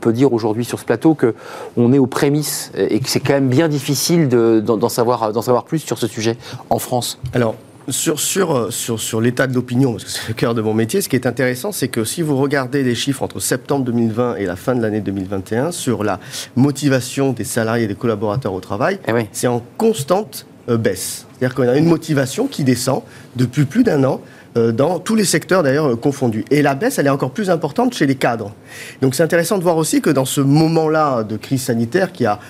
peut 0.01 0.13
dire 0.13 0.33
aujourd'hui 0.33 0.65
sur 0.65 0.81
ce 0.81 0.85
plateau 0.85 1.17
qu'on 1.17 1.93
est 1.93 1.99
aux 1.99 2.09
prémices 2.09 2.73
et 2.77 2.99
que 2.99 3.09
c'est 3.09 3.21
quand 3.21 3.35
même 3.35 3.49
bien 3.49 3.69
difficile 3.69 4.27
d'en 4.29 4.89
savoir, 4.89 5.33
savoir 5.41 5.63
plus 5.63 5.79
sur 5.79 5.99
ce 5.99 6.09
sujet 6.09 6.37
en 6.69 6.81
France? 6.81 7.21
Alors, 7.33 7.55
sur, 7.91 8.21
sur, 8.21 8.57
euh, 8.57 8.71
sur, 8.71 9.01
sur 9.01 9.21
l'état 9.21 9.47
de 9.47 9.55
l'opinion, 9.55 9.93
parce 9.93 10.05
que 10.05 10.11
c'est 10.11 10.29
le 10.29 10.35
cœur 10.35 10.55
de 10.55 10.63
mon 10.63 10.75
métier, 10.75 11.01
ce 11.01 11.09
qui 11.09 11.17
est 11.17 11.27
intéressant, 11.27 11.73
c'est 11.73 11.89
que 11.89 12.05
si 12.05 12.23
vous 12.23 12.37
regardez 12.37 12.83
les 12.83 12.95
chiffres 12.95 13.23
entre 13.23 13.41
septembre 13.41 13.85
2020 13.85 14.37
et 14.37 14.47
la 14.47 14.57
fin 14.57 14.75
de 14.75 14.83
l'année 14.83 15.01
2021 15.01 15.73
sur 15.73 16.05
la 16.05 16.21
motivation 16.57 17.33
des 17.33 17.45
salariés 17.45 17.85
et 17.85 17.89
des 17.89 17.95
collaborateurs 17.95 18.53
au 18.53 18.61
travail, 18.61 18.99
eh 19.09 19.13
c'est 19.33 19.47
en 19.47 19.63
constante 19.77 20.47
euh, 20.69 20.77
baisse. 20.77 21.27
C'est-à-dire 21.39 21.55
qu'on 21.55 21.69
a 21.69 21.77
une 21.77 21.87
motivation 21.87 22.47
qui 22.47 22.65
descend 22.65 23.03
depuis 23.37 23.65
plus 23.65 23.83
d'un 23.83 24.05
an 24.05 24.21
euh, 24.57 24.73
dans 24.73 24.99
tous 24.99 25.15
les 25.15 25.25
secteurs 25.25 25.63
d'ailleurs 25.63 25.99
confondus. 26.01 26.45
Et 26.51 26.63
la 26.63 26.75
baisse, 26.75 26.99
elle 26.99 27.07
est 27.07 27.11
encore 27.11 27.31
plus 27.31 27.51
importante 27.51 27.95
chez 27.95 28.07
les 28.07 28.17
cadres. 28.17 28.53
Donc 29.01 29.15
c'est 29.15 29.23
intéressant 29.23 29.59
de 29.59 29.63
voir 29.63 29.77
aussi 29.77 30.01
que 30.01 30.11
dans 30.11 30.25
ce 30.25 30.41
moment-là 30.41 31.23
de 31.23 31.37
crise 31.37 31.63
sanitaire 31.63 32.13
qui 32.13 32.27
a 32.27 32.41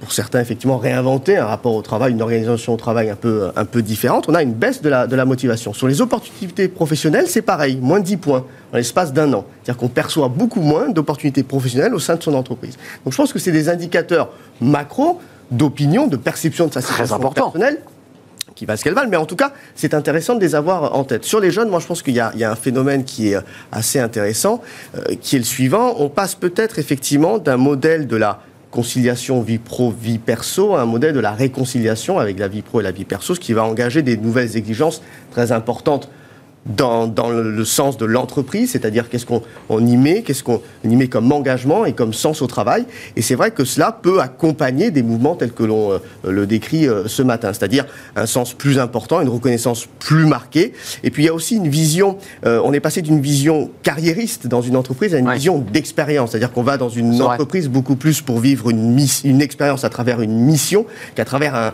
pour 0.00 0.12
certains, 0.12 0.40
effectivement, 0.40 0.78
réinventer 0.78 1.36
un 1.36 1.46
rapport 1.46 1.74
au 1.74 1.82
travail, 1.82 2.12
une 2.12 2.22
organisation 2.22 2.74
au 2.74 2.76
travail 2.76 3.10
un 3.10 3.16
peu, 3.16 3.50
un 3.56 3.64
peu 3.64 3.82
différente, 3.82 4.28
on 4.28 4.34
a 4.34 4.42
une 4.42 4.52
baisse 4.52 4.80
de 4.80 4.88
la, 4.88 5.06
de 5.06 5.16
la 5.16 5.24
motivation. 5.24 5.72
Sur 5.72 5.88
les 5.88 6.00
opportunités 6.00 6.68
professionnelles, 6.68 7.26
c'est 7.28 7.42
pareil, 7.42 7.78
moins 7.80 8.00
de 8.00 8.04
10 8.04 8.16
points 8.18 8.44
en 8.72 8.76
l'espace 8.76 9.12
d'un 9.12 9.32
an. 9.32 9.44
C'est-à-dire 9.62 9.80
qu'on 9.80 9.88
perçoit 9.88 10.28
beaucoup 10.28 10.60
moins 10.60 10.88
d'opportunités 10.88 11.42
professionnelles 11.42 11.94
au 11.94 11.98
sein 11.98 12.14
de 12.16 12.22
son 12.22 12.34
entreprise. 12.34 12.76
Donc 13.04 13.12
je 13.12 13.16
pense 13.16 13.32
que 13.32 13.38
c'est 13.38 13.52
des 13.52 13.68
indicateurs 13.68 14.30
macro 14.60 15.20
d'opinion, 15.50 16.06
de 16.06 16.16
perception 16.16 16.66
de 16.66 16.72
sa 16.72 16.80
situation 16.80 17.18
personnelle 17.30 17.80
qui 18.54 18.66
va 18.66 18.76
ce 18.76 18.82
qu'elle 18.82 18.94
valent, 18.94 19.08
mais 19.08 19.16
en 19.16 19.24
tout 19.24 19.36
cas, 19.36 19.52
c'est 19.76 19.94
intéressant 19.94 20.34
de 20.34 20.40
les 20.40 20.56
avoir 20.56 20.96
en 20.96 21.04
tête. 21.04 21.24
Sur 21.24 21.38
les 21.38 21.52
jeunes, 21.52 21.68
moi, 21.68 21.78
je 21.78 21.86
pense 21.86 22.02
qu'il 22.02 22.14
y, 22.14 22.16
y, 22.16 22.44
a 22.44 22.50
un 22.50 22.56
phénomène 22.56 23.04
qui 23.04 23.28
est 23.28 23.38
assez 23.70 24.00
intéressant, 24.00 24.60
euh, 24.96 25.14
qui 25.20 25.36
est 25.36 25.38
le 25.38 25.44
suivant. 25.44 25.94
On 25.98 26.08
passe 26.08 26.34
peut-être 26.34 26.80
effectivement 26.80 27.38
d'un 27.38 27.56
modèle 27.56 28.08
de 28.08 28.16
la 28.16 28.40
conciliation 28.70 29.40
vie 29.40 29.58
pro, 29.58 29.90
vie 29.90 30.18
perso, 30.18 30.74
un 30.74 30.84
modèle 30.84 31.14
de 31.14 31.20
la 31.20 31.32
réconciliation 31.32 32.18
avec 32.18 32.38
la 32.38 32.48
vie 32.48 32.62
pro 32.62 32.80
et 32.80 32.82
la 32.82 32.92
vie 32.92 33.04
perso, 33.04 33.34
ce 33.34 33.40
qui 33.40 33.52
va 33.52 33.64
engager 33.64 34.02
des 34.02 34.16
nouvelles 34.16 34.56
exigences 34.56 35.02
très 35.30 35.52
importantes 35.52 36.10
dans, 36.66 37.06
dans 37.06 37.30
le, 37.30 37.64
sens 37.64 37.96
de 37.96 38.04
l'entreprise, 38.04 38.72
c'est-à-dire 38.72 39.08
qu'est-ce 39.08 39.26
qu'on 39.26 39.86
y 39.86 39.96
met, 39.96 40.22
qu'est-ce 40.22 40.42
qu'on 40.42 40.60
y 40.84 40.96
met 40.96 41.08
comme 41.08 41.30
engagement 41.32 41.84
et 41.84 41.92
comme 41.92 42.12
sens 42.12 42.42
au 42.42 42.46
travail. 42.46 42.84
Et 43.16 43.22
c'est 43.22 43.34
vrai 43.34 43.50
que 43.50 43.64
cela 43.64 43.92
peut 43.92 44.20
accompagner 44.20 44.90
des 44.90 45.02
mouvements 45.02 45.34
tels 45.34 45.52
que 45.52 45.62
l'on 45.62 45.92
euh, 45.92 45.98
le 46.24 46.46
décrit 46.46 46.86
euh, 46.86 47.06
ce 47.06 47.22
matin, 47.22 47.52
c'est-à-dire 47.52 47.86
un 48.16 48.26
sens 48.26 48.54
plus 48.54 48.78
important, 48.78 49.20
une 49.20 49.28
reconnaissance 49.28 49.86
plus 49.98 50.26
marquée. 50.26 50.72
Et 51.02 51.10
puis 51.10 51.24
il 51.24 51.26
y 51.26 51.28
a 51.30 51.34
aussi 51.34 51.56
une 51.56 51.68
vision, 51.68 52.18
euh, 52.44 52.60
on 52.64 52.72
est 52.72 52.80
passé 52.80 53.02
d'une 53.02 53.20
vision 53.20 53.70
carriériste 53.82 54.46
dans 54.46 54.62
une 54.62 54.76
entreprise 54.76 55.14
à 55.14 55.18
une 55.18 55.32
vision 55.32 55.58
d'expérience, 55.58 56.30
c'est-à-dire 56.30 56.52
qu'on 56.52 56.62
va 56.62 56.76
dans 56.76 56.88
une 56.88 57.20
entreprise 57.22 57.68
beaucoup 57.68 57.96
plus 57.96 58.20
pour 58.20 58.38
vivre 58.40 58.70
une, 58.70 58.98
une 59.24 59.42
expérience 59.42 59.84
à 59.84 59.90
travers 59.90 60.20
une 60.20 60.38
mission 60.38 60.86
qu'à 61.14 61.24
travers 61.24 61.54
un, 61.54 61.72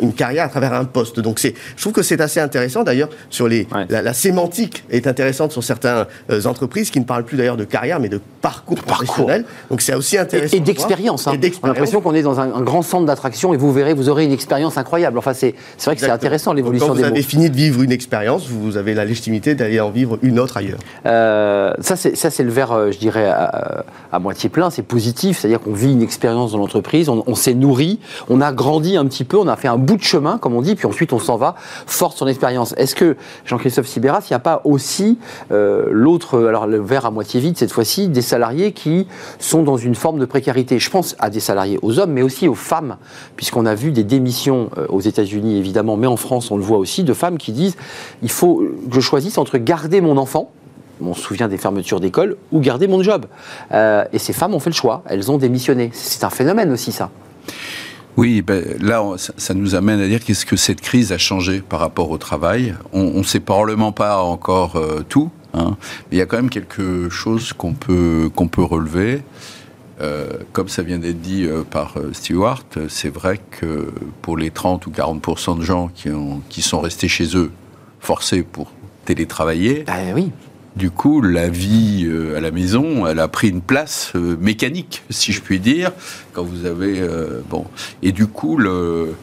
une 0.00 0.12
carrière, 0.12 0.46
à 0.46 0.48
travers 0.48 0.72
un 0.72 0.84
poste. 0.84 1.20
Donc 1.20 1.40
je 1.40 1.80
trouve 1.80 1.92
que 1.92 2.02
c'est 2.02 2.20
assez 2.20 2.40
intéressant 2.40 2.82
d'ailleurs 2.82 3.08
sur 3.30 3.48
les, 3.48 3.66
la, 3.88 4.02
la 4.02 4.12
sémantique 4.22 4.84
est 4.90 5.06
intéressante 5.08 5.50
sur 5.50 5.64
certaines 5.64 6.06
euh, 6.30 6.44
entreprises 6.44 6.90
qui 6.90 7.00
ne 7.00 7.04
parlent 7.04 7.24
plus 7.24 7.36
d'ailleurs 7.36 7.56
de 7.56 7.64
carrière, 7.64 7.98
mais 7.98 8.08
de 8.08 8.20
parcours, 8.40 8.78
professionnel. 8.78 9.44
Donc 9.68 9.80
c'est 9.80 9.94
aussi 9.94 10.16
intéressant. 10.16 10.56
Et, 10.56 10.60
d'expérience. 10.60 11.26
Hein. 11.26 11.32
On 11.62 11.64
a 11.64 11.68
l'impression 11.68 12.00
qu'on 12.00 12.14
est 12.14 12.22
dans 12.22 12.38
un, 12.38 12.60
grand 12.62 12.82
centre 12.82 13.06
d'attraction 13.06 13.52
et 13.52 13.56
vous 13.56 13.72
verrez, 13.72 13.94
vous 13.94 14.08
aurez 14.08 14.24
une 14.24 14.32
expérience 14.32 14.78
incroyable. 14.78 15.18
Enfin, 15.18 15.32
c'est 15.34 15.54
vrai 15.84 15.96
que 15.96 16.00
c'est 16.00 16.10
intéressant 16.10 16.52
l'évolution 16.52 16.86
des 16.86 16.90
mots. 16.90 16.96
Quand 16.96 17.08
vous 17.08 17.12
avez 17.12 17.22
fini 17.22 17.50
de 17.50 17.56
vivre 17.56 17.82
une 17.82 17.90
expérience, 17.90 18.46
vous 18.48 18.76
avez 18.76 18.94
la 18.94 19.04
légitimité 19.04 19.54
d'aller 19.54 19.80
en 19.80 19.90
vivre 19.90 20.18
une 20.22 20.38
autre 20.38 20.56
ailleurs. 20.56 20.78
Euh, 21.06 21.72
ça, 21.80 21.96
c'est 21.96 22.44
le 22.44 22.50
verre, 22.50 22.72
euh, 22.72 22.92
je 22.92 22.98
dirais, 22.98 23.28
à, 23.28 24.18
moitié 24.20 24.48
plein. 24.48 24.70
C'est 24.70 24.82
positif, 24.82 25.40
c'est-à-dire 25.40 25.60
qu'on 25.60 25.72
vit 25.72 25.92
une 25.92 26.02
expérience 26.02 26.52
dans 26.52 26.58
l'entreprise, 26.58 27.08
on, 27.08 27.34
s'est 27.34 27.54
nourri, 27.54 27.98
on 28.28 28.40
a 28.40 28.52
grandi 28.52 28.96
un 28.96 29.06
petit 29.06 29.24
peu, 29.24 29.36
on 29.36 29.48
a 29.48 29.56
fait 29.56 29.68
un 29.68 29.78
bout 29.78 29.96
de 29.96 30.02
chemin, 30.02 30.38
comme 30.38 30.54
on 30.54 30.62
dit, 30.62 30.76
puis 30.76 30.86
ensuite 30.86 31.12
on 31.12 31.18
s'en 31.18 31.36
va, 31.36 31.56
force 31.86 32.16
son 32.16 32.28
expérience. 32.28 32.74
Est-ce 32.76 32.94
que 32.94 33.16
Jean-Christophe 33.46 33.86
Sibéras, 34.12 34.26
il 34.28 34.32
n'y 34.32 34.36
a 34.36 34.40
pas 34.40 34.60
aussi 34.64 35.18
euh, 35.50 35.86
l'autre, 35.90 36.46
alors 36.46 36.66
le 36.66 36.78
verre 36.78 37.06
à 37.06 37.10
moitié 37.10 37.40
vide 37.40 37.56
cette 37.56 37.72
fois-ci, 37.72 38.08
des 38.08 38.22
salariés 38.22 38.72
qui 38.72 39.06
sont 39.38 39.62
dans 39.62 39.76
une 39.76 39.94
forme 39.94 40.18
de 40.18 40.24
précarité 40.24 40.78
Je 40.78 40.90
pense 40.90 41.16
à 41.18 41.30
des 41.30 41.40
salariés, 41.40 41.78
aux 41.82 41.98
hommes, 41.98 42.12
mais 42.12 42.22
aussi 42.22 42.48
aux 42.48 42.54
femmes, 42.54 42.96
puisqu'on 43.36 43.66
a 43.66 43.74
vu 43.74 43.92
des 43.92 44.04
démissions 44.04 44.70
euh, 44.76 44.86
aux 44.88 45.00
États-Unis 45.00 45.58
évidemment, 45.58 45.96
mais 45.96 46.06
en 46.06 46.16
France 46.16 46.50
on 46.50 46.56
le 46.56 46.62
voit 46.62 46.78
aussi, 46.78 47.04
de 47.04 47.14
femmes 47.14 47.38
qui 47.38 47.52
disent 47.52 47.76
il 48.22 48.30
faut 48.30 48.62
que 48.88 48.94
je 48.94 49.00
choisisse 49.00 49.38
entre 49.38 49.58
garder 49.58 50.00
mon 50.00 50.16
enfant, 50.16 50.50
on 51.00 51.14
se 51.14 51.22
souvient 51.22 51.48
des 51.48 51.58
fermetures 51.58 52.00
d'école, 52.00 52.36
ou 52.52 52.60
garder 52.60 52.86
mon 52.86 53.02
job. 53.02 53.26
Euh, 53.72 54.04
et 54.12 54.18
ces 54.18 54.32
femmes 54.32 54.54
ont 54.54 54.60
fait 54.60 54.70
le 54.70 54.74
choix, 54.74 55.02
elles 55.06 55.30
ont 55.30 55.38
démissionné. 55.38 55.90
C'est 55.92 56.24
un 56.24 56.30
phénomène 56.30 56.70
aussi 56.70 56.92
ça. 56.92 57.10
Oui, 58.16 58.42
ben, 58.42 58.62
là, 58.80 59.02
ça, 59.16 59.54
nous 59.54 59.74
amène 59.74 60.00
à 60.00 60.06
dire 60.06 60.22
qu'est-ce 60.22 60.44
que 60.44 60.56
cette 60.56 60.82
crise 60.82 61.12
a 61.12 61.18
changé 61.18 61.60
par 61.60 61.80
rapport 61.80 62.10
au 62.10 62.18
travail. 62.18 62.74
On 62.92 63.18
ne 63.18 63.22
sait 63.22 63.40
probablement 63.40 63.92
pas 63.92 64.22
encore 64.22 64.76
euh, 64.76 65.02
tout, 65.08 65.30
hein, 65.54 65.76
mais 66.10 66.16
il 66.16 66.18
y 66.18 66.20
a 66.20 66.26
quand 66.26 66.36
même 66.36 66.50
quelque 66.50 67.08
chose 67.08 67.54
qu'on 67.54 67.72
peut, 67.72 68.30
qu'on 68.34 68.48
peut 68.48 68.62
relever. 68.62 69.22
Euh, 70.00 70.38
comme 70.52 70.68
ça 70.68 70.82
vient 70.82 70.98
d'être 70.98 71.20
dit 71.20 71.44
euh, 71.44 71.62
par 71.62 71.94
Stewart, 72.12 72.64
c'est 72.88 73.08
vrai 73.08 73.40
que 73.50 73.92
pour 74.20 74.36
les 74.36 74.50
30 74.50 74.86
ou 74.86 74.90
40 74.90 75.58
de 75.58 75.62
gens 75.62 75.88
qui, 75.94 76.10
ont, 76.10 76.42
qui 76.48 76.60
sont 76.60 76.80
restés 76.80 77.08
chez 77.08 77.36
eux, 77.36 77.50
forcés 78.00 78.42
pour 78.42 78.72
télétravailler, 79.06 79.84
ah, 79.86 79.98
oui 80.14 80.30
du 80.76 80.90
coup, 80.90 81.20
la 81.20 81.48
vie 81.48 82.06
euh, 82.06 82.36
à 82.36 82.40
la 82.40 82.50
maison, 82.50 83.06
elle 83.06 83.18
a 83.18 83.28
pris 83.28 83.48
une 83.48 83.60
place 83.60 84.12
euh, 84.14 84.36
mécanique, 84.40 85.02
si 85.10 85.32
je 85.32 85.42
puis 85.42 85.60
dire, 85.60 85.92
quand 86.32 86.44
vous 86.44 86.64
avez 86.64 87.00
euh, 87.00 87.40
bon. 87.50 87.66
Et 88.02 88.12
du 88.12 88.26
coup, 88.26 88.56
le 88.56 89.14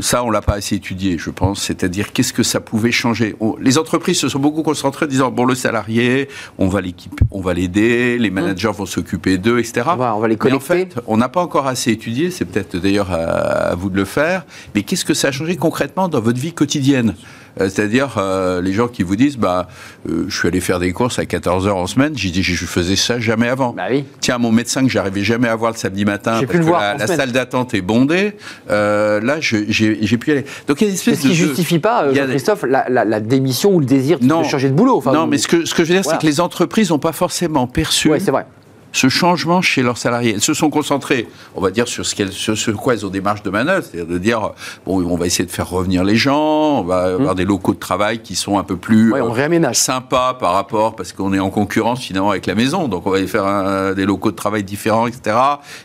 ça, 0.00 0.22
on 0.22 0.30
l'a 0.30 0.42
pas 0.42 0.52
assez 0.52 0.74
étudié, 0.74 1.16
je 1.16 1.30
pense. 1.30 1.62
C'est-à-dire, 1.62 2.12
qu'est-ce 2.12 2.34
que 2.34 2.42
ça 2.42 2.60
pouvait 2.60 2.92
changer? 2.92 3.34
Les 3.58 3.78
entreprises 3.78 4.18
se 4.18 4.28
sont 4.28 4.38
beaucoup 4.38 4.62
concentrées 4.62 5.06
en 5.06 5.08
disant 5.08 5.30
bon, 5.30 5.46
le 5.46 5.54
salarié, 5.54 6.28
on 6.58 6.68
va 6.68 6.82
l'équiper, 6.82 7.24
on 7.30 7.40
va 7.40 7.54
l'aider, 7.54 8.18
les 8.18 8.30
mmh. 8.30 8.34
managers 8.34 8.72
vont 8.74 8.84
s'occuper 8.84 9.38
d'eux, 9.38 9.60
etc. 9.60 9.86
On 9.86 9.96
va, 9.96 10.28
les 10.28 10.36
connecter. 10.36 10.74
Mais 10.74 10.82
en 10.82 10.86
fait, 10.90 11.00
on 11.06 11.16
n'a 11.16 11.30
pas 11.30 11.40
encore 11.40 11.68
assez 11.68 11.90
étudié. 11.90 12.30
C'est 12.30 12.44
peut-être 12.44 12.76
d'ailleurs 12.76 13.10
à, 13.12 13.74
vous 13.74 13.88
de 13.88 13.96
le 13.96 14.04
faire. 14.04 14.44
Mais 14.74 14.82
qu'est-ce 14.82 15.06
que 15.06 15.14
ça 15.14 15.28
a 15.28 15.32
changé 15.32 15.56
concrètement 15.56 16.08
dans 16.08 16.20
votre 16.20 16.38
vie 16.38 16.52
quotidienne? 16.52 17.14
C'est-à-dire 17.58 18.16
euh, 18.18 18.60
les 18.60 18.72
gens 18.72 18.88
qui 18.88 19.02
vous 19.02 19.16
disent 19.16 19.36
bah 19.36 19.68
euh, 20.08 20.24
je 20.28 20.36
suis 20.36 20.48
allé 20.48 20.60
faire 20.60 20.78
des 20.78 20.92
courses 20.92 21.18
à 21.18 21.26
14 21.26 21.66
heures 21.66 21.76
en 21.76 21.86
semaine, 21.86 22.12
j'ai 22.16 22.30
dit 22.30 22.42
je 22.42 22.66
faisais 22.66 22.96
ça 22.96 23.20
jamais 23.20 23.48
avant. 23.48 23.72
Bah 23.72 23.84
oui. 23.90 24.04
Tiens 24.20 24.38
mon 24.38 24.52
médecin 24.52 24.82
que 24.82 24.88
j'arrivais 24.88 25.22
jamais 25.22 25.48
à 25.48 25.56
voir 25.56 25.72
le 25.72 25.76
samedi 25.76 26.04
matin 26.04 26.40
parce 26.40 26.46
que 26.46 26.70
la, 26.70 27.06
salle 27.06 27.32
d'attente 27.32 27.74
est 27.74 27.82
bondée, 27.82 28.34
là 28.68 29.40
j'ai 29.40 30.18
pu 30.18 30.32
aller. 30.32 30.44
Donc 30.66 30.80
il 30.80 30.84
y 30.84 30.86
a 30.86 30.88
une 30.88 30.94
espèce 30.94 31.20
ce 31.20 31.28
qui 31.28 31.34
justifie 31.34 31.78
pas 31.78 32.06
Christophe 32.12 32.64
la, 32.68 33.20
démission 33.20 33.74
ou 33.74 33.80
le 33.80 33.86
désir 33.86 34.18
de 34.18 34.28
changer 34.44 34.68
de 34.68 34.74
boulot. 34.74 35.02
non, 35.06 35.26
mais 35.26 35.38
ce 35.38 35.48
que, 35.48 35.64
ce 35.64 35.74
que 35.74 35.84
je 35.84 35.92
veux 35.92 36.00
dire 36.00 36.10
c'est 36.10 36.18
que 36.18 36.26
les 36.26 36.40
entreprises 36.40 36.90
n'ont 36.90 36.98
pas 36.98 37.12
forcément 37.12 37.66
perçu. 37.66 38.10
Ouais, 38.10 38.20
c'est 38.20 38.30
vrai 38.30 38.46
ce 38.92 39.08
changement 39.08 39.62
chez 39.62 39.82
leurs 39.82 39.98
salariés. 39.98 40.32
Elles 40.34 40.42
se 40.42 40.54
sont 40.54 40.70
concentrées, 40.70 41.26
on 41.54 41.60
va 41.60 41.70
dire, 41.70 41.88
sur 41.88 42.04
ce, 42.04 42.14
qu'elles, 42.14 42.32
sur 42.32 42.76
quoi 42.76 42.94
elles 42.94 43.06
ont 43.06 43.10
des 43.10 43.20
marges 43.20 43.42
de 43.42 43.50
manœuvre, 43.50 43.84
c'est-à-dire 43.84 44.06
de 44.06 44.18
dire, 44.18 44.50
bon, 44.86 45.02
on 45.04 45.16
va 45.16 45.26
essayer 45.26 45.44
de 45.44 45.50
faire 45.50 45.68
revenir 45.68 46.04
les 46.04 46.16
gens, 46.16 46.80
on 46.80 46.84
va 46.84 47.14
avoir 47.14 47.32
mmh. 47.32 47.36
des 47.36 47.44
locaux 47.44 47.74
de 47.74 47.78
travail 47.78 48.20
qui 48.20 48.36
sont 48.36 48.58
un 48.58 48.64
peu 48.64 48.76
plus 48.76 49.14
euh, 49.14 49.72
sympas 49.72 50.34
par 50.34 50.52
rapport, 50.52 50.94
parce 50.94 51.12
qu'on 51.12 51.32
est 51.32 51.38
en 51.38 51.50
concurrence 51.50 52.02
finalement 52.02 52.30
avec 52.30 52.46
la 52.46 52.54
maison, 52.54 52.88
donc 52.88 53.06
on 53.06 53.10
va 53.10 53.26
faire 53.26 53.94
des 53.94 54.04
locaux 54.04 54.30
de 54.30 54.36
travail 54.36 54.62
différents, 54.62 55.06
etc., 55.06 55.36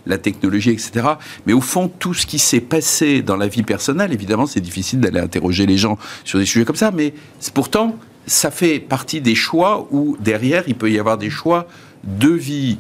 la 0.06 0.18
technologie, 0.18 0.72
etc. 0.72 1.08
Mais 1.46 1.54
au 1.54 1.62
fond, 1.62 1.88
tout 1.88 2.14
ce 2.14 2.26
qui 2.26 2.40
s'est 2.40 2.60
passé 2.60 3.22
dans 3.22 3.38
la 3.38 3.48
vie 3.48 3.64
personnelle, 3.64 4.12
évidemment, 4.14 4.46
c'est 4.46 4.60
difficile 4.60 5.00
d'aller 5.00 5.20
interroger 5.20 5.66
les 5.66 5.78
gens 5.78 5.98
sur 6.24 6.40
des 6.40 6.46
sujets 6.46 6.66
comme 6.66 6.76
ça, 6.76 6.92
mais 6.92 7.14
pourtant, 7.54 7.96
ça 8.26 8.52
fait 8.52 8.80
partie 8.80 9.22
des 9.22 9.36
choix 9.36 9.88
où 9.92 10.18
derrière, 10.20 10.64
il 10.68 10.76
peut 10.76 10.92
y 10.92 11.00
avoir 11.00 11.18
des 11.18 11.30
choix 11.30 11.68
de 12.04 12.30
vie 12.30 12.78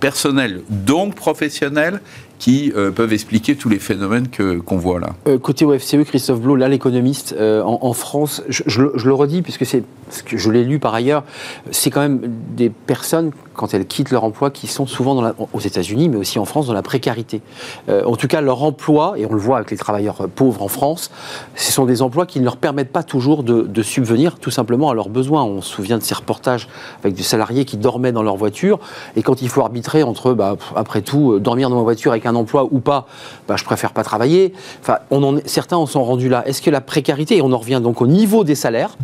personnel, 0.00 0.62
donc 0.68 1.14
professionnel, 1.14 2.00
qui 2.38 2.72
euh, 2.76 2.90
peuvent 2.90 3.12
expliquer 3.12 3.56
tous 3.56 3.68
les 3.68 3.78
phénomènes 3.78 4.28
qu'on 4.64 4.76
voit 4.76 5.00
là. 5.00 5.10
Euh, 5.26 5.38
côté 5.38 5.64
OFCE, 5.64 6.04
Christophe 6.04 6.40
Blo, 6.40 6.56
là 6.56 6.68
l'économiste, 6.68 7.34
en, 7.38 7.92
France, 7.92 8.42
je, 8.48 8.82
le 8.82 9.14
redis 9.14 9.42
puisque 9.42 9.64
c'est 9.64 9.82
ce 10.10 10.22
que 10.22 10.36
je 10.36 10.50
l'ai 10.50 10.64
lu 10.64 10.78
par 10.78 10.94
ailleurs, 10.94 11.24
c'est 11.70 11.90
quand 11.90 12.00
même 12.00 12.20
des 12.54 12.70
personnes 12.70 13.32
quand 13.56 13.74
elles 13.74 13.86
quittent 13.86 14.10
leur 14.10 14.24
emploi 14.24 14.50
qui 14.50 14.66
sont 14.66 14.86
souvent 14.86 15.32
aux 15.52 15.60
États-Unis, 15.60 16.08
mais 16.08 16.16
aussi 16.16 16.38
en 16.38 16.44
France, 16.44 16.66
dans 16.66 16.74
la 16.74 16.82
précarité. 16.82 17.40
Euh, 17.88 18.04
en 18.04 18.16
tout 18.16 18.28
cas, 18.28 18.40
leur 18.40 18.62
emploi, 18.62 19.14
et 19.16 19.26
on 19.26 19.32
le 19.32 19.40
voit 19.40 19.56
avec 19.56 19.70
les 19.70 19.76
travailleurs 19.76 20.28
pauvres 20.34 20.62
en 20.62 20.68
France, 20.68 21.10
ce 21.54 21.72
sont 21.72 21.86
des 21.86 22.02
emplois 22.02 22.26
qui 22.26 22.38
ne 22.38 22.44
leur 22.44 22.58
permettent 22.58 22.92
pas 22.92 23.02
toujours 23.02 23.42
de, 23.42 23.82
subvenir 23.82 24.38
tout 24.38 24.50
simplement 24.50 24.90
à 24.90 24.94
leurs 24.94 25.08
besoins. 25.08 25.44
On 25.44 25.62
se 25.62 25.72
souvient 25.72 25.98
de 25.98 26.02
ces 26.02 26.14
reportages 26.14 26.68
avec 27.02 27.14
des 27.14 27.22
salariés 27.22 27.64
qui 27.64 27.76
dormaient 27.76 28.12
dans 28.12 28.22
leur 28.22 28.36
voiture, 28.36 28.78
et 29.16 29.22
quand 29.22 29.42
il 29.42 29.48
faut 29.48 29.62
arbitrer 29.62 30.02
entre, 30.02 30.34
bah, 30.34 30.56
après 30.74 31.02
tout, 31.02 31.32
euh, 31.32 31.40
dormir 31.40 31.70
dans 31.70 31.76
ma 31.76 31.82
voiture 31.82 32.12
avec 32.12 32.25
un 32.26 32.34
emploi 32.34 32.68
ou 32.70 32.80
pas, 32.80 33.06
bah, 33.48 33.56
je 33.56 33.64
préfère 33.64 33.92
pas 33.92 34.02
travailler. 34.02 34.52
Enfin, 34.80 34.98
on 35.10 35.22
en, 35.22 35.38
certains 35.46 35.76
en 35.76 35.86
sont 35.86 36.04
rendus 36.04 36.28
là. 36.28 36.46
Est-ce 36.46 36.62
que 36.62 36.70
la 36.70 36.80
précarité, 36.80 37.36
et 37.36 37.42
on 37.42 37.52
en 37.52 37.58
revient 37.58 37.80
donc 37.82 38.02
au 38.02 38.06
niveau 38.06 38.44
des 38.44 38.54
salaires, 38.54 38.96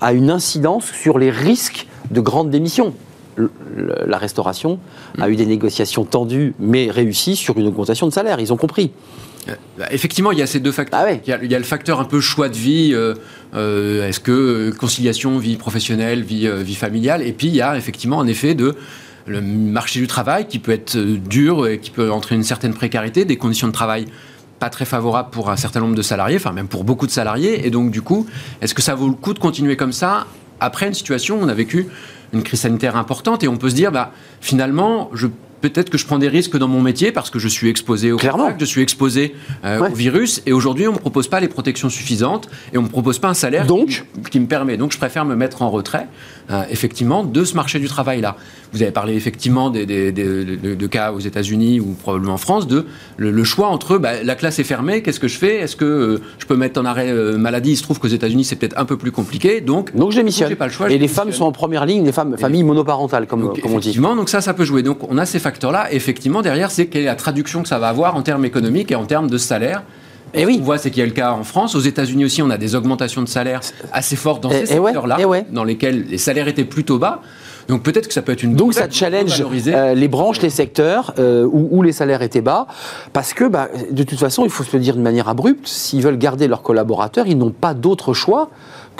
a 0.00 0.12
une 0.12 0.30
incidence 0.30 0.86
sur 0.86 1.18
les 1.18 1.30
risques 1.30 1.86
de 2.10 2.20
grandes 2.20 2.50
démissions? 2.50 2.94
La 4.06 4.18
restauration 4.18 4.78
a 5.18 5.30
eu 5.30 5.36
des 5.36 5.46
négociations 5.46 6.04
tendues 6.04 6.54
mais 6.58 6.90
réussies 6.90 7.36
sur 7.36 7.56
une 7.58 7.68
augmentation 7.68 8.06
de 8.06 8.12
salaire. 8.12 8.38
Ils 8.40 8.52
ont 8.52 8.56
compris. 8.56 8.92
Euh, 9.48 9.54
bah, 9.78 9.86
effectivement, 9.90 10.32
il 10.32 10.38
y 10.38 10.42
a 10.42 10.46
ces 10.46 10.60
deux 10.60 10.72
facteurs. 10.72 11.00
Ah 11.06 11.12
il, 11.12 11.50
y 11.50 11.54
a, 11.54 11.58
le 11.58 11.64
facteur 11.64 12.00
un 12.00 12.04
peu 12.04 12.20
choix 12.20 12.48
de 12.48 12.56
vie. 12.56 12.90
Euh, 12.92 13.14
euh, 13.54 14.08
est-ce 14.08 14.20
que 14.20 14.70
conciliation 14.70 15.38
vie 15.38 15.56
professionnelle, 15.56 16.22
vie, 16.22 16.48
vie 16.62 16.74
familiale 16.74 17.22
Et 17.22 17.32
puis 17.32 17.48
il 17.48 17.54
y 17.54 17.62
a 17.62 17.76
effectivement 17.76 18.18
en 18.18 18.26
effet 18.26 18.54
de 18.54 18.76
le 19.30 19.40
marché 19.40 20.00
du 20.00 20.08
travail 20.08 20.48
qui 20.48 20.58
peut 20.58 20.72
être 20.72 20.96
dur 20.98 21.68
et 21.68 21.78
qui 21.78 21.90
peut 21.90 22.10
entraîner 22.10 22.38
une 22.40 22.44
certaine 22.44 22.74
précarité, 22.74 23.24
des 23.24 23.36
conditions 23.36 23.68
de 23.68 23.72
travail 23.72 24.06
pas 24.58 24.70
très 24.70 24.84
favorables 24.84 25.30
pour 25.30 25.50
un 25.50 25.56
certain 25.56 25.80
nombre 25.80 25.94
de 25.94 26.02
salariés, 26.02 26.36
enfin 26.36 26.52
même 26.52 26.68
pour 26.68 26.84
beaucoup 26.84 27.06
de 27.06 27.12
salariés. 27.12 27.66
Et 27.66 27.70
donc 27.70 27.92
du 27.92 28.02
coup, 28.02 28.26
est-ce 28.60 28.74
que 28.74 28.82
ça 28.82 28.94
vaut 28.94 29.08
le 29.08 29.14
coup 29.14 29.32
de 29.32 29.38
continuer 29.38 29.76
comme 29.76 29.92
ça 29.92 30.26
après 30.58 30.88
une 30.88 30.94
situation 30.94 31.40
où 31.40 31.44
on 31.44 31.48
a 31.48 31.54
vécu 31.54 31.86
une 32.32 32.42
crise 32.42 32.60
sanitaire 32.60 32.96
importante 32.96 33.42
et 33.44 33.48
on 33.48 33.56
peut 33.56 33.70
se 33.70 33.74
dire, 33.74 33.92
bah, 33.92 34.12
finalement, 34.40 35.10
je 35.14 35.28
peut-être 35.60 35.90
que 35.90 35.98
je 35.98 36.06
prends 36.06 36.18
des 36.18 36.28
risques 36.28 36.56
dans 36.56 36.68
mon 36.68 36.80
métier 36.80 37.12
parce 37.12 37.30
que 37.30 37.38
je 37.38 37.48
suis 37.48 37.68
exposé 37.68 38.12
au 38.12 38.16
Clairement. 38.16 38.50
je 38.58 38.64
suis 38.64 38.82
exposé 38.82 39.34
euh, 39.64 39.88
au 39.90 39.94
virus 39.94 40.42
et 40.46 40.52
aujourd'hui 40.52 40.88
on 40.88 40.92
me 40.92 40.98
propose 40.98 41.28
pas 41.28 41.40
les 41.40 41.48
protections 41.48 41.90
suffisantes 41.90 42.48
et 42.72 42.78
on 42.78 42.82
me 42.82 42.88
propose 42.88 43.18
pas 43.18 43.28
un 43.28 43.34
salaire 43.34 43.66
Donc 43.66 44.04
qui, 44.30 44.40
me 44.40 44.46
permet. 44.46 44.76
Donc 44.76 44.92
je 44.92 44.98
préfère 44.98 45.24
me 45.24 45.34
mettre 45.34 45.62
en 45.62 45.70
retrait 45.70 46.06
euh, 46.50 46.62
effectivement 46.70 47.24
de 47.24 47.44
ce 47.44 47.54
marché 47.54 47.78
du 47.78 47.88
travail 47.88 48.20
là. 48.20 48.36
Vous 48.72 48.82
avez 48.82 48.92
parlé 48.92 49.14
effectivement 49.14 49.70
des, 49.70 49.84
de, 49.84 50.86
cas 50.86 51.12
aux 51.12 51.18
États-Unis 51.18 51.80
ou 51.80 51.96
probablement 52.00 52.34
en 52.34 52.38
France 52.38 52.66
de 52.66 52.86
le, 53.16 53.44
choix 53.44 53.68
entre 53.68 53.98
bah, 53.98 54.22
la 54.22 54.34
classe 54.34 54.58
est 54.58 54.64
fermée, 54.64 55.02
qu'est-ce 55.02 55.20
que 55.20 55.28
je 55.28 55.38
fais? 55.38 55.56
Est-ce 55.56 55.76
que 55.76 55.84
euh, 55.84 56.20
je 56.38 56.46
peux 56.46 56.56
mettre 56.56 56.80
en 56.80 56.84
arrêt 56.84 57.12
maladie? 57.36 57.72
Il 57.72 57.76
se 57.76 57.82
trouve 57.82 57.98
qu'aux 57.98 58.08
États-Unis 58.08 58.44
c'est 58.44 58.56
peut-être 58.56 58.78
un 58.78 58.84
peu 58.84 58.96
plus 58.96 59.12
compliqué, 59.12 59.60
donc 59.60 59.94
donc 59.94 60.12
je 60.12 60.16
démissionne. 60.16 60.54
Pas 60.54 60.66
le 60.66 60.72
choix, 60.72 60.90
et 60.90 60.98
les 60.98 61.08
femmes 61.08 61.32
sont 61.32 61.44
en 61.44 61.52
première 61.52 61.86
ligne, 61.86 62.04
les 62.04 62.12
femmes 62.12 62.36
familles 62.36 62.64
monoparentales 62.64 63.26
comme, 63.26 63.42
donc, 63.42 63.60
comme 63.60 63.72
on 63.72 63.78
dit. 63.78 63.88
Effectivement, 63.88 64.16
donc 64.16 64.28
ça 64.28 64.40
ça 64.40 64.54
peut 64.54 64.64
jouer. 64.64 64.82
Donc 64.82 64.98
on 65.10 65.18
a 65.18 65.26
ces 65.26 65.38
facteurs 65.38 65.49
là 65.70 65.92
Effectivement, 65.92 66.42
derrière, 66.42 66.70
c'est 66.70 66.86
quelle 66.86 67.02
est 67.02 67.06
la 67.06 67.14
traduction 67.14 67.62
que 67.62 67.68
ça 67.68 67.78
va 67.78 67.88
avoir 67.88 68.16
en 68.16 68.22
termes 68.22 68.44
économiques 68.44 68.90
et 68.92 68.94
en 68.94 69.06
termes 69.06 69.28
de 69.28 69.38
salaire 69.38 69.82
Et 70.34 70.46
oui. 70.46 70.58
On 70.60 70.64
voit, 70.64 70.78
c'est 70.78 70.90
qu'il 70.90 71.00
y 71.00 71.02
a 71.02 71.06
le 71.06 71.12
cas 71.12 71.32
en 71.32 71.44
France. 71.44 71.74
Aux 71.74 71.80
États-Unis 71.80 72.24
aussi, 72.24 72.42
on 72.42 72.50
a 72.50 72.58
des 72.58 72.74
augmentations 72.74 73.22
de 73.22 73.28
salaires 73.28 73.60
assez 73.92 74.16
fortes 74.16 74.42
dans 74.42 74.50
ces 74.50 74.66
secteurs-là, 74.66 75.18
dans 75.50 75.64
lesquels 75.64 76.06
les 76.08 76.18
salaires 76.18 76.48
étaient 76.48 76.64
plutôt 76.64 76.98
bas. 76.98 77.20
Donc 77.70 77.84
peut-être 77.84 78.08
que 78.08 78.14
ça 78.14 78.22
peut 78.22 78.32
être 78.32 78.42
une 78.42 78.54
donc 78.54 78.74
ça 78.74 78.90
challenge 78.90 79.44
euh, 79.68 79.94
les 79.94 80.08
branches, 80.08 80.42
les 80.42 80.50
secteurs 80.50 81.14
euh, 81.20 81.46
où, 81.50 81.82
les 81.82 81.92
salaires 81.92 82.20
étaient 82.20 82.40
bas, 82.40 82.66
parce 83.12 83.32
que 83.32 83.44
bah, 83.44 83.68
de 83.92 84.02
toute 84.02 84.18
façon, 84.18 84.44
il 84.44 84.50
faut 84.50 84.64
se 84.64 84.76
le 84.76 84.82
dire 84.82 84.96
de 84.96 85.00
manière 85.00 85.28
abrupte, 85.28 85.68
s'ils 85.68 86.02
veulent 86.02 86.18
garder 86.18 86.48
leurs 86.48 86.62
collaborateurs, 86.62 87.28
ils 87.28 87.38
n'ont 87.38 87.52
pas 87.52 87.72
d'autre 87.72 88.12
choix 88.12 88.50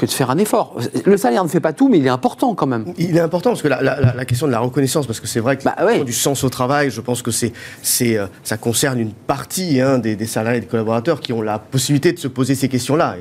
que 0.00 0.06
de 0.06 0.10
faire 0.10 0.30
un 0.30 0.38
effort. 0.38 0.76
Le 1.04 1.16
salaire 1.18 1.44
ne 1.44 1.48
fait 1.48 1.60
pas 1.60 1.74
tout, 1.74 1.90
mais 1.90 1.98
il 1.98 2.06
est 2.06 2.10
important 2.10 2.54
quand 2.54 2.66
même. 2.66 2.86
Il 2.96 3.18
est 3.18 3.20
important 3.20 3.50
parce 3.50 3.60
que 3.60 3.68
la, 3.68 4.24
question 4.24 4.46
de 4.46 4.52
la 4.52 4.58
reconnaissance, 4.58 5.06
parce 5.06 5.20
que 5.20 5.26
c'est 5.26 5.40
vrai 5.40 5.58
que 5.58 5.64
bah, 5.64 5.76
du 6.04 6.12
sens 6.14 6.42
au 6.42 6.48
travail, 6.48 6.90
je 6.90 7.02
pense 7.02 7.20
que 7.20 7.30
c'est, 7.30 7.52
c'est, 7.82 8.16
euh, 8.16 8.26
ça 8.42 8.56
concerne 8.56 8.98
une 8.98 9.12
partie 9.12 9.78
hein, 9.78 9.98
des, 9.98 10.16
salariés 10.24 10.58
et 10.58 10.60
des 10.62 10.66
collaborateurs 10.66 11.20
qui 11.20 11.34
ont 11.34 11.42
la 11.42 11.58
possibilité 11.58 12.12
de 12.12 12.18
se 12.18 12.28
poser 12.28 12.54
ces 12.54 12.68
questions-là. 12.68 13.16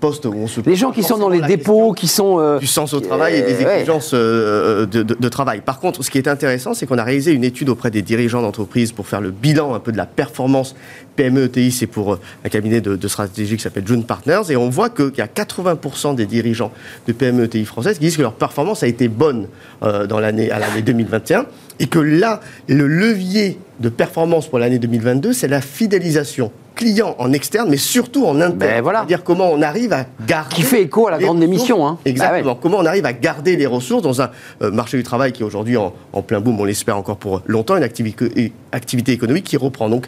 poste 0.00 0.24
où 0.24 0.32
on 0.34 0.46
se 0.46 0.62
Les 0.62 0.76
gens 0.76 0.92
qui 0.92 1.02
sont 1.02 1.18
dans 1.18 1.28
les 1.28 1.42
dépôts, 1.42 1.92
qui 1.92 2.08
sont... 2.08 2.40
Euh, 2.40 2.58
du 2.58 2.66
sens 2.66 2.94
au 2.94 3.00
travail 3.00 3.36
et 3.36 3.42
des 3.42 3.60
exigences 3.60 4.12
euh, 4.14 4.86
de, 4.86 5.02
de, 5.02 5.28
travail. 5.28 5.60
Par 5.60 5.78
contre, 5.78 6.02
ce 6.02 6.10
qui 6.10 6.16
est 6.16 6.28
intéressant, 6.28 6.72
c'est 6.72 6.86
qu'on 6.86 6.98
a 6.98 7.04
réalisé 7.04 7.32
une 7.32 7.44
étude 7.44 7.68
auprès 7.68 7.90
des 7.90 8.00
dirigeants 8.00 8.40
d'entreprise 8.40 8.92
pour 8.92 9.06
faire 9.06 9.20
le 9.20 9.30
bilan 9.30 9.74
un 9.74 9.80
peu 9.80 9.92
de 9.92 9.98
la 9.98 10.06
performance 10.06 10.74
PME 11.18 11.46
ETI, 11.46 11.72
c'est 11.72 11.88
pour 11.88 12.12
un 12.44 12.48
cabinet 12.48 12.80
de, 12.80 13.08
stratégie 13.08 13.56
qui 13.56 13.62
s'appelle 13.62 13.86
June 13.86 14.04
Partners, 14.04 14.42
et 14.50 14.56
on 14.56 14.70
voit 14.70 14.88
qu'il 14.88 15.10
y 15.18 15.20
a 15.20 15.26
80% 15.26 15.97
des 16.14 16.26
dirigeants 16.26 16.72
de 17.06 17.12
PME 17.12 17.44
ETI 17.44 17.64
françaises 17.64 17.98
qui 17.98 18.04
disent 18.04 18.16
que 18.16 18.22
leur 18.22 18.34
performance 18.34 18.82
a 18.82 18.86
été 18.86 19.08
bonne 19.08 19.48
euh, 19.82 20.06
dans 20.06 20.20
l'année, 20.20 20.50
à 20.50 20.58
l'année 20.58 20.82
2021, 20.82 21.46
et 21.80 21.86
que 21.86 21.98
là, 21.98 22.40
le 22.68 22.86
levier 22.86 23.58
de 23.80 23.88
performance 23.88 24.48
pour 24.48 24.58
l'année 24.58 24.78
2022, 24.78 25.32
c'est 25.32 25.48
la 25.48 25.60
fidélisation 25.60 26.50
client 26.78 27.16
en 27.18 27.32
externe, 27.32 27.68
mais 27.68 27.76
surtout 27.76 28.24
en 28.24 28.36
interne. 28.36 28.56
Ben 28.56 28.82
voilà. 28.82 29.00
C'est-à-dire 29.00 29.24
comment 29.24 29.50
on 29.50 29.62
arrive 29.62 29.92
à 29.92 30.06
garder. 30.26 30.54
Qui 30.54 30.62
fait 30.62 30.82
écho 30.82 31.08
à 31.08 31.10
la 31.10 31.18
grande 31.18 31.40
démission. 31.40 31.86
Hein. 31.86 31.98
Exactement. 32.04 32.52
Bah 32.52 32.58
comment 32.62 32.78
on 32.78 32.86
arrive 32.86 33.04
à 33.04 33.12
garder 33.12 33.56
les 33.56 33.66
ressources 33.66 34.02
dans 34.02 34.22
un 34.22 34.30
euh, 34.62 34.70
marché 34.70 34.96
du 34.96 35.02
travail 35.02 35.32
qui 35.32 35.42
est 35.42 35.44
aujourd'hui 35.44 35.76
en, 35.76 35.92
plein 36.22 36.40
boom, 36.40 36.60
on 36.60 36.64
l'espère 36.64 36.96
encore 36.96 37.16
pour 37.16 37.42
longtemps, 37.46 37.76
une 37.76 37.82
activité, 37.82 38.52
activité 38.70 39.12
économique 39.12 39.44
qui 39.44 39.56
reprend. 39.56 39.88
Donc 39.88 40.06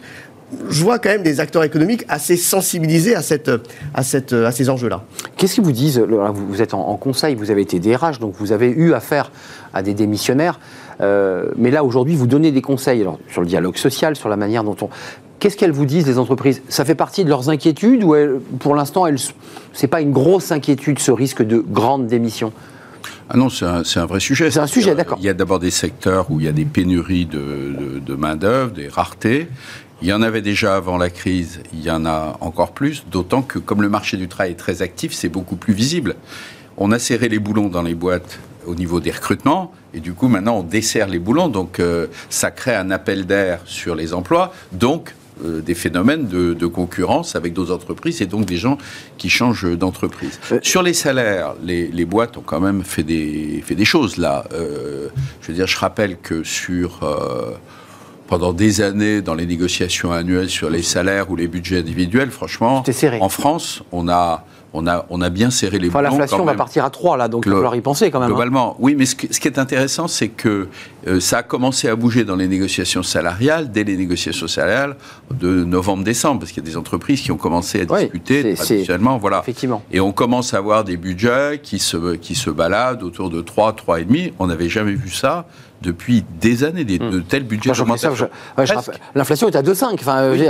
je 0.69 0.83
vois 0.83 0.99
quand 0.99 1.09
même 1.09 1.23
des 1.23 1.39
acteurs 1.39 1.63
économiques 1.63 2.05
assez 2.09 2.37
sensibilisés 2.37 3.15
à, 3.15 3.21
cette, 3.21 3.51
à, 3.93 4.03
cette, 4.03 4.33
à 4.33 4.51
ces 4.51 4.69
enjeux-là. 4.69 5.03
Qu'est-ce 5.37 5.55
qu'ils 5.55 5.63
vous 5.63 5.71
disent 5.71 5.99
Vous 5.99 6.61
êtes 6.61 6.73
en, 6.73 6.95
conseil, 6.97 7.35
vous 7.35 7.51
avez 7.51 7.61
été 7.61 7.79
DRH, 7.79 8.19
donc 8.19 8.35
vous 8.37 8.51
avez 8.51 8.69
eu 8.69 8.93
affaire 8.93 9.31
à 9.73 9.81
des 9.81 9.93
démissionnaires. 9.93 10.59
Euh, 10.99 11.51
mais 11.57 11.71
là, 11.71 11.83
aujourd'hui, 11.83 12.15
vous 12.15 12.27
donnez 12.27 12.51
des 12.51 12.61
conseils 12.61 13.01
alors, 13.01 13.19
sur 13.29 13.41
le 13.41 13.47
dialogue 13.47 13.77
social, 13.77 14.15
sur 14.15 14.29
la 14.29 14.37
manière 14.37 14.63
dont 14.63 14.75
on. 14.81 14.89
Qu'est-ce 15.39 15.57
qu'elles 15.57 15.71
vous 15.71 15.85
disent, 15.87 16.05
les 16.05 16.19
entreprises? 16.19 16.61
Ça 16.69 16.85
fait 16.85 16.95
partie 16.95 17.23
de 17.23 17.29
leurs 17.29 17.49
inquiétudes 17.49 18.03
ou 18.03 18.15
pour 18.59 18.75
l'instant, 18.75 19.05
ce 19.15 19.81
n'est 19.81 19.87
pas 19.87 20.01
une 20.01 20.11
grosse 20.11 20.51
inquiétude, 20.51 20.99
ce 20.99 21.11
risque 21.11 21.41
de 21.41 21.57
grande 21.57 22.05
démission? 22.05 22.53
Ah 23.27 23.37
non, 23.37 23.49
c'est 23.49 23.65
un, 23.65 24.05
vrai 24.05 24.19
sujet. 24.19 24.51
C'est 24.51 24.59
un 24.59 24.67
sujet, 24.67 24.93
d'accord. 24.93 25.17
Il 25.19 25.25
y 25.25 25.29
a 25.29 25.33
d'abord 25.33 25.57
des 25.57 25.71
secteurs 25.71 26.29
où 26.29 26.39
il 26.39 26.45
y 26.45 26.49
a 26.49 26.51
des 26.51 26.65
pénuries 26.65 27.25
de, 27.25 27.99
de 28.05 28.15
main-d'œuvre, 28.15 28.71
des 28.71 28.87
raretés. 28.87 29.47
Il 30.03 30.07
y 30.07 30.13
en 30.13 30.23
avait 30.23 30.41
déjà 30.41 30.75
avant 30.75 30.97
la 30.97 31.11
crise, 31.11 31.59
il 31.73 31.83
y 31.83 31.91
en 31.91 32.07
a 32.07 32.35
encore 32.41 32.71
plus, 32.71 33.05
d'autant 33.11 33.43
que 33.43 33.59
comme 33.59 33.83
le 33.83 33.89
marché 33.89 34.17
du 34.17 34.27
travail 34.27 34.53
est 34.53 34.55
très 34.55 34.81
actif, 34.81 35.13
c'est 35.13 35.29
beaucoup 35.29 35.55
plus 35.55 35.75
visible. 35.75 36.15
On 36.77 36.91
a 36.91 36.97
serré 36.97 37.29
les 37.29 37.37
boulons 37.37 37.69
dans 37.69 37.83
les 37.83 37.93
boîtes 37.93 38.39
au 38.65 38.73
niveau 38.73 38.99
des 38.99 39.11
recrutements, 39.11 39.71
et 39.93 39.99
du 39.99 40.13
coup 40.13 40.27
maintenant 40.27 40.57
on 40.57 40.63
dessert 40.63 41.07
les 41.07 41.19
boulons, 41.19 41.49
donc 41.49 41.79
euh, 41.79 42.07
ça 42.31 42.49
crée 42.49 42.73
un 42.73 42.89
appel 42.89 43.27
d'air 43.27 43.61
sur 43.65 43.93
les 43.93 44.15
emplois, 44.15 44.51
donc 44.71 45.13
euh, 45.45 45.61
des 45.61 45.75
phénomènes 45.75 46.27
de, 46.27 46.65
concurrence 46.65 47.35
avec 47.35 47.53
d'autres 47.53 47.73
entreprises 47.73 48.23
et 48.23 48.25
donc 48.25 48.45
des 48.45 48.57
gens 48.57 48.79
qui 49.19 49.29
changent 49.29 49.77
d'entreprise. 49.77 50.39
Euh, 50.51 50.57
sur 50.63 50.81
les 50.81 50.93
salaires, 50.93 51.53
les, 51.63 52.05
boîtes 52.05 52.37
ont 52.37 52.43
quand 52.43 52.59
même 52.59 52.83
fait 52.83 53.03
des, 53.03 53.63
fait 53.63 53.75
des 53.75 53.85
choses 53.85 54.17
là. 54.17 54.45
je 54.51 55.47
veux 55.47 55.53
dire, 55.53 55.67
je 55.67 55.77
rappelle 55.77 56.17
que 56.17 56.43
sur 56.43 57.01
pendant 58.31 58.53
des 58.53 58.79
années 58.79 59.21
dans 59.21 59.33
les 59.35 59.45
négociations 59.45 60.13
annuelles 60.13 60.49
sur 60.49 60.69
les 60.69 60.83
salaires 60.83 61.29
ou 61.31 61.35
les 61.35 61.49
budgets 61.49 61.79
individuels, 61.79 62.31
franchement, 62.31 62.81
en 63.19 63.27
France, 63.27 63.83
on 63.91 64.07
a, 64.07 64.45
on 64.71 64.87
a, 64.87 65.05
on 65.09 65.19
a 65.19 65.29
bien 65.29 65.49
serré 65.49 65.79
les 65.79 65.89
enfin, 65.89 66.01
L'inflation 66.01 66.45
va 66.45 66.53
partir 66.53 66.85
à 66.85 66.89
3 66.89 67.17
là, 67.17 67.27
donc 67.27 67.43
il 67.45 67.49
va 67.49 67.55
falloir 67.55 67.75
y 67.75 67.81
penser 67.81 68.09
quand 68.09 68.21
même. 68.21 68.27
Hein. 68.27 68.31
Globalement, 68.31 68.77
oui, 68.79 68.95
mais 68.97 69.05
ce, 69.05 69.15
qui 69.15 69.27
est 69.27 69.59
intéressant, 69.59 70.07
c'est 70.07 70.29
que 70.29 70.69
euh, 71.07 71.19
ça 71.19 71.39
a 71.39 71.43
commencé 71.43 71.89
à 71.89 71.97
bouger 71.97 72.23
dans 72.23 72.37
les 72.37 72.47
négociations 72.47 73.03
salariales 73.03 73.69
dès 73.69 73.83
les 73.83 73.97
négociations 73.97 74.47
salariales 74.47 74.95
de 75.29 75.65
novembre-décembre, 75.65 76.39
parce 76.39 76.53
qu'il 76.53 76.63
y 76.63 76.65
a 76.65 76.69
des 76.69 76.77
entreprises 76.77 77.19
qui 77.19 77.33
ont 77.33 77.37
commencé 77.37 77.81
à 77.81 77.85
discuter 77.85 78.53
traditionnellement, 78.53 79.17
voilà. 79.17 79.39
Effectivement. 79.39 79.83
Et 79.91 79.99
on 79.99 80.13
commence 80.13 80.53
à 80.53 80.57
avoir 80.59 80.85
des 80.85 80.95
budgets 80.95 81.59
qui 81.61 81.79
se, 81.79 82.15
qui 82.15 82.35
se 82.35 82.49
baladent 82.49 83.03
autour 83.03 83.29
de 83.29 83.41
3, 83.41 83.73
3,5. 83.73 84.31
On 84.39 84.47
n'avait 84.47 84.69
jamais 84.69 84.93
vu 84.93 85.09
ça 85.09 85.47
depuis 85.81 86.23
des 86.39 86.63
années, 86.63 86.83
des, 86.83 86.99
de 86.99 87.19
tels 87.19 87.43
budgets 87.43 87.71
L'inflation 89.15 89.47
est 89.47 89.55
à 89.55 89.63
2,5. 89.63 89.93
Enfin, 89.93 90.31
oui. 90.31 90.47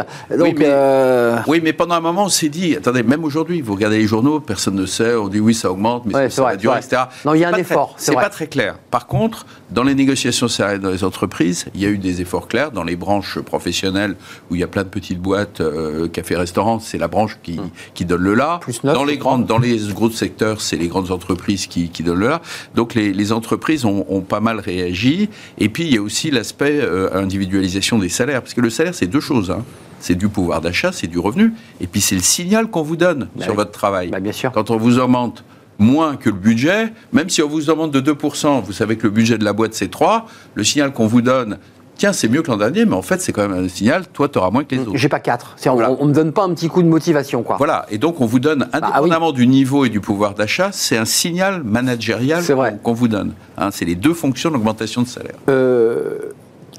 Euh, 0.61 1.37
oui, 1.47 1.61
mais 1.63 1.73
pendant 1.73 1.95
un 1.95 2.01
moment, 2.01 2.25
on 2.25 2.29
s'est 2.29 2.49
dit, 2.49 2.75
attendez, 2.75 3.03
même 3.03 3.23
aujourd'hui, 3.23 3.61
vous 3.61 3.73
regardez 3.73 3.99
les 3.99 4.07
journaux, 4.07 4.39
personne 4.39 4.75
ne 4.75 4.85
sait, 4.85 5.15
on 5.15 5.27
dit 5.27 5.39
oui, 5.39 5.53
ça 5.53 5.71
augmente, 5.71 6.05
mais 6.05 6.29
ça 6.29 6.43
va 6.43 6.55
durer, 6.55 6.77
etc. 6.77 7.03
Non, 7.25 7.33
il 7.33 7.39
y 7.39 7.45
a 7.45 7.49
un 7.49 7.57
effort. 7.57 7.95
C'est 7.97 8.13
pas 8.13 8.29
très 8.29 8.47
clair. 8.47 8.75
Par 8.89 9.07
contre, 9.07 9.45
dans 9.71 9.83
les 9.83 9.95
négociations 9.95 10.47
salariales 10.47 10.81
dans 10.81 10.89
les 10.89 11.03
entreprises, 11.03 11.65
il 11.73 11.81
y 11.81 11.85
a 11.85 11.89
eu 11.89 11.97
des 11.97 12.21
efforts 12.21 12.47
clairs. 12.47 12.71
Dans 12.71 12.83
les 12.83 12.95
branches 12.95 13.39
professionnelles, 13.39 14.15
où 14.49 14.55
il 14.55 14.61
y 14.61 14.63
a 14.63 14.67
plein 14.67 14.83
de 14.83 14.89
petites 14.89 15.19
boîtes, 15.19 15.61
euh, 15.61 16.07
café-restaurant, 16.07 16.79
c'est 16.79 16.97
la 16.97 17.07
branche 17.07 17.37
qui, 17.41 17.59
hum. 17.59 17.69
qui 17.93 18.05
donne 18.05 18.21
le 18.21 18.33
là. 18.33 18.59
dans 18.83 19.03
les 19.03 19.17
grandes, 19.17 19.45
dans 19.45 19.57
les 19.57 19.77
gros 19.93 20.09
secteurs, 20.09 20.61
c'est 20.61 20.77
les 20.77 20.87
grandes 20.87 21.11
entreprises 21.11 21.67
qui, 21.67 21.89
qui, 21.89 22.03
donnent 22.03 22.19
le 22.19 22.27
là. 22.27 22.41
Donc 22.75 22.93
les, 22.93 23.13
les 23.13 23.31
entreprises 23.31 23.85
ont, 23.85 24.05
ont 24.09 24.21
pas 24.21 24.39
mal 24.39 24.59
réagi. 24.59 25.20
Et 25.57 25.69
puis, 25.69 25.83
il 25.83 25.93
y 25.93 25.97
a 25.97 26.01
aussi 26.01 26.31
l'aspect 26.31 26.79
euh, 26.81 27.09
individualisation 27.13 27.97
des 27.99 28.09
salaires. 28.09 28.41
Parce 28.41 28.53
que 28.53 28.61
le 28.61 28.69
salaire, 28.69 28.95
c'est 28.95 29.07
deux 29.07 29.19
choses. 29.19 29.51
Hein. 29.51 29.63
C'est 29.99 30.15
du 30.15 30.29
pouvoir 30.29 30.61
d'achat, 30.61 30.91
c'est 30.91 31.07
du 31.07 31.19
revenu. 31.19 31.53
Et 31.79 31.87
puis, 31.87 32.01
c'est 32.01 32.15
le 32.15 32.21
signal 32.21 32.67
qu'on 32.67 32.81
vous 32.81 32.97
donne 32.97 33.29
bah 33.35 33.45
sur 33.45 33.53
votre 33.53 33.71
travail. 33.71 34.09
Bah, 34.09 34.19
bien 34.19 34.31
sûr. 34.31 34.51
Quand 34.51 34.71
on 34.71 34.77
vous 34.77 34.99
augmente 34.99 35.43
moins 35.77 36.15
que 36.15 36.29
le 36.29 36.35
budget, 36.35 36.93
même 37.11 37.29
si 37.29 37.41
on 37.41 37.47
vous 37.47 37.69
augmente 37.69 37.91
de 37.91 38.13
2%, 38.13 38.63
vous 38.63 38.71
savez 38.71 38.97
que 38.97 39.03
le 39.03 39.09
budget 39.09 39.37
de 39.37 39.43
la 39.43 39.53
boîte, 39.53 39.73
c'est 39.73 39.89
3, 39.89 40.27
le 40.53 40.63
signal 40.63 40.93
qu'on 40.93 41.07
vous 41.07 41.21
donne, 41.21 41.57
tiens, 41.97 42.13
c'est 42.13 42.27
mieux 42.27 42.41
que 42.41 42.49
l'an 42.49 42.57
dernier, 42.57 42.85
mais 42.85 42.95
en 42.95 43.01
fait, 43.01 43.21
c'est 43.21 43.31
quand 43.31 43.47
même 43.47 43.65
un 43.65 43.67
signal, 43.67 44.07
toi, 44.07 44.27
tu 44.27 44.37
auras 44.37 44.49
moins 44.49 44.63
que 44.63 44.75
les 44.75 44.81
autres. 44.81 44.91
J'ai 44.95 45.09
pas 45.09 45.19
quatre. 45.19 45.55
On, 45.65 45.75
ne 45.75 46.09
me 46.09 46.13
donne 46.13 46.31
pas 46.31 46.43
un 46.43 46.53
petit 46.53 46.67
coup 46.67 46.81
de 46.81 46.87
motivation, 46.87 47.43
quoi. 47.43 47.57
Voilà. 47.57 47.85
Et 47.89 47.97
donc, 47.97 48.21
on 48.21 48.25
vous 48.25 48.39
donne, 48.39 48.67
bah, 48.71 48.79
indépendamment 48.81 49.31
du 49.31 49.47
niveau 49.47 49.85
et 49.85 49.89
du 49.89 50.01
pouvoir 50.01 50.33
d'achat, 50.33 50.69
c'est 50.71 50.97
un 50.97 51.05
signal 51.05 51.63
managérial 51.63 52.43
qu'on 52.83 52.93
vous 52.93 53.07
donne. 53.07 53.33
Hein. 53.57 53.69
c'est 53.71 53.85
les 53.85 53.95
deux 53.95 54.13
fonctions 54.13 54.49
de 54.49 54.55
l'augmentation 54.55 55.01
de 55.01 55.07
salaire. 55.07 55.35
Euh, 55.49 56.17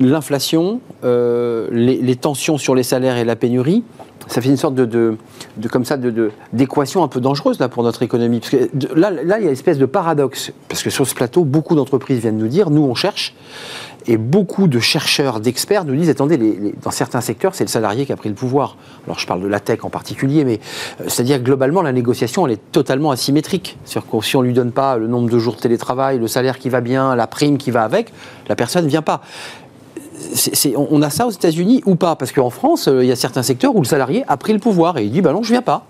l'inflation, 0.00 0.80
euh, 1.04 1.68
les, 1.70 2.16
tensions 2.16 2.58
sur 2.58 2.74
les 2.74 2.82
salaires 2.82 3.16
et 3.16 3.24
la 3.24 3.36
pénurie, 3.36 3.84
ça 4.32 4.40
fait 4.40 4.48
une 4.48 4.56
sorte 4.56 4.74
de, 4.74 5.16
comme 5.70 5.84
ça 5.84 5.98
d'équation 6.52 7.02
un 7.02 7.08
peu 7.08 7.20
dangereuse 7.20 7.58
là 7.58 7.68
pour 7.68 7.82
notre 7.82 8.02
économie. 8.02 8.40
Parce 8.40 8.50
que 8.50 8.94
là, 8.94 9.10
là, 9.10 9.38
il 9.38 9.42
y 9.42 9.46
a 9.46 9.48
une 9.48 9.52
espèce 9.52 9.76
de 9.76 9.84
paradoxe 9.84 10.52
parce 10.68 10.82
que 10.82 10.88
sur 10.88 11.06
ce 11.06 11.14
plateau, 11.14 11.44
beaucoup 11.44 11.74
d'entreprises 11.74 12.20
viennent 12.20 12.38
nous 12.38 12.48
dire, 12.48 12.70
nous 12.70 12.82
on 12.82 12.94
cherche, 12.94 13.34
et 14.06 14.16
beaucoup 14.16 14.68
de 14.68 14.80
chercheurs, 14.80 15.40
d'experts 15.40 15.84
nous 15.84 15.94
disent 15.94 16.08
attendez, 16.08 16.74
dans 16.82 16.90
certains 16.90 17.20
secteurs, 17.20 17.54
c'est 17.54 17.64
le 17.64 17.68
salarié 17.68 18.06
qui 18.06 18.12
a 18.12 18.16
pris 18.16 18.28
le 18.28 18.34
pouvoir. 18.34 18.76
Alors 19.06 19.18
je 19.18 19.26
parle 19.26 19.42
de 19.42 19.46
la 19.46 19.60
tech 19.60 19.84
en 19.84 19.90
particulier, 19.90 20.44
mais 20.44 20.60
euh, 21.00 21.04
c'est-à-dire 21.08 21.40
globalement, 21.40 21.82
la 21.82 21.92
négociation, 21.92 22.46
elle 22.46 22.54
est 22.54 22.72
totalement 22.72 23.10
asymétrique. 23.10 23.78
C'est-à-dire 23.84 24.10
que 24.10 24.24
si 24.24 24.36
on 24.36 24.40
ne 24.40 24.46
lui 24.46 24.54
donne 24.54 24.72
pas 24.72 24.96
le 24.96 25.06
nombre 25.06 25.30
de 25.30 25.38
jours 25.38 25.56
de 25.56 25.60
télétravail, 25.60 26.18
le 26.18 26.26
salaire 26.26 26.58
qui 26.58 26.68
va 26.68 26.80
bien, 26.80 27.14
la 27.14 27.26
prime 27.26 27.58
qui 27.58 27.70
va 27.70 27.84
avec, 27.84 28.12
la 28.48 28.56
personne 28.56 28.84
ne 28.84 28.90
vient 28.90 29.02
pas. 29.02 29.20
On 30.76 31.02
a 31.02 31.10
ça 31.10 31.26
aux 31.26 31.30
États-Unis 31.30 31.82
ou 31.86 31.96
pas? 31.96 32.16
Parce 32.16 32.32
qu'en 32.32 32.50
France, 32.50 32.88
euh, 32.88 33.04
il 33.04 33.08
y 33.08 33.12
a 33.12 33.16
certains 33.16 33.42
secteurs 33.42 33.74
où 33.74 33.80
le 33.80 33.86
salarié 33.86 34.24
a 34.28 34.36
pris 34.36 34.52
le 34.52 34.58
pouvoir 34.58 34.98
et 34.98 35.04
il 35.04 35.10
dit 35.10 35.20
bah 35.20 35.32
non, 35.32 35.42
je 35.42 35.52
viens 35.52 35.62
pas. 35.62 35.86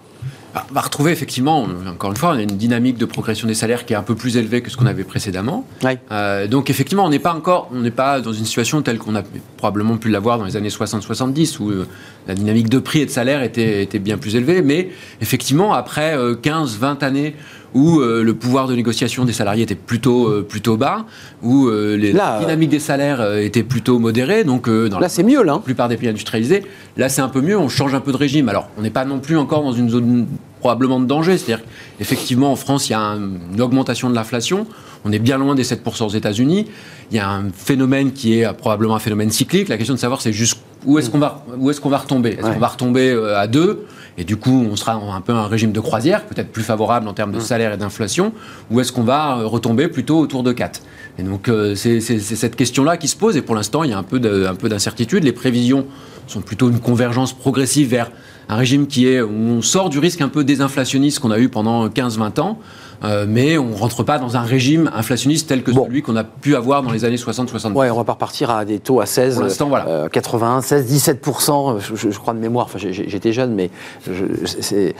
Bah, 0.54 0.66
on 0.70 0.74
va 0.74 0.82
retrouver 0.82 1.12
effectivement, 1.12 1.66
encore 1.88 2.10
une 2.10 2.16
fois, 2.16 2.30
on 2.30 2.36
a 2.36 2.42
une 2.42 2.56
dynamique 2.56 2.98
de 2.98 3.06
progression 3.06 3.48
des 3.48 3.54
salaires 3.54 3.86
qui 3.86 3.94
est 3.94 3.96
un 3.96 4.02
peu 4.02 4.14
plus 4.14 4.36
élevée 4.36 4.60
que 4.60 4.70
ce 4.70 4.76
qu'on 4.76 4.86
avait 4.86 5.04
précédemment. 5.04 5.66
Euh, 6.10 6.46
donc 6.46 6.68
effectivement, 6.68 7.06
on 7.06 7.08
n'est 7.08 7.18
pas 7.18 7.32
encore, 7.32 7.70
on 7.72 7.80
n'est 7.80 7.90
pas 7.90 8.20
dans 8.20 8.34
une 8.34 8.44
situation 8.44 8.82
telle 8.82 8.98
qu'on 8.98 9.14
a 9.14 9.22
probablement 9.56 9.96
pu 9.96 10.10
l'avoir 10.10 10.38
dans 10.38 10.44
les 10.44 10.56
années 10.56 10.68
60-70 10.68 11.58
où 11.58 11.70
euh, 11.70 11.88
la 12.28 12.34
dynamique 12.34 12.68
de 12.68 12.78
prix 12.78 13.00
et 13.00 13.06
de 13.06 13.10
salaire 13.10 13.42
était, 13.42 13.82
était 13.82 13.98
bien 13.98 14.18
plus 14.18 14.36
élevée. 14.36 14.60
Mais 14.60 14.90
effectivement, 15.22 15.72
après 15.72 16.16
15-20 16.16 16.82
euh, 16.82 17.06
années 17.06 17.34
où 17.74 18.00
le 18.00 18.32
pouvoir 18.32 18.68
de 18.68 18.74
négociation 18.74 19.24
des 19.24 19.32
salariés 19.32 19.62
était 19.62 19.74
plutôt, 19.74 20.42
plutôt 20.42 20.76
bas, 20.76 21.06
où 21.42 21.70
les 21.70 22.12
dynamiques 22.12 22.70
des 22.70 22.80
salaires 22.80 23.36
étaient 23.38 23.62
plutôt 23.62 23.98
modérées. 23.98 24.44
Donc, 24.44 24.68
dans 24.68 24.98
là, 24.98 25.08
c'est 25.08 25.22
mieux, 25.22 25.42
là. 25.42 25.54
La 25.54 25.58
plupart 25.58 25.88
des 25.88 25.96
pays 25.96 26.08
industrialisés, 26.08 26.64
là, 26.96 27.08
c'est 27.08 27.22
un 27.22 27.28
peu 27.28 27.40
mieux. 27.40 27.58
On 27.58 27.68
change 27.68 27.94
un 27.94 28.00
peu 28.00 28.12
de 28.12 28.16
régime. 28.16 28.48
Alors, 28.48 28.68
on 28.78 28.82
n'est 28.82 28.90
pas 28.90 29.04
non 29.04 29.20
plus 29.20 29.36
encore 29.36 29.62
dans 29.62 29.72
une 29.72 29.90
zone 29.90 30.26
probablement 30.60 31.00
de 31.00 31.06
danger. 31.06 31.38
C'est-à-dire 31.38 31.64
qu'effectivement, 31.98 32.52
en 32.52 32.56
France, 32.56 32.88
il 32.88 32.92
y 32.92 32.94
a 32.94 33.00
une 33.00 33.60
augmentation 33.60 34.10
de 34.10 34.14
l'inflation. 34.14 34.66
On 35.04 35.10
est 35.10 35.18
bien 35.18 35.38
loin 35.38 35.54
des 35.54 35.64
7% 35.64 36.04
aux 36.04 36.10
États-Unis. 36.10 36.66
Il 37.10 37.16
y 37.16 37.20
a 37.20 37.28
un 37.28 37.50
phénomène 37.50 38.12
qui 38.12 38.34
est 38.38 38.52
probablement 38.52 38.94
un 38.94 39.00
phénomène 39.00 39.30
cyclique. 39.30 39.68
La 39.68 39.76
question 39.76 39.94
de 39.94 39.98
savoir, 39.98 40.20
c'est 40.20 40.32
juste 40.32 40.58
où 40.84 40.98
est-ce 40.98 41.10
qu'on 41.10 41.18
va, 41.18 41.44
où 41.56 41.70
est-ce 41.70 41.80
qu'on 41.80 41.88
va 41.88 41.98
retomber? 41.98 42.30
Est-ce 42.30 42.50
qu'on 42.50 42.58
va 42.58 42.68
retomber 42.68 43.12
à 43.36 43.46
2 43.46 43.86
et 44.18 44.24
du 44.24 44.36
coup, 44.36 44.66
on 44.70 44.76
sera 44.76 44.92
un 44.92 45.22
peu 45.22 45.32
un 45.32 45.46
régime 45.46 45.72
de 45.72 45.80
croisière, 45.80 46.26
peut-être 46.26 46.52
plus 46.52 46.62
favorable 46.62 47.08
en 47.08 47.14
termes 47.14 47.32
de 47.32 47.40
salaire 47.40 47.72
et 47.72 47.78
d'inflation, 47.78 48.34
ou 48.70 48.78
est-ce 48.78 48.92
qu'on 48.92 49.04
va 49.04 49.36
retomber 49.36 49.88
plutôt 49.88 50.18
autour 50.18 50.42
de 50.42 50.52
4 50.52 50.82
Et 51.18 51.22
donc, 51.22 51.50
c'est 51.76 52.00
cette 52.00 52.54
question-là 52.54 52.98
qui 52.98 53.08
se 53.08 53.16
pose, 53.16 53.38
et 53.38 53.42
pour 53.42 53.54
l'instant, 53.54 53.84
il 53.84 53.90
y 53.90 53.94
a 53.94 53.98
un 53.98 54.02
peu 54.02 54.20
d'incertitude. 54.20 55.24
Les 55.24 55.32
prévisions 55.32 55.86
sont 56.26 56.42
plutôt 56.42 56.68
une 56.68 56.78
convergence 56.78 57.32
progressive 57.32 57.88
vers 57.88 58.10
un 58.48 58.56
régime 58.56 58.86
qui 58.86 59.06
est 59.06 59.20
où 59.20 59.30
on 59.30 59.62
sort 59.62 59.90
du 59.90 59.98
risque 59.98 60.20
un 60.20 60.28
peu 60.28 60.44
désinflationniste 60.44 61.20
qu'on 61.20 61.30
a 61.30 61.38
eu 61.38 61.48
pendant 61.48 61.88
15-20 61.88 62.40
ans. 62.40 62.58
Euh, 63.04 63.26
mais 63.28 63.58
on 63.58 63.70
ne 63.70 63.74
rentre 63.74 64.04
pas 64.04 64.18
dans 64.20 64.36
un 64.36 64.42
régime 64.42 64.88
inflationniste 64.94 65.48
tel 65.48 65.64
que 65.64 65.72
celui 65.72 66.02
qu'on 66.02 66.14
a 66.14 66.22
pu 66.22 66.54
avoir 66.54 66.82
dans 66.82 66.92
les 66.92 67.04
années 67.04 67.16
60-70. 67.16 67.72
Ouais, 67.72 67.90
on 67.90 67.96
va 67.96 68.04
pas 68.04 68.12
repartir 68.12 68.50
à 68.50 68.64
des 68.64 68.78
taux 68.78 69.00
à 69.00 69.06
16, 69.06 69.42
Pour 69.58 69.68
voilà. 69.68 70.08
81, 70.08 70.60
16, 70.60 71.10
17%, 71.10 71.80
je, 71.96 72.18
crois 72.18 72.32
de 72.32 72.38
mémoire, 72.38 72.66
enfin, 72.66 72.78
j'étais 72.78 73.32
jeune, 73.32 73.54
mais 73.54 73.70
je, 74.08 74.92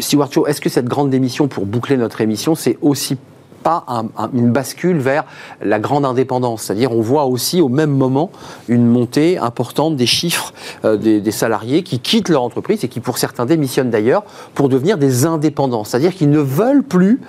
Stewart 0.00 0.32
Shaw, 0.32 0.48
est-ce 0.48 0.60
que 0.60 0.68
cette 0.68 0.86
grande 0.86 1.10
démission, 1.10 1.46
pour 1.46 1.64
boucler 1.64 1.96
notre 1.96 2.20
émission, 2.20 2.56
c'est 2.56 2.76
aussi 2.82 3.16
pas 3.64 3.84
une 4.32 4.52
bascule 4.52 4.98
vers 4.98 5.24
la 5.60 5.80
grande 5.80 6.04
indépendance. 6.04 6.62
C'est-à-dire, 6.62 6.92
on 6.92 7.00
voit 7.00 7.24
aussi 7.24 7.60
au 7.60 7.68
même 7.68 7.90
moment 7.90 8.30
une 8.68 8.86
montée 8.86 9.38
importante 9.38 9.96
des 9.96 10.06
chiffres 10.06 10.52
euh, 10.84 10.96
des, 10.96 11.30
salariés 11.32 11.82
qui 11.82 11.98
quittent 11.98 12.28
leur 12.28 12.42
entreprise 12.42 12.84
et 12.84 12.88
qui, 12.88 13.00
pour 13.00 13.18
certains, 13.18 13.46
démissionnent 13.46 13.90
d'ailleurs 13.90 14.22
pour 14.54 14.68
devenir 14.68 14.98
des 14.98 15.26
indépendants. 15.26 15.82
C'est-à-dire 15.82 16.14
qu'ils 16.14 16.30
ne 16.30 16.38
veulent 16.38 16.84
plus 16.84 17.20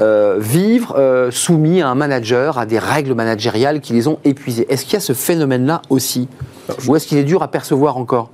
euh, 0.00 0.38
vivre 0.40 0.96
euh, 0.96 1.30
soumis 1.30 1.82
à 1.82 1.88
un 1.88 1.94
manager, 1.94 2.58
à 2.58 2.66
des 2.66 2.78
règles 2.78 3.14
managériales 3.14 3.80
qui 3.80 3.92
les 3.92 4.08
ont 4.08 4.18
épuisés. 4.24 4.66
Est-ce 4.70 4.84
qu'il 4.84 4.94
y 4.94 4.96
a 4.96 5.00
ce 5.00 5.12
phénomène-là 5.12 5.82
aussi? 5.90 6.28
Ou 6.88 6.96
est-ce 6.96 7.06
qu'il 7.06 7.18
est 7.18 7.24
dur 7.24 7.42
à 7.42 7.48
percevoir 7.48 7.98
encore? 7.98 8.30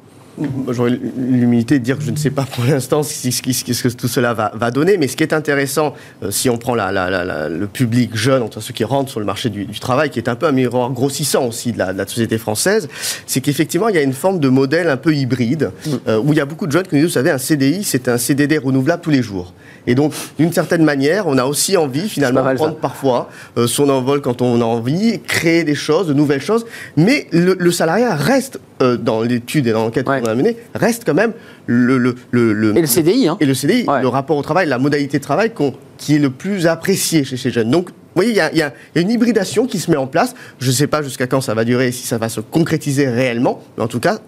J'aurais 0.68 0.98
l'humilité 1.16 1.78
de 1.78 1.84
dire 1.84 1.98
que 1.98 2.04
je 2.04 2.10
ne 2.10 2.16
sais 2.16 2.30
pas 2.30 2.44
pour 2.44 2.64
l'instant 2.64 3.02
ce, 3.02 3.28
que 3.42 3.88
tout 3.88 4.08
cela 4.08 4.34
va, 4.34 4.70
donner, 4.70 4.96
mais 4.96 5.08
ce 5.08 5.16
qui 5.16 5.22
est 5.22 5.32
intéressant, 5.32 5.94
euh, 6.22 6.30
si 6.30 6.48
on 6.48 6.58
prend 6.58 6.74
le 6.74 7.66
public 7.66 8.16
jeune, 8.16 8.42
entre 8.42 8.60
ceux 8.60 8.72
qui 8.72 8.84
rentrent 8.84 9.10
sur 9.10 9.20
le 9.20 9.26
marché 9.26 9.50
du, 9.50 9.66
travail, 9.80 10.10
qui 10.10 10.18
est 10.18 10.28
un 10.28 10.36
peu 10.36 10.46
un 10.46 10.52
miroir 10.52 10.90
grossissant 10.90 11.46
aussi 11.46 11.72
de 11.72 11.78
la, 11.78 12.06
société 12.06 12.38
française, 12.38 12.88
c'est 13.26 13.40
qu'effectivement, 13.40 13.88
il 13.88 13.94
y 13.94 13.98
a 13.98 14.02
une 14.02 14.12
forme 14.12 14.40
de 14.40 14.48
modèle 14.48 14.88
un 14.88 14.96
peu 14.96 15.14
hybride, 15.14 15.70
euh, 16.08 16.18
où 16.18 16.32
il 16.32 16.38
y 16.38 16.40
a 16.40 16.44
beaucoup 16.44 16.66
de 16.66 16.72
jeunes 16.72 16.86
qui 16.86 16.94
nous 16.94 17.02
disent, 17.02 17.10
vous 17.10 17.14
savez, 17.14 17.30
un 17.30 17.38
CDI, 17.38 17.84
c'est 17.84 18.08
un 18.08 18.18
CDD 18.18 18.58
renouvelable 18.58 19.02
tous 19.02 19.10
les 19.10 19.22
jours. 19.22 19.52
Et 19.86 19.94
donc, 19.94 20.12
d'une 20.38 20.52
certaine 20.52 20.84
manière, 20.84 21.26
on 21.26 21.38
a 21.38 21.44
aussi 21.44 21.76
envie, 21.76 22.08
finalement, 22.08 22.48
de 22.50 22.56
prendre 22.56 22.76
parfois 22.76 23.30
euh, 23.56 23.66
son 23.66 23.88
envol 23.88 24.20
quand 24.20 24.42
on 24.42 24.60
a 24.60 24.64
envie, 24.64 25.20
créer 25.20 25.64
des 25.64 25.74
choses, 25.74 26.06
de 26.06 26.14
nouvelles 26.14 26.42
choses, 26.42 26.66
mais 26.96 27.26
le, 27.32 27.70
salariat 27.70 28.14
reste, 28.14 28.60
dans 28.80 29.20
l'étude 29.20 29.66
et 29.66 29.72
dans 29.72 29.84
l'enquête 29.84 30.06
qu'on 30.06 30.24
a 30.30 30.78
reste 30.78 31.04
quand 31.04 31.14
même 31.14 31.32
le, 31.66 31.98
le, 31.98 32.14
le, 32.30 32.76
et 32.76 32.80
le 32.80 32.86
CDI, 32.86 33.28
hein. 33.28 33.36
et 33.40 33.46
le 33.46 33.54
CDI, 33.54 33.86
le 33.86 34.08
rapport 34.08 34.36
au 34.36 34.42
travail, 34.42 34.68
la 34.68 34.78
modalité 34.78 35.18
de 35.18 35.22
travail 35.22 35.52
qui 35.98 36.16
est 36.16 36.18
le 36.18 36.30
plus 36.30 36.66
apprécié 36.66 37.24
chez 37.24 37.36
ces 37.36 37.50
jeunes. 37.50 37.70
Donc, 37.70 37.90
vous 37.90 38.22
voyez, 38.22 38.30
il 38.30 38.58
y, 38.58 38.62
a, 38.62 38.72
une 38.96 39.10
hybridation 39.10 39.66
qui 39.66 39.78
se 39.78 39.90
met 39.90 39.96
en 39.96 40.06
place. 40.08 40.34
Je 40.58 40.66
ne 40.66 40.72
sais 40.72 40.88
pas 40.88 41.02
jusqu'à 41.02 41.26
quand 41.26 41.40
ça 41.40 41.54
va 41.54 41.64
durer, 41.64 41.92
si 41.92 42.06
ça 42.06 42.18
va 42.18 42.28
se 42.28 42.40
concrétiser 42.40 43.08
réellement, 43.08 43.62
mais 43.76 43.84
en 43.84 43.88
tout 43.88 44.00
cas, 44.00 44.18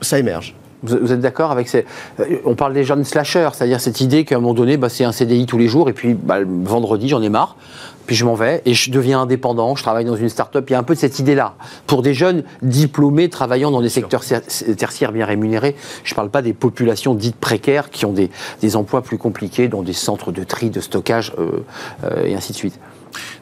ça 0.00 0.18
émerge. 0.18 0.54
Vous 0.82 1.12
êtes 1.12 1.20
d'accord 1.20 1.50
avec 1.50 1.68
ces... 1.68 1.84
Euh, 2.20 2.38
on 2.44 2.54
parle 2.54 2.72
des 2.72 2.84
jeunes 2.84 3.04
slashers, 3.04 3.50
c'est-à-dire 3.52 3.80
cette 3.80 4.00
idée 4.00 4.24
qu'à 4.24 4.36
un 4.36 4.40
moment 4.40 4.54
donné, 4.54 4.76
bah, 4.76 4.88
c'est 4.88 5.04
un 5.04 5.12
CDI 5.12 5.46
tous 5.46 5.58
les 5.58 5.68
jours, 5.68 5.88
et 5.88 5.92
puis 5.92 6.14
bah, 6.14 6.38
vendredi, 6.44 7.08
j'en 7.08 7.22
ai 7.22 7.28
marre 7.28 7.56
puis 8.08 8.16
je 8.16 8.24
m'en 8.24 8.34
vais 8.34 8.62
et 8.64 8.72
je 8.72 8.90
deviens 8.90 9.20
indépendant, 9.20 9.76
je 9.76 9.82
travaille 9.82 10.06
dans 10.06 10.16
une 10.16 10.30
start-up. 10.30 10.64
Il 10.70 10.72
y 10.72 10.76
a 10.76 10.78
un 10.78 10.82
peu 10.82 10.94
de 10.94 10.98
cette 10.98 11.18
idée-là. 11.18 11.54
Pour 11.86 12.00
des 12.00 12.14
jeunes 12.14 12.42
diplômés 12.62 13.28
travaillant 13.28 13.70
dans 13.70 13.82
des 13.82 13.90
secteurs 13.90 14.22
tertiaires 14.24 15.12
bien 15.12 15.26
rémunérés, 15.26 15.76
je 16.04 16.14
ne 16.14 16.16
parle 16.16 16.30
pas 16.30 16.40
des 16.40 16.54
populations 16.54 17.14
dites 17.14 17.36
précaires 17.36 17.90
qui 17.90 18.06
ont 18.06 18.14
des, 18.14 18.30
emplois 18.76 19.02
plus 19.02 19.18
compliqués 19.18 19.68
dans 19.68 19.82
des 19.82 19.92
centres 19.92 20.32
de 20.32 20.42
tri, 20.42 20.70
de 20.70 20.80
stockage 20.80 21.34
euh, 21.38 21.64
euh, 22.04 22.24
et 22.24 22.34
ainsi 22.34 22.52
de 22.52 22.56
suite. 22.56 22.80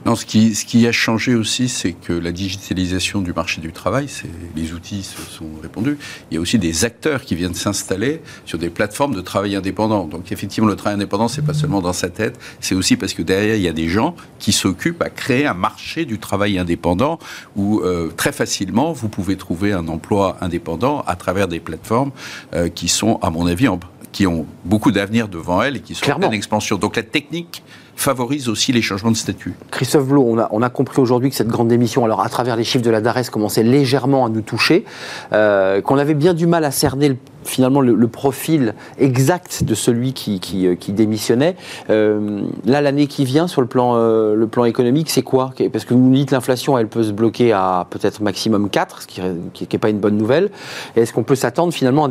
Non, 0.04 0.14
ce 0.14 0.24
qui, 0.24 0.54
ce 0.54 0.64
qui 0.64 0.86
a 0.86 0.92
changé 0.92 1.34
aussi, 1.34 1.68
c'est 1.68 1.92
que 1.92 2.12
la 2.12 2.32
digitalisation 2.32 3.20
du 3.20 3.32
marché 3.32 3.60
du 3.60 3.72
travail, 3.72 4.08
les 4.54 4.72
outils 4.72 5.02
se 5.02 5.20
sont 5.22 5.48
répandus. 5.62 5.98
Il 6.30 6.34
y 6.34 6.38
a 6.38 6.40
aussi 6.40 6.58
des 6.58 6.84
acteurs 6.84 7.22
qui 7.22 7.34
viennent 7.34 7.54
s'installer 7.54 8.20
sur 8.44 8.58
des 8.58 8.70
plateformes 8.70 9.14
de 9.14 9.20
travail 9.20 9.56
indépendant. 9.56 10.04
Donc 10.04 10.32
effectivement, 10.32 10.68
le 10.68 10.76
travail 10.76 10.94
indépendant, 10.94 11.28
c'est 11.28 11.44
pas 11.44 11.54
seulement 11.54 11.80
dans 11.80 11.92
sa 11.92 12.08
tête, 12.08 12.38
c'est 12.60 12.74
aussi 12.74 12.96
parce 12.96 13.14
que 13.14 13.22
derrière, 13.22 13.56
il 13.56 13.62
y 13.62 13.68
a 13.68 13.72
des 13.72 13.88
gens 13.88 14.14
qui 14.38 14.52
s'occupent 14.52 15.02
à 15.02 15.10
créer 15.10 15.46
un 15.46 15.54
marché 15.54 16.04
du 16.04 16.18
travail 16.18 16.58
indépendant 16.58 17.18
où 17.56 17.80
euh, 17.80 18.12
très 18.16 18.32
facilement, 18.32 18.92
vous 18.92 19.08
pouvez 19.08 19.36
trouver 19.36 19.72
un 19.72 19.88
emploi 19.88 20.36
indépendant 20.40 21.02
à 21.06 21.16
travers 21.16 21.48
des 21.48 21.60
plateformes 21.60 22.12
euh, 22.54 22.68
qui 22.68 22.88
sont, 22.88 23.18
à 23.22 23.30
mon 23.30 23.46
avis, 23.46 23.68
qui 24.12 24.26
ont 24.26 24.46
beaucoup 24.64 24.92
d'avenir 24.92 25.28
devant 25.28 25.62
elles 25.62 25.76
et 25.76 25.80
qui 25.80 25.94
sont 25.94 26.10
en 26.10 26.30
expansion. 26.30 26.78
Donc 26.78 26.96
la 26.96 27.02
technique 27.02 27.62
favorise 27.96 28.48
aussi 28.48 28.72
les 28.72 28.82
changements 28.82 29.10
de 29.10 29.16
statut. 29.16 29.54
Christophe 29.70 30.06
Blo, 30.06 30.22
on 30.22 30.38
a, 30.38 30.48
on 30.52 30.62
a 30.62 30.68
compris 30.68 31.00
aujourd'hui 31.00 31.30
que 31.30 31.36
cette 31.36 31.48
grande 31.48 31.68
démission, 31.68 32.04
alors 32.04 32.20
à 32.20 32.28
travers 32.28 32.54
les 32.54 32.62
chiffres 32.62 32.84
de 32.84 32.90
la 32.90 33.00
DARES, 33.00 33.30
commençait 33.32 33.62
légèrement 33.62 34.26
à 34.26 34.28
nous 34.28 34.42
toucher, 34.42 34.84
euh, 35.32 35.80
qu'on 35.80 35.98
avait 35.98 36.14
bien 36.14 36.34
du 36.34 36.46
mal 36.46 36.64
à 36.64 36.70
cerner 36.70 37.08
le 37.08 37.16
finalement 37.48 37.80
le, 37.80 38.06
profil 38.08 38.74
exact 38.98 39.64
de 39.64 39.74
celui 39.74 40.12
qui, 40.12 40.66
euh, 40.66 40.76
démissionnait. 40.88 41.56
Euh, 41.90 42.40
là, 42.64 42.80
l'année 42.80 43.06
qui 43.06 43.24
vient, 43.24 43.48
sur 43.48 43.60
le 43.60 43.66
plan, 43.66 43.94
euh, 43.96 44.34
le 44.34 44.46
plan 44.46 44.64
économique, 44.64 45.10
c'est 45.10 45.22
quoi? 45.22 45.52
Parce 45.72 45.84
que 45.84 45.94
vous 45.94 46.12
dites 46.12 46.30
l'inflation, 46.30 46.78
elle 46.78 46.88
peut 46.88 47.02
se 47.02 47.12
bloquer 47.12 47.52
à 47.52 47.86
peut-être 47.90 48.20
maximum 48.20 48.70
4, 48.70 49.02
ce 49.02 49.06
qui 49.06 49.20
n'est 49.20 49.78
pas 49.78 49.90
une 49.90 49.98
bonne 49.98 50.16
nouvelle. 50.16 50.50
Est-ce 50.94 51.12
qu'on 51.12 51.24
peut 51.24 51.34
s'attendre 51.34 51.72
finalement 51.72 52.04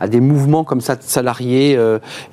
à 0.00 0.08
des, 0.08 0.20
mouvements 0.20 0.64
comme 0.64 0.80
ça 0.80 0.96
de 0.96 1.02
salariés 1.02 1.78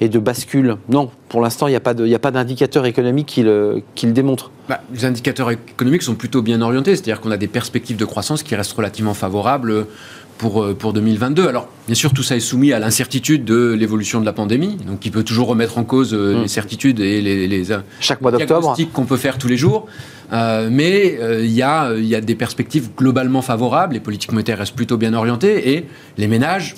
et 0.02 0.10
de 0.10 0.20
bascule 0.20 0.78
Non, 0.90 1.10
pour 1.30 1.42
l'instant, 1.42 1.68
il 1.68 1.72
n'y 1.72 1.76
a 2.16 2.20
pas 2.20 2.32
d'indicateur 2.32 2.86
économique 2.86 3.28
qui 3.28 3.44
le, 3.44 3.82
qui 3.94 4.08
le 4.08 4.12
démontre. 4.12 4.52
Bah, 4.68 4.82
les 4.92 5.06
indicateurs 5.06 5.52
économiques 5.52 6.02
sont 6.02 6.16
plutôt 6.16 6.42
bien 6.42 6.62
orientés, 6.62 6.96
c'est-à-dire 6.96 7.22
qu'on 7.22 7.32
a 7.32 7.38
des 7.38 7.48
perspectives 7.48 7.98
de 7.98 8.06
croissance 8.06 8.42
qui 8.42 8.56
restent 8.56 8.74
relativement 8.74 9.14
favorables 9.14 9.86
pour, 10.38 10.64
euh, 10.64 10.74
pour 10.74 10.94
2022. 10.94 11.48
Alors, 11.48 11.68
bien 11.86 11.96
sûr, 11.96 12.14
tout 12.14 12.24
ça 12.24 12.36
est 12.36 12.42
soumis 12.42 12.74
à 12.74 12.80
l'incertitude 12.80 13.46
de 13.46 13.74
l'évolution 13.74 14.20
de 14.20 14.26
la 14.26 14.34
pandémie, 14.34 14.78
donc 14.88 15.00
qui 15.00 15.12
peut 15.12 15.24
toujours 15.24 15.48
remettre 15.48 15.78
en 15.78 15.84
cause 15.84 16.14
euh, 16.14 16.38
mmh. 16.38 16.42
les 16.42 16.48
certitudes 16.48 17.00
et 17.00 17.22
les, 17.22 17.48
les, 17.48 17.64
Chaque 18.00 18.22
mois 18.22 18.32
diagnostics 18.32 18.92
qu'on 18.92 19.06
peut 19.06 19.18
faire 19.18 19.38
tous 19.38 19.48
les 19.48 19.58
jours. 19.58 19.88
Euh, 20.34 20.70
mais 20.72 21.20
il 21.44 21.52
y, 21.52 21.62
a, 21.62 21.94
y 21.96 22.16
a 22.16 22.22
des 22.22 22.36
perspectives 22.36 22.90
globalement 22.98 23.44
favorables, 23.44 23.94
les 23.94 24.00
politiques 24.00 24.32
monétaires 24.32 24.58
restent 24.58 24.76
plutôt 24.76 24.98
bien 24.98 25.14
orientées, 25.14 25.76
et 25.76 25.86
les 26.18 26.28
ménages, 26.28 26.76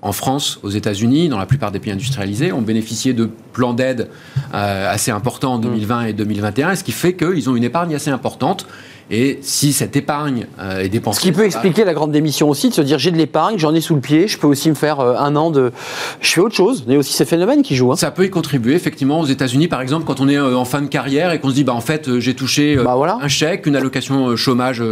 en 0.00 0.12
France, 0.12 0.60
aux 0.62 0.70
États-Unis, 0.70 1.28
dans 1.28 1.38
la 1.38 1.46
plupart 1.46 1.72
des 1.72 1.78
pays 1.78 1.92
industrialisés, 1.92 2.52
ont 2.52 2.62
bénéficié 2.62 3.12
de 3.12 3.28
plans 3.52 3.74
d'aide 3.74 4.08
assez 4.52 5.10
importants 5.10 5.54
en 5.54 5.58
2020 5.58 6.02
mmh. 6.02 6.06
et 6.06 6.12
2021, 6.14 6.74
ce 6.76 6.84
qui 6.84 6.92
fait 6.92 7.14
qu'ils 7.14 7.50
ont 7.50 7.56
une 7.56 7.64
épargne 7.64 7.94
assez 7.94 8.10
importante 8.10 8.66
et 9.10 9.38
si 9.42 9.72
cette 9.72 9.94
épargne 9.94 10.46
euh, 10.58 10.80
est 10.80 10.88
dépensée. 10.88 11.20
Ce 11.20 11.24
qui 11.24 11.32
peut 11.32 11.44
expliquer 11.44 11.84
la 11.84 11.94
grande 11.94 12.10
démission 12.10 12.48
aussi, 12.48 12.70
de 12.70 12.74
se 12.74 12.80
dire 12.80 12.98
j'ai 12.98 13.12
de 13.12 13.16
l'épargne, 13.16 13.56
j'en 13.56 13.72
ai 13.72 13.80
sous 13.80 13.94
le 13.94 14.00
pied, 14.00 14.26
je 14.26 14.36
peux 14.36 14.48
aussi 14.48 14.68
me 14.68 14.74
faire 14.74 14.98
euh, 14.98 15.14
un 15.16 15.36
an 15.36 15.50
de. 15.50 15.72
Je 16.20 16.32
fais 16.32 16.40
autre 16.40 16.56
chose. 16.56 16.82
Il 16.86 16.92
y 16.92 16.96
a 16.96 16.98
aussi 16.98 17.12
ces 17.12 17.24
phénomènes 17.24 17.62
qui 17.62 17.76
jouent. 17.76 17.92
Hein. 17.92 17.96
Ça 17.96 18.10
peut 18.10 18.24
y 18.24 18.30
contribuer, 18.30 18.74
effectivement. 18.74 19.20
Aux 19.20 19.26
États-Unis, 19.26 19.68
par 19.68 19.80
exemple, 19.80 20.06
quand 20.06 20.20
on 20.20 20.28
est 20.28 20.36
euh, 20.36 20.56
en 20.56 20.64
fin 20.64 20.82
de 20.82 20.88
carrière 20.88 21.30
et 21.32 21.38
qu'on 21.38 21.50
se 21.50 21.54
dit 21.54 21.62
bah, 21.62 21.74
en 21.74 21.80
fait, 21.80 22.18
j'ai 22.18 22.34
touché 22.34 22.76
bah, 22.76 22.96
un 23.20 23.28
chèque, 23.28 23.66
une 23.66 23.76
allocation 23.76 24.34
chômage 24.34 24.82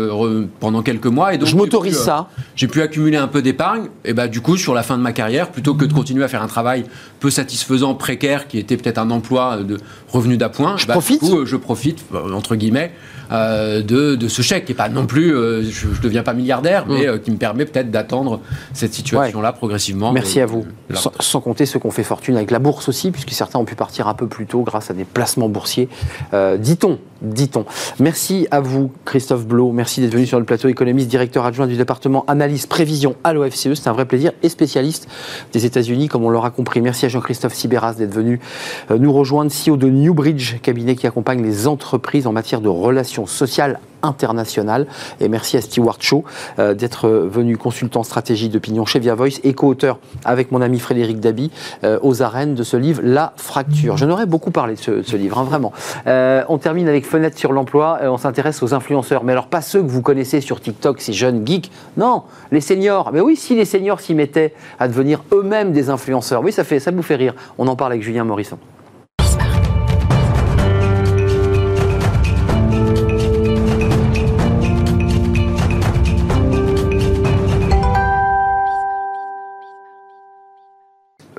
pendant 0.60 0.82
quelques 0.82 1.06
mois. 1.06 1.34
Et 1.34 1.38
donc, 1.38 1.48
je 1.48 1.56
m'autorise 1.56 1.98
ça. 1.98 2.28
J'ai 2.54 2.68
pu 2.68 2.82
accumuler 2.82 3.16
un 3.16 3.28
peu 3.28 3.42
d'épargne. 3.42 3.88
Et 4.04 4.12
bah, 4.12 4.28
du 4.28 4.40
coup, 4.40 4.56
sur 4.56 4.74
la 4.74 4.84
fin 4.84 4.96
de 4.96 5.02
ma 5.02 5.12
carrière, 5.12 5.50
plutôt 5.50 5.74
que 5.74 5.84
de 5.84 5.92
continuer 5.92 6.22
à 6.22 6.28
faire 6.28 6.42
un 6.42 6.48
travail 6.48 6.84
peu 7.18 7.30
satisfaisant, 7.30 7.94
précaire, 7.94 8.46
qui 8.46 8.58
était 8.58 8.76
peut-être 8.76 8.98
un 8.98 9.10
emploi 9.10 9.58
de 9.58 9.78
revenu 10.08 10.36
d'appoint, 10.36 10.76
je 10.76 10.86
bah, 10.86 10.92
profite. 10.92 11.24
Du 11.24 11.30
coup, 11.30 11.46
je 11.46 11.56
profite, 11.56 12.04
entre 12.32 12.54
guillemets, 12.54 12.92
euh, 13.32 13.82
de, 13.82 14.28
ce 14.28 14.42
chèque, 14.42 14.70
et 14.70 14.74
pas 14.74 14.88
non 14.88 15.06
plus, 15.06 15.34
euh, 15.34 15.62
je 15.62 15.88
ne 15.88 16.02
deviens 16.02 16.22
pas 16.22 16.34
milliardaire, 16.34 16.86
mais 16.86 17.06
mm. 17.06 17.08
euh, 17.08 17.18
qui 17.18 17.30
me 17.30 17.36
permet 17.36 17.64
peut-être 17.64 17.90
d'attendre 17.90 18.40
cette 18.72 18.94
situation-là 18.94 19.52
progressivement. 19.52 20.12
Merci 20.12 20.40
à 20.40 20.46
vous. 20.46 20.64
Sans, 21.20 21.40
compter 21.40 21.66
ceux 21.66 21.78
qu'on 21.78 21.90
fait 21.90 22.04
fortune 22.04 22.36
avec 22.36 22.50
la 22.50 22.58
bourse 22.58 22.88
aussi, 22.88 23.10
puisque 23.10 23.32
certains 23.32 23.58
ont 23.58 23.64
pu 23.64 23.74
partir 23.74 24.08
un 24.08 24.14
peu 24.14 24.26
plus 24.26 24.46
tôt 24.46 24.62
grâce 24.62 24.90
à 24.90 24.94
des 24.94 25.04
placements 25.04 25.48
boursiers. 25.48 25.88
dit-on, 26.58 26.98
dit-on. 27.24 27.64
Merci 27.98 28.46
à 28.50 28.60
vous, 28.60 28.90
Christophe 29.04 29.46
Blo. 29.46 29.72
Merci 29.72 30.00
d'être 30.00 30.12
venu 30.12 30.26
sur 30.26 30.38
le 30.38 30.44
plateau 30.44 30.68
économiste, 30.68 31.08
directeur 31.08 31.44
adjoint 31.44 31.66
du 31.66 31.76
département 31.76 32.24
analyse 32.26 32.66
prévision 32.66 33.16
à 33.24 33.32
l'OFCE. 33.32 33.74
C'est 33.74 33.88
un 33.88 33.92
vrai 33.92 34.04
plaisir 34.04 34.32
et 34.42 34.48
spécialiste 34.48 35.08
des 35.52 35.66
États-Unis, 35.66 36.08
comme 36.08 36.24
on 36.24 36.30
l'aura 36.30 36.50
compris. 36.50 36.80
Merci 36.80 37.06
à 37.06 37.08
Jean-Christophe 37.08 37.54
Sibéras 37.54 37.94
d'être 37.94 38.14
venu 38.14 38.40
nous 38.90 39.12
rejoindre, 39.12 39.50
CEO 39.50 39.76
de 39.76 39.88
Newbridge, 39.88 40.60
cabinet 40.60 40.96
qui 40.96 41.06
accompagne 41.06 41.42
les 41.42 41.66
entreprises 41.66 42.26
en 42.26 42.32
matière 42.32 42.60
de 42.60 42.68
relations 42.68 43.26
sociale 43.26 43.80
internationale. 44.04 44.86
Et 45.20 45.28
merci 45.28 45.56
à 45.56 45.60
Stewart 45.60 45.96
Shaw 46.00 46.24
euh, 46.58 46.74
d'être 46.74 47.08
venu 47.08 47.56
consultant 47.56 48.02
stratégie 48.02 48.48
d'opinion 48.48 48.84
chez 48.84 48.98
Via 48.98 49.14
Voice 49.14 49.40
et 49.42 49.54
co-auteur 49.54 49.98
avec 50.24 50.52
mon 50.52 50.60
ami 50.60 50.78
Frédéric 50.78 51.20
Dabi 51.20 51.50
euh, 51.82 51.98
aux 52.02 52.22
arènes 52.22 52.54
de 52.54 52.62
ce 52.62 52.76
livre 52.76 53.00
La 53.02 53.32
Fracture. 53.36 53.96
Je 53.96 54.04
n'aurais 54.04 54.26
beaucoup 54.26 54.50
parlé 54.50 54.74
de 54.74 55.02
ce, 55.02 55.16
livre, 55.16 55.38
hein, 55.38 55.44
vraiment. 55.44 55.72
Euh, 56.06 56.44
on 56.48 56.58
termine 56.58 56.88
avec 56.88 57.06
fenêtre 57.06 57.38
sur 57.38 57.52
l'emploi, 57.52 57.98
on 58.02 58.18
s'intéresse 58.18 58.62
aux 58.62 58.74
influenceurs. 58.74 59.24
Mais 59.24 59.32
alors, 59.32 59.46
pas 59.46 59.62
ceux 59.62 59.82
que 59.82 59.88
vous 59.88 60.02
connaissez 60.02 60.40
sur 60.40 60.60
TikTok, 60.60 61.00
ces 61.00 61.12
jeunes 61.12 61.46
geeks. 61.46 61.70
Non, 61.96 62.24
les 62.52 62.60
seniors. 62.60 63.10
Mais 63.12 63.20
oui, 63.20 63.36
si 63.36 63.54
les 63.54 63.64
seniors 63.64 64.00
s'y 64.00 64.14
mettaient 64.14 64.54
à 64.78 64.88
devenir 64.88 65.22
eux-mêmes 65.32 65.72
des 65.72 65.90
influenceurs, 65.90 66.42
oui, 66.42 66.52
ça, 66.52 66.64
fait, 66.64 66.80
ça 66.80 66.90
vous 66.90 67.02
fait 67.02 67.16
rire. 67.16 67.34
On 67.58 67.66
en 67.68 67.76
parle 67.76 67.92
avec 67.92 68.02
Julien 68.02 68.24
Morisson. 68.24 68.58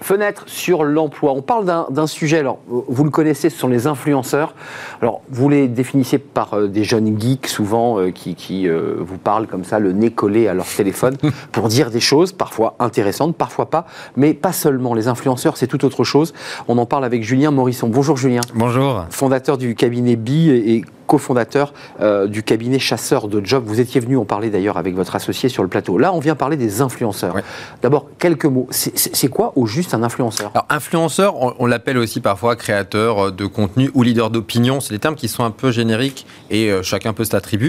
Fenêtre 0.06 0.44
sur 0.46 0.84
l'emploi. 0.84 1.32
On 1.32 1.42
parle 1.42 1.66
d'un 1.90 2.06
sujet, 2.06 2.38
alors 2.38 2.60
vous 2.68 3.04
le 3.04 3.10
connaissez, 3.10 3.50
ce 3.50 3.58
sont 3.58 3.68
les 3.68 3.88
influenceurs. 3.88 4.54
Alors 5.02 5.22
vous 5.32 5.50
les 5.50 5.68
définissez 5.68 6.20
par 6.20 6.54
euh, 6.54 6.68
des 6.68 6.84
jeunes 6.84 7.20
geeks 7.20 7.48
souvent 7.48 8.00
euh, 8.00 8.12
qui, 8.12 8.68
euh, 8.68 8.98
vous 9.00 9.18
parlent 9.18 9.48
comme 9.48 9.64
ça, 9.64 9.80
le 9.80 9.94
nez 9.94 10.12
collé 10.12 10.48
à 10.48 10.54
leur 10.54 10.68
téléphone, 10.68 11.18
pour 11.52 11.70
dire 11.70 11.90
des 11.90 12.02
choses 12.02 12.34
parfois 12.34 12.76
intéressantes, 12.78 13.36
parfois 13.36 13.72
pas, 13.72 13.88
mais 14.16 14.36
pas 14.36 14.54
seulement. 14.54 14.94
Les 14.94 15.08
influenceurs, 15.08 15.58
c'est 15.58 15.66
tout 15.66 15.84
autre 15.86 16.04
chose. 16.04 16.36
On 16.68 16.78
en 16.78 16.86
parle 16.86 17.04
avec 17.04 17.24
Julien 17.24 17.50
Morisson. 17.50 17.88
Bonjour 17.88 18.16
Julien. 18.16 18.42
Bonjour. 18.54 19.06
Fondateur 19.10 19.58
du 19.58 19.74
cabinet 19.74 20.18
BI 20.18 20.52
et 20.52 20.86
cofondateur 21.08 21.74
euh, 22.02 22.28
du 22.28 22.44
cabinet 22.44 22.80
chasseur 22.80 23.28
de 23.28 23.44
job. 23.46 23.64
Vous 23.66 23.80
étiez 23.80 24.00
venu 24.02 24.18
en 24.18 24.26
parler 24.26 24.50
d'ailleurs 24.50 24.78
avec 24.78 24.96
votre 24.96 25.16
associé 25.16 25.50
sur 25.50 25.64
le 25.64 25.70
plateau. 25.70 25.98
Là, 25.98 26.14
on 26.14 26.20
vient 26.20 26.36
parler 26.36 26.58
des 26.58 26.82
influenceurs. 26.82 27.36
D'abord, 27.82 28.08
quelques 28.20 28.46
mots. 28.46 28.68
C'est 28.72 29.28
quoi 29.28 29.54
au 29.56 29.66
juste 29.66 29.94
un 29.94 30.04
influenceur? 30.04 30.52
Alors, 30.54 30.66
influenceur, 30.70 31.60
on, 31.60 31.66
l'appelle 31.66 31.98
aussi 31.98 32.20
parfois 32.22 32.56
créateur 32.56 33.32
de 33.32 33.46
contenu 33.46 33.92
ou 33.94 34.04
leader 34.04 34.30
d'opinion. 34.30 34.80
C'est 34.80 34.94
des 34.94 35.00
termes 35.00 35.16
qui 35.16 35.28
sont 35.28 35.44
un 35.44 35.52
peu 35.52 35.72
génériques 35.72 36.26
et 36.50 36.72
euh, 36.72 36.84
chacun 36.84 37.14
peut 37.14 37.26
s'attribuer. 37.26 37.66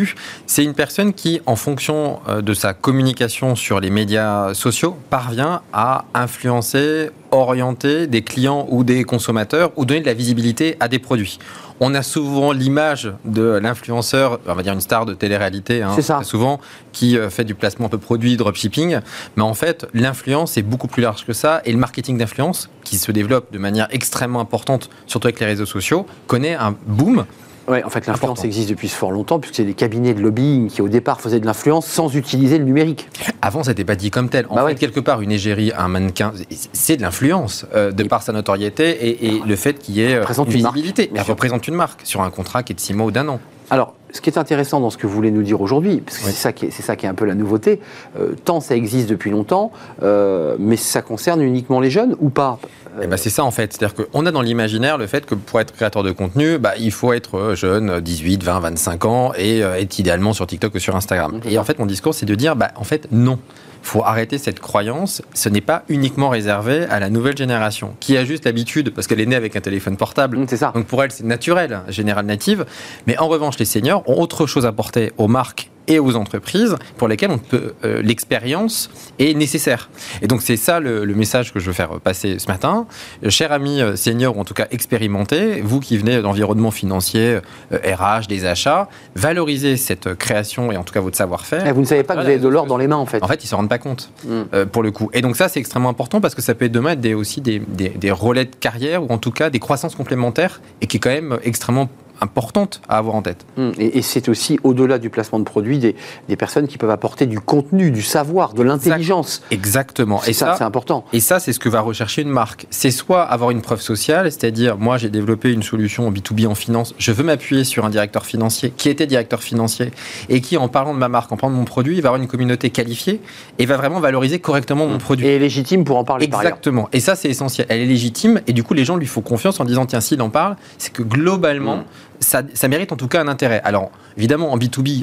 C'est 0.46 0.64
une 0.64 0.74
personne 0.74 1.12
qui, 1.12 1.40
en 1.46 1.56
fonction 1.56 2.20
euh, 2.28 2.42
de 2.42 2.54
sa 2.54 2.74
communication 2.74 3.56
sur 3.56 3.80
les 3.80 3.90
médias 3.90 4.54
sociaux, 4.54 4.96
parvient 5.10 5.62
à 5.72 6.04
influencer, 6.14 7.10
orienter 7.30 8.06
des 8.06 8.22
clients 8.22 8.66
ou 8.70 8.84
des 8.84 9.04
consommateurs 9.04 9.72
ou 9.76 9.84
donner 9.84 10.00
de 10.00 10.06
la 10.06 10.14
visibilité 10.14 10.76
à 10.80 10.88
des 10.88 10.98
produits. 10.98 11.38
On 11.78 11.94
a 11.94 12.02
souvent 12.02 12.52
l'image 12.52 13.12
de 13.26 13.58
l'influenceur, 13.62 14.40
on 14.46 14.54
va 14.54 14.62
dire 14.62 14.72
une 14.72 14.80
star 14.80 15.04
de 15.04 15.12
télé-réalité, 15.12 15.82
hein, 15.82 15.94
souvent, 16.22 16.58
qui 16.92 17.18
euh, 17.18 17.28
fait 17.28 17.44
du 17.44 17.54
placement 17.54 17.88
de 17.88 17.96
produits, 17.96 18.38
dropshipping. 18.38 19.00
Mais 19.36 19.42
en 19.42 19.52
fait, 19.52 19.86
l'influence 19.92 20.56
est 20.56 20.62
beaucoup 20.62 20.88
plus 20.88 21.02
large 21.02 21.26
que 21.26 21.34
ça. 21.34 21.60
Et 21.66 21.72
le 21.72 21.78
marketing 21.78 22.16
d'influence, 22.16 22.70
qui 22.82 22.96
se 22.96 23.12
développe 23.12 23.52
de 23.52 23.58
manière 23.58 23.88
extrêmement 23.90 24.40
importante, 24.40 24.88
surtout 25.06 25.26
avec 25.26 25.38
les 25.38 25.46
réseaux 25.46 25.66
sociaux, 25.66 26.06
connaît 26.26 26.54
un 26.54 26.74
boom 26.86 27.26
oui, 27.68 27.82
en 27.84 27.90
fait, 27.90 28.06
l'influence 28.06 28.44
existe 28.44 28.68
depuis 28.68 28.88
fort 28.88 29.10
longtemps, 29.10 29.40
puisque 29.40 29.56
c'est 29.56 29.64
des 29.64 29.74
cabinets 29.74 30.14
de 30.14 30.20
lobbying 30.20 30.68
qui, 30.68 30.82
au 30.82 30.88
départ, 30.88 31.20
faisaient 31.20 31.40
de 31.40 31.46
l'influence 31.46 31.86
sans 31.86 32.14
utiliser 32.14 32.58
le 32.58 32.64
numérique. 32.64 33.08
Avant, 33.42 33.64
ça 33.64 33.72
n'était 33.72 33.84
pas 33.84 33.96
dit 33.96 34.10
comme 34.10 34.28
tel. 34.28 34.46
En 34.50 34.56
bah 34.56 34.66
fait, 34.68 34.76
quelque 34.76 35.00
part, 35.00 35.20
une 35.20 35.32
égérie, 35.32 35.72
un 35.76 35.88
mannequin, 35.88 36.32
c'est 36.72 36.96
de 36.96 37.02
l'influence, 37.02 37.66
euh, 37.74 37.90
de 37.90 38.04
par 38.04 38.22
sa 38.22 38.32
notoriété 38.32 39.26
et, 39.26 39.40
le 39.44 39.56
fait 39.56 39.78
qu'il 39.78 39.96
y 39.96 40.02
ait 40.02 40.14
euh, 40.14 40.24
une 40.24 40.44
visibilité. 40.44 41.10
Elle 41.14 41.22
représente 41.22 41.66
une 41.66 41.74
marque 41.74 42.00
sur 42.04 42.22
un 42.22 42.30
contrat 42.30 42.62
qui 42.62 42.72
est 42.72 42.76
de 42.76 42.80
six 42.80 42.94
mois 42.94 43.06
ou 43.06 43.10
d'un 43.10 43.28
an. 43.28 43.40
Alors, 43.70 43.94
ce 44.12 44.20
qui 44.20 44.30
est 44.30 44.38
intéressant 44.38 44.80
dans 44.80 44.90
ce 44.90 44.96
que 44.96 45.08
vous 45.08 45.12
voulez 45.12 45.32
nous 45.32 45.42
dire 45.42 45.60
aujourd'hui, 45.60 45.98
parce 45.98 46.18
que 46.18 46.24
c'est 46.26 46.30
ça, 46.30 46.52
qui 46.52 46.66
est, 46.66 46.70
ça 46.70 46.94
qui 46.94 47.06
est 47.06 47.08
un 47.08 47.14
peu 47.14 47.24
la 47.24 47.34
nouveauté, 47.34 47.80
euh, 48.18 48.34
tant 48.44 48.60
ça 48.60 48.76
existe 48.76 49.08
depuis 49.08 49.30
longtemps, 49.30 49.72
mais 50.00 50.76
ça 50.76 51.02
concerne 51.02 51.42
uniquement 51.42 51.80
les 51.80 51.90
jeunes 51.90 52.14
ou 52.20 52.30
pas? 52.30 52.60
Eh 53.02 53.06
ben 53.06 53.16
c'est 53.16 53.30
ça 53.30 53.44
en 53.44 53.50
fait. 53.50 53.72
C'est-à-dire 53.72 54.06
qu'on 54.06 54.26
a 54.26 54.30
dans 54.30 54.42
l'imaginaire 54.42 54.98
le 54.98 55.06
fait 55.06 55.26
que 55.26 55.34
pour 55.34 55.60
être 55.60 55.72
créateur 55.72 56.02
de 56.02 56.12
contenu, 56.12 56.58
bah, 56.58 56.74
il 56.78 56.92
faut 56.92 57.12
être 57.12 57.36
euh, 57.36 57.54
jeune, 57.54 58.00
18, 58.00 58.42
20, 58.42 58.60
25 58.60 59.04
ans 59.04 59.32
et 59.36 59.62
euh, 59.62 59.78
être 59.78 59.98
idéalement 59.98 60.32
sur 60.32 60.46
TikTok 60.46 60.74
ou 60.74 60.78
sur 60.78 60.96
Instagram. 60.96 61.40
Et 61.48 61.58
en 61.58 61.64
fait, 61.64 61.78
mon 61.78 61.86
discours, 61.86 62.14
c'est 62.14 62.26
de 62.26 62.34
dire, 62.34 62.56
bah, 62.56 62.70
en 62.76 62.84
fait, 62.84 63.08
non. 63.12 63.38
Il 63.82 63.88
faut 63.88 64.02
arrêter 64.02 64.38
cette 64.38 64.58
croyance. 64.58 65.22
Ce 65.32 65.48
n'est 65.48 65.60
pas 65.60 65.84
uniquement 65.88 66.28
réservé 66.28 66.86
à 66.90 66.98
la 66.98 67.08
nouvelle 67.08 67.36
génération 67.36 67.94
qui 68.00 68.16
a 68.16 68.24
juste 68.24 68.44
l'habitude, 68.44 68.90
parce 68.92 69.06
qu'elle 69.06 69.20
est 69.20 69.26
née 69.26 69.36
avec 69.36 69.54
un 69.54 69.60
téléphone 69.60 69.96
portable. 69.96 70.44
C'est 70.48 70.56
ça. 70.56 70.72
Donc 70.74 70.86
pour 70.86 71.02
elle, 71.04 71.12
c'est 71.12 71.24
naturel, 71.24 71.82
général 71.88 72.26
native. 72.26 72.66
Mais 73.06 73.16
en 73.18 73.28
revanche, 73.28 73.58
les 73.58 73.64
seniors 73.64 74.02
ont 74.08 74.20
autre 74.20 74.46
chose 74.46 74.66
à 74.66 74.72
porter 74.72 75.12
aux 75.18 75.28
marques 75.28 75.70
et 75.88 75.98
aux 75.98 76.16
entreprises 76.16 76.76
pour 76.96 77.08
lesquelles 77.08 77.30
on 77.30 77.38
peut 77.38 77.74
euh, 77.84 78.02
l'expérience 78.02 78.90
est 79.18 79.34
nécessaire. 79.34 79.88
Et 80.22 80.26
donc 80.26 80.42
c'est 80.42 80.56
ça 80.56 80.80
le, 80.80 81.06
message 81.16 81.52
que 81.52 81.60
je 81.60 81.66
veux 81.66 81.72
faire 81.72 82.00
passer 82.00 82.38
ce 82.38 82.46
matin. 82.48 82.86
Euh, 83.24 83.30
chers 83.30 83.52
amis 83.52 83.80
euh, 83.80 83.96
seniors 83.96 84.36
ou 84.36 84.40
en 84.40 84.44
tout 84.44 84.54
cas 84.54 84.66
expérimentés, 84.70 85.62
vous 85.62 85.80
qui 85.80 85.96
venez 85.96 86.20
d'environnement 86.20 86.70
financier, 86.70 87.40
RH, 87.72 88.26
des 88.28 88.44
achats, 88.44 88.88
valorisez 89.14 89.76
cette 89.76 90.14
création 90.14 90.70
et 90.72 90.76
en 90.76 90.84
tout 90.84 90.92
cas 90.92 91.00
votre 91.00 91.16
savoir-faire. 91.16 91.72
Vous 91.74 91.80
ne 91.80 91.86
savez 91.86 92.02
pas 92.02 92.14
que 92.14 92.20
vous 92.20 92.26
avez 92.26 92.38
de 92.38 92.48
l'or 92.48 92.66
dans 92.66 92.76
les 92.76 92.86
mains 92.86 92.96
en 92.96 93.06
fait. 93.06 93.22
En 93.22 93.28
fait, 93.28 93.42
ils 93.42 93.46
ne 93.46 93.50
se 93.50 93.54
rendent 93.54 93.68
pas 93.68 93.78
compte 93.78 94.10
mm. 94.24 94.66
pour 94.72 94.82
le 94.82 94.90
coup. 94.90 95.10
Et 95.12 95.22
donc 95.22 95.36
ça 95.36 95.48
c'est 95.48 95.60
extrêmement 95.60 95.88
important 95.88 96.20
parce 96.20 96.34
que 96.34 96.42
ça 96.42 96.54
peut 96.54 96.66
être 96.66 96.72
demain 96.72 96.96
des, 96.96 97.14
aussi 97.14 97.40
des, 97.40 97.58
des, 97.58 97.88
des 97.88 98.10
relais 98.10 98.44
de 98.44 98.54
carrière 98.54 99.02
ou 99.02 99.08
en 99.08 99.18
tout 99.18 99.30
cas 99.30 99.50
des 99.50 99.58
croissances 99.58 99.94
complémentaires 99.94 100.60
et 100.80 100.86
qui 100.86 100.98
est 100.98 101.00
quand 101.00 101.10
même 101.10 101.38
extrêmement 101.44 101.88
importante 102.20 102.80
à 102.88 102.98
avoir 102.98 103.14
en 103.14 103.22
tête. 103.22 103.44
Hum, 103.58 103.72
et, 103.78 104.02
c'est 104.02 104.28
aussi, 104.28 104.58
au-delà 104.62 104.98
du 104.98 105.10
placement 105.10 105.38
de 105.38 105.44
produits, 105.44 105.78
des, 105.78 105.96
des, 106.28 106.36
personnes 106.36 106.66
qui 106.66 106.78
peuvent 106.78 106.90
apporter 106.90 107.26
du 107.26 107.40
contenu, 107.40 107.90
du 107.90 108.02
savoir, 108.02 108.54
de 108.54 108.62
l'intelligence. 108.62 109.42
Exactement. 109.50 110.22
Et 110.26 110.32
ça, 110.32 110.54
c'est 110.56 110.64
important. 110.64 111.04
Et 111.12 111.20
ça, 111.20 111.40
c'est 111.40 111.52
ce 111.52 111.58
que 111.58 111.68
va 111.68 111.80
rechercher 111.80 112.22
une 112.22 112.30
marque. 112.30 112.66
C'est 112.70 112.90
soit 112.90 113.22
avoir 113.22 113.50
une 113.50 113.62
preuve 113.62 113.80
sociale, 113.80 114.30
c'est-à-dire, 114.30 114.76
moi, 114.78 114.96
j'ai 114.98 115.10
développé 115.10 115.52
une 115.52 115.62
solution 115.62 116.08
en 116.08 116.12
B2B 116.12 116.46
en 116.46 116.54
finance, 116.54 116.94
je 116.98 117.12
veux 117.12 117.24
m'appuyer 117.24 117.64
sur 117.64 117.84
un 117.84 117.90
directeur 117.90 118.26
financier 118.26 118.72
qui 118.76 118.88
était 118.88 119.06
directeur 119.06 119.42
financier 119.42 119.90
et 120.28 120.40
qui, 120.40 120.56
en 120.56 120.68
parlant 120.68 120.94
de 120.94 120.98
ma 120.98 121.08
marque, 121.08 121.32
en 121.32 121.36
parlant 121.36 121.54
de 121.54 121.58
mon 121.58 121.64
produit, 121.64 122.00
va 122.00 122.10
avoir 122.10 122.20
une 122.20 122.28
communauté 122.28 122.70
qualifiée 122.70 123.20
et 123.58 123.66
va 123.66 123.76
vraiment 123.76 124.00
valoriser 124.00 124.38
correctement 124.38 124.86
mon 124.86 124.94
hum. 124.94 124.98
produit. 124.98 125.26
Et 125.26 125.36
est 125.36 125.38
légitime 125.38 125.84
pour 125.84 125.96
en 125.96 126.04
parler 126.04 126.24
Exactement. 126.24 126.88
et 126.92 127.00
ça, 127.00 127.16
c'est 127.16 127.28
essentiel. 127.28 127.66
Elle 127.68 127.80
est 127.80 127.86
légitime 127.86 128.40
et 128.46 128.52
du 128.52 128.62
coup, 128.62 128.74
les 128.74 128.84
gens 128.84 128.96
lui 128.96 129.06
font 129.06 129.20
confiance 129.20 129.60
en 129.60 129.64
disant, 129.64 129.86
tiens, 129.86 130.00
s'il 130.00 130.20
en 130.22 130.30
parle, 130.30 130.56
c'est 130.78 130.92
que 130.92 131.02
globalement, 131.02 131.74
hum 131.74 131.84
ça, 132.20 132.42
mérite 132.68 132.92
en 132.92 132.96
tout 132.96 133.08
cas 133.08 133.20
un 133.20 133.28
intérêt. 133.28 133.60
Alors, 133.64 133.90
évidemment, 134.16 134.52
en 134.52 134.58
B2B, 134.58 135.02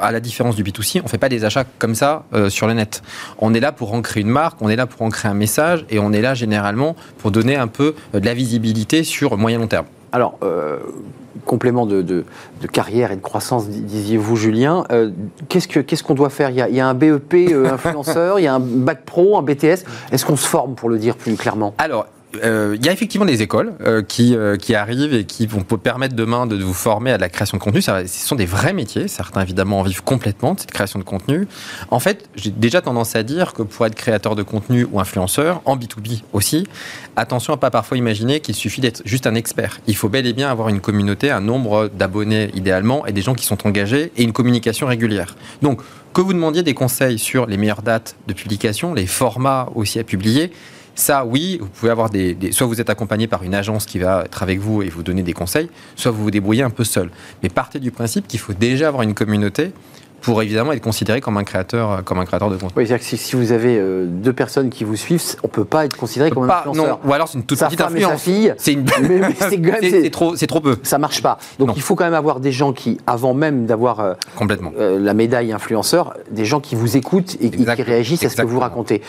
à 0.00 0.12
la 0.12 0.20
différence 0.20 0.56
du 0.56 0.64
B2C, 0.64 1.00
on 1.00 1.04
ne 1.04 1.08
fait 1.08 1.18
pas 1.18 1.28
des 1.28 1.44
achats 1.44 1.64
comme 1.78 1.94
ça 1.94 2.24
euh, 2.32 2.48
sur 2.48 2.66
le 2.66 2.74
net. 2.74 3.02
On 3.38 3.54
est 3.54 3.60
là 3.60 3.72
pour 3.72 3.92
ancrer 3.94 4.20
une 4.20 4.28
marque, 4.28 4.60
on 4.62 4.68
est 4.68 4.76
là 4.76 4.86
pour 4.86 5.02
ancrer 5.02 5.28
un 5.28 5.34
message, 5.34 5.84
et 5.90 5.98
on 5.98 6.12
est 6.12 6.22
là 6.22 6.34
généralement 6.34 6.96
pour 7.18 7.30
donner 7.30 7.56
un 7.56 7.66
peu 7.66 7.94
euh, 8.14 8.20
de 8.20 8.26
la 8.26 8.34
visibilité 8.34 9.04
sur 9.04 9.36
moyen 9.36 9.58
long 9.58 9.66
terme. 9.66 9.86
Alors, 10.12 10.38
euh, 10.42 10.78
complément 11.44 11.86
de, 11.86 12.24
carrière 12.72 13.10
et 13.12 13.16
de 13.16 13.20
croissance, 13.20 13.68
disiez-vous, 13.68 14.36
Julien. 14.36 14.84
qu'est-ce 15.48 16.02
qu'on 16.02 16.14
doit 16.14 16.30
faire? 16.30 16.50
Il 16.50 16.56
y, 16.56 16.62
a, 16.62 16.68
il 16.68 16.76
y, 16.76 16.80
a, 16.80 16.86
un 16.86 16.94
BEP 16.94 17.34
influenceur, 17.66 18.38
il 18.38 18.44
y 18.44 18.46
a 18.46 18.54
un 18.54 18.60
bac 18.60 19.04
pro, 19.04 19.36
un 19.36 19.42
BTS. 19.42 19.84
Est-ce 20.12 20.24
qu'on 20.24 20.36
se 20.36 20.46
forme, 20.46 20.76
pour 20.76 20.88
le 20.88 20.98
dire 20.98 21.16
plus 21.16 21.34
clairement? 21.34 21.74
Alors, 21.78 22.06
euh, 22.42 22.76
il 22.78 22.84
y 22.84 22.88
a 22.88 22.92
effectivement 22.92 23.26
des 23.26 23.42
écoles 23.42 23.74
euh, 23.80 24.02
qui, 24.02 24.34
euh, 24.34 24.56
qui 24.56 24.74
arrivent 24.74 25.14
et 25.14 25.24
qui 25.24 25.46
vont 25.46 25.62
permettre 25.62 26.14
demain 26.14 26.46
de 26.46 26.56
vous 26.62 26.74
former 26.74 27.10
à 27.10 27.18
la 27.18 27.28
création 27.28 27.56
de 27.58 27.62
contenu. 27.62 27.82
ce 27.82 28.06
sont 28.06 28.34
des 28.34 28.46
vrais 28.46 28.72
métiers. 28.72 29.08
Certains, 29.08 29.42
évidemment, 29.42 29.80
en 29.80 29.82
vivent 29.82 30.02
complètement 30.02 30.54
de 30.54 30.60
cette 30.60 30.70
création 30.70 30.98
de 30.98 31.04
contenu. 31.04 31.46
En 31.90 32.00
fait, 32.00 32.28
j'ai 32.36 32.50
déjà 32.50 32.80
tendance 32.80 33.16
à 33.16 33.22
dire 33.22 33.52
que 33.52 33.62
pour 33.62 33.86
être 33.86 33.94
créateur 33.94 34.34
de 34.34 34.42
contenu 34.42 34.86
ou 34.90 35.00
influenceur, 35.00 35.60
en 35.64 35.76
B2B 35.76 36.22
aussi, 36.32 36.66
attention 37.16 37.52
à 37.52 37.56
pas 37.56 37.70
parfois 37.70 37.96
imaginer 37.96 38.40
qu'il 38.40 38.54
suffit 38.54 38.80
d'être 38.80 39.02
juste 39.04 39.26
un 39.26 39.34
expert. 39.34 39.80
Il 39.86 39.96
faut 39.96 40.08
bel 40.08 40.26
et 40.26 40.32
bien 40.32 40.50
avoir 40.50 40.68
une 40.68 40.80
communauté, 40.80 41.30
un 41.30 41.40
nombre 41.40 41.90
d'abonnés 41.94 42.50
idéalement 42.54 43.06
et 43.06 43.12
des 43.12 43.22
gens 43.22 43.34
qui 43.34 43.46
sont 43.46 43.66
engagés 43.66 44.12
et 44.16 44.22
une 44.22 44.32
communication 44.32 44.86
régulière. 44.86 45.36
Donc, 45.62 45.80
que 46.12 46.20
vous 46.20 46.32
demandiez 46.32 46.62
des 46.62 46.74
conseils 46.74 47.18
sur 47.18 47.46
les 47.46 47.56
meilleures 47.56 47.82
dates 47.82 48.16
de 48.28 48.32
publication, 48.32 48.94
les 48.94 49.06
formats 49.06 49.68
aussi 49.74 49.98
à 49.98 50.04
publier, 50.04 50.52
ça, 50.94 51.24
oui, 51.24 51.58
vous 51.60 51.68
pouvez 51.68 51.90
avoir 51.90 52.10
des, 52.10 52.36
Soit 52.52 52.66
vous 52.66 52.80
êtes 52.80 52.90
accompagné 52.90 53.26
par 53.26 53.42
une 53.42 53.54
agence 53.54 53.86
qui 53.86 53.98
va 53.98 54.22
être 54.24 54.42
avec 54.42 54.60
vous 54.60 54.82
et 54.82 54.88
vous 54.88 55.02
donner 55.02 55.22
des 55.22 55.32
conseils, 55.32 55.68
soit 55.96 56.12
vous 56.12 56.22
vous 56.22 56.30
débrouillez 56.30 56.62
un 56.62 56.70
peu 56.70 56.84
seul. 56.84 57.10
Mais 57.42 57.48
partez 57.48 57.80
du 57.80 57.90
principe 57.90 58.28
qu'il 58.28 58.40
faut 58.40 58.52
déjà 58.52 58.88
avoir 58.88 59.02
une 59.02 59.14
communauté 59.14 59.72
pour 60.24 60.42
évidemment 60.42 60.72
être 60.72 60.82
considéré 60.82 61.20
comme 61.20 61.36
un 61.36 61.44
créateur, 61.44 62.02
comme 62.02 62.18
un 62.18 62.24
créateur 62.24 62.48
de 62.48 62.56
contenu. 62.56 62.72
Oui, 62.76 62.86
c'est-à-dire 62.86 63.06
que 63.06 63.16
si, 63.16 63.36
vous 63.36 63.52
avez 63.52 63.76
euh, 63.78 64.06
deux 64.06 64.32
personnes 64.32 64.70
qui 64.70 64.82
vous 64.82 64.96
suivent, 64.96 65.22
on 65.42 65.48
ne 65.48 65.52
peut 65.52 65.66
pas 65.66 65.84
être 65.84 65.96
considéré 65.96 66.30
comme 66.30 66.50
un 66.50 66.54
influenceur. 66.54 66.98
Non. 67.04 67.10
Ou 67.10 67.12
alors 67.12 67.28
c'est 67.28 67.38
une 67.38 67.44
toute 67.44 67.58
petite 67.58 67.80
influence. 67.80 68.22
C'est 68.56 68.72
une... 68.72 68.86
c'est 69.80 70.10
trop, 70.10 70.34
trop 70.34 70.60
peu. 70.60 70.76
Ça 70.82 70.96
marche 70.98 71.22
pas. 71.22 71.38
Donc 71.58 71.76
il 71.76 71.82
faut 71.82 71.94
quand 71.94 72.04
même 72.04 72.14
avoir 72.14 72.40
des 72.40 72.52
gens 72.52 72.72
qui, 72.72 72.98
avant 73.06 73.34
même 73.34 73.66
d'avoir 73.66 74.00
euh, 74.00 74.14
complètement 74.34 74.72
euh, 74.78 74.98
la 74.98 75.12
médaille 75.12 75.52
influenceur, 75.52 76.14
des 76.30 76.46
gens 76.46 76.60
qui 76.60 76.74
vous 76.74 76.96
écoutent 76.96 77.36
et, 77.40 77.50
qui 77.50 77.82
réagissent 77.82 78.24
à 78.24 78.30
ce 78.30 78.36
que 78.36 78.46
vous 78.46 78.60
racontez. 78.60 79.02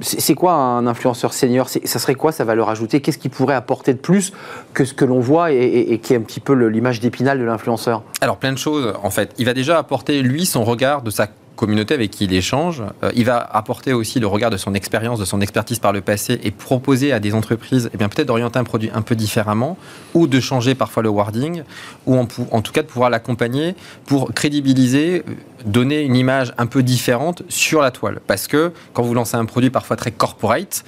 c'est 0.00 0.34
quoi 0.34 0.52
un 0.52 0.86
influenceur 0.86 1.32
senior? 1.32 1.68
Ça 1.68 1.98
serait 1.98 2.14
quoi 2.14 2.30
sa 2.30 2.44
valeur 2.44 2.68
ajoutée? 2.68 3.00
Qu'est-ce 3.00 3.18
qu'il 3.18 3.30
pourrait 3.32 3.54
apporter 3.54 3.94
de 3.94 3.98
plus 3.98 4.32
que 4.74 4.84
ce 4.84 4.94
que 4.94 5.04
l'on 5.04 5.18
voit 5.18 5.50
et, 5.50 5.86
et, 5.88 5.98
qui 5.98 6.14
est 6.14 6.16
un 6.16 6.22
petit 6.22 6.40
peu 6.40 6.52
l'image 6.54 7.00
d'épinal 7.00 7.40
de 7.40 7.44
l'influenceur? 7.44 8.02
Alors 8.20 8.36
plein 8.36 8.52
de 8.52 8.58
choses 8.58 8.94
en 9.02 9.10
fait 9.10 9.23
il 9.38 9.46
va 9.46 9.54
déjà 9.54 9.78
apporter, 9.78 10.22
lui, 10.22 10.46
son 10.46 10.64
regard 10.64 11.02
de 11.02 11.10
sa 11.10 11.28
communauté 11.54 11.94
avec 11.94 12.10
qui 12.10 12.24
il 12.24 12.32
échange. 12.32 12.82
Euh, 13.02 13.10
il 13.14 13.24
va 13.24 13.38
apporter 13.38 13.92
aussi 13.92 14.20
le 14.20 14.26
regard 14.26 14.50
de 14.50 14.56
son 14.56 14.74
expérience, 14.74 15.18
de 15.18 15.24
son 15.24 15.40
expertise 15.40 15.78
par 15.78 15.92
le 15.92 16.00
passé 16.00 16.40
et 16.42 16.50
proposer 16.50 17.12
à 17.12 17.20
des 17.20 17.34
entreprises 17.34 17.90
eh 17.92 17.96
bien, 17.96 18.08
peut-être 18.08 18.28
d'orienter 18.28 18.58
un 18.58 18.64
produit 18.64 18.90
un 18.92 19.02
peu 19.02 19.14
différemment 19.14 19.78
ou 20.14 20.26
de 20.26 20.40
changer 20.40 20.74
parfois 20.74 21.02
le 21.02 21.08
wording 21.08 21.62
ou 22.06 22.16
en, 22.16 22.26
tout 22.26 22.72
cas 22.72 22.82
de 22.82 22.86
pouvoir 22.86 23.10
l'accompagner 23.10 23.74
pour 24.06 24.32
crédibiliser, 24.34 25.22
donner 25.64 26.02
une 26.02 26.16
image 26.16 26.52
un 26.58 26.66
peu 26.66 26.82
différente 26.82 27.42
sur 27.48 27.80
la 27.80 27.90
toile. 27.90 28.20
Parce 28.26 28.46
que 28.46 28.72
quand 28.92 29.02
vous 29.02 29.14
lancez 29.14 29.36
un 29.36 29.44
produit 29.44 29.70
parfois 29.70 29.96
très 29.96 30.10
corporate, 30.10 30.84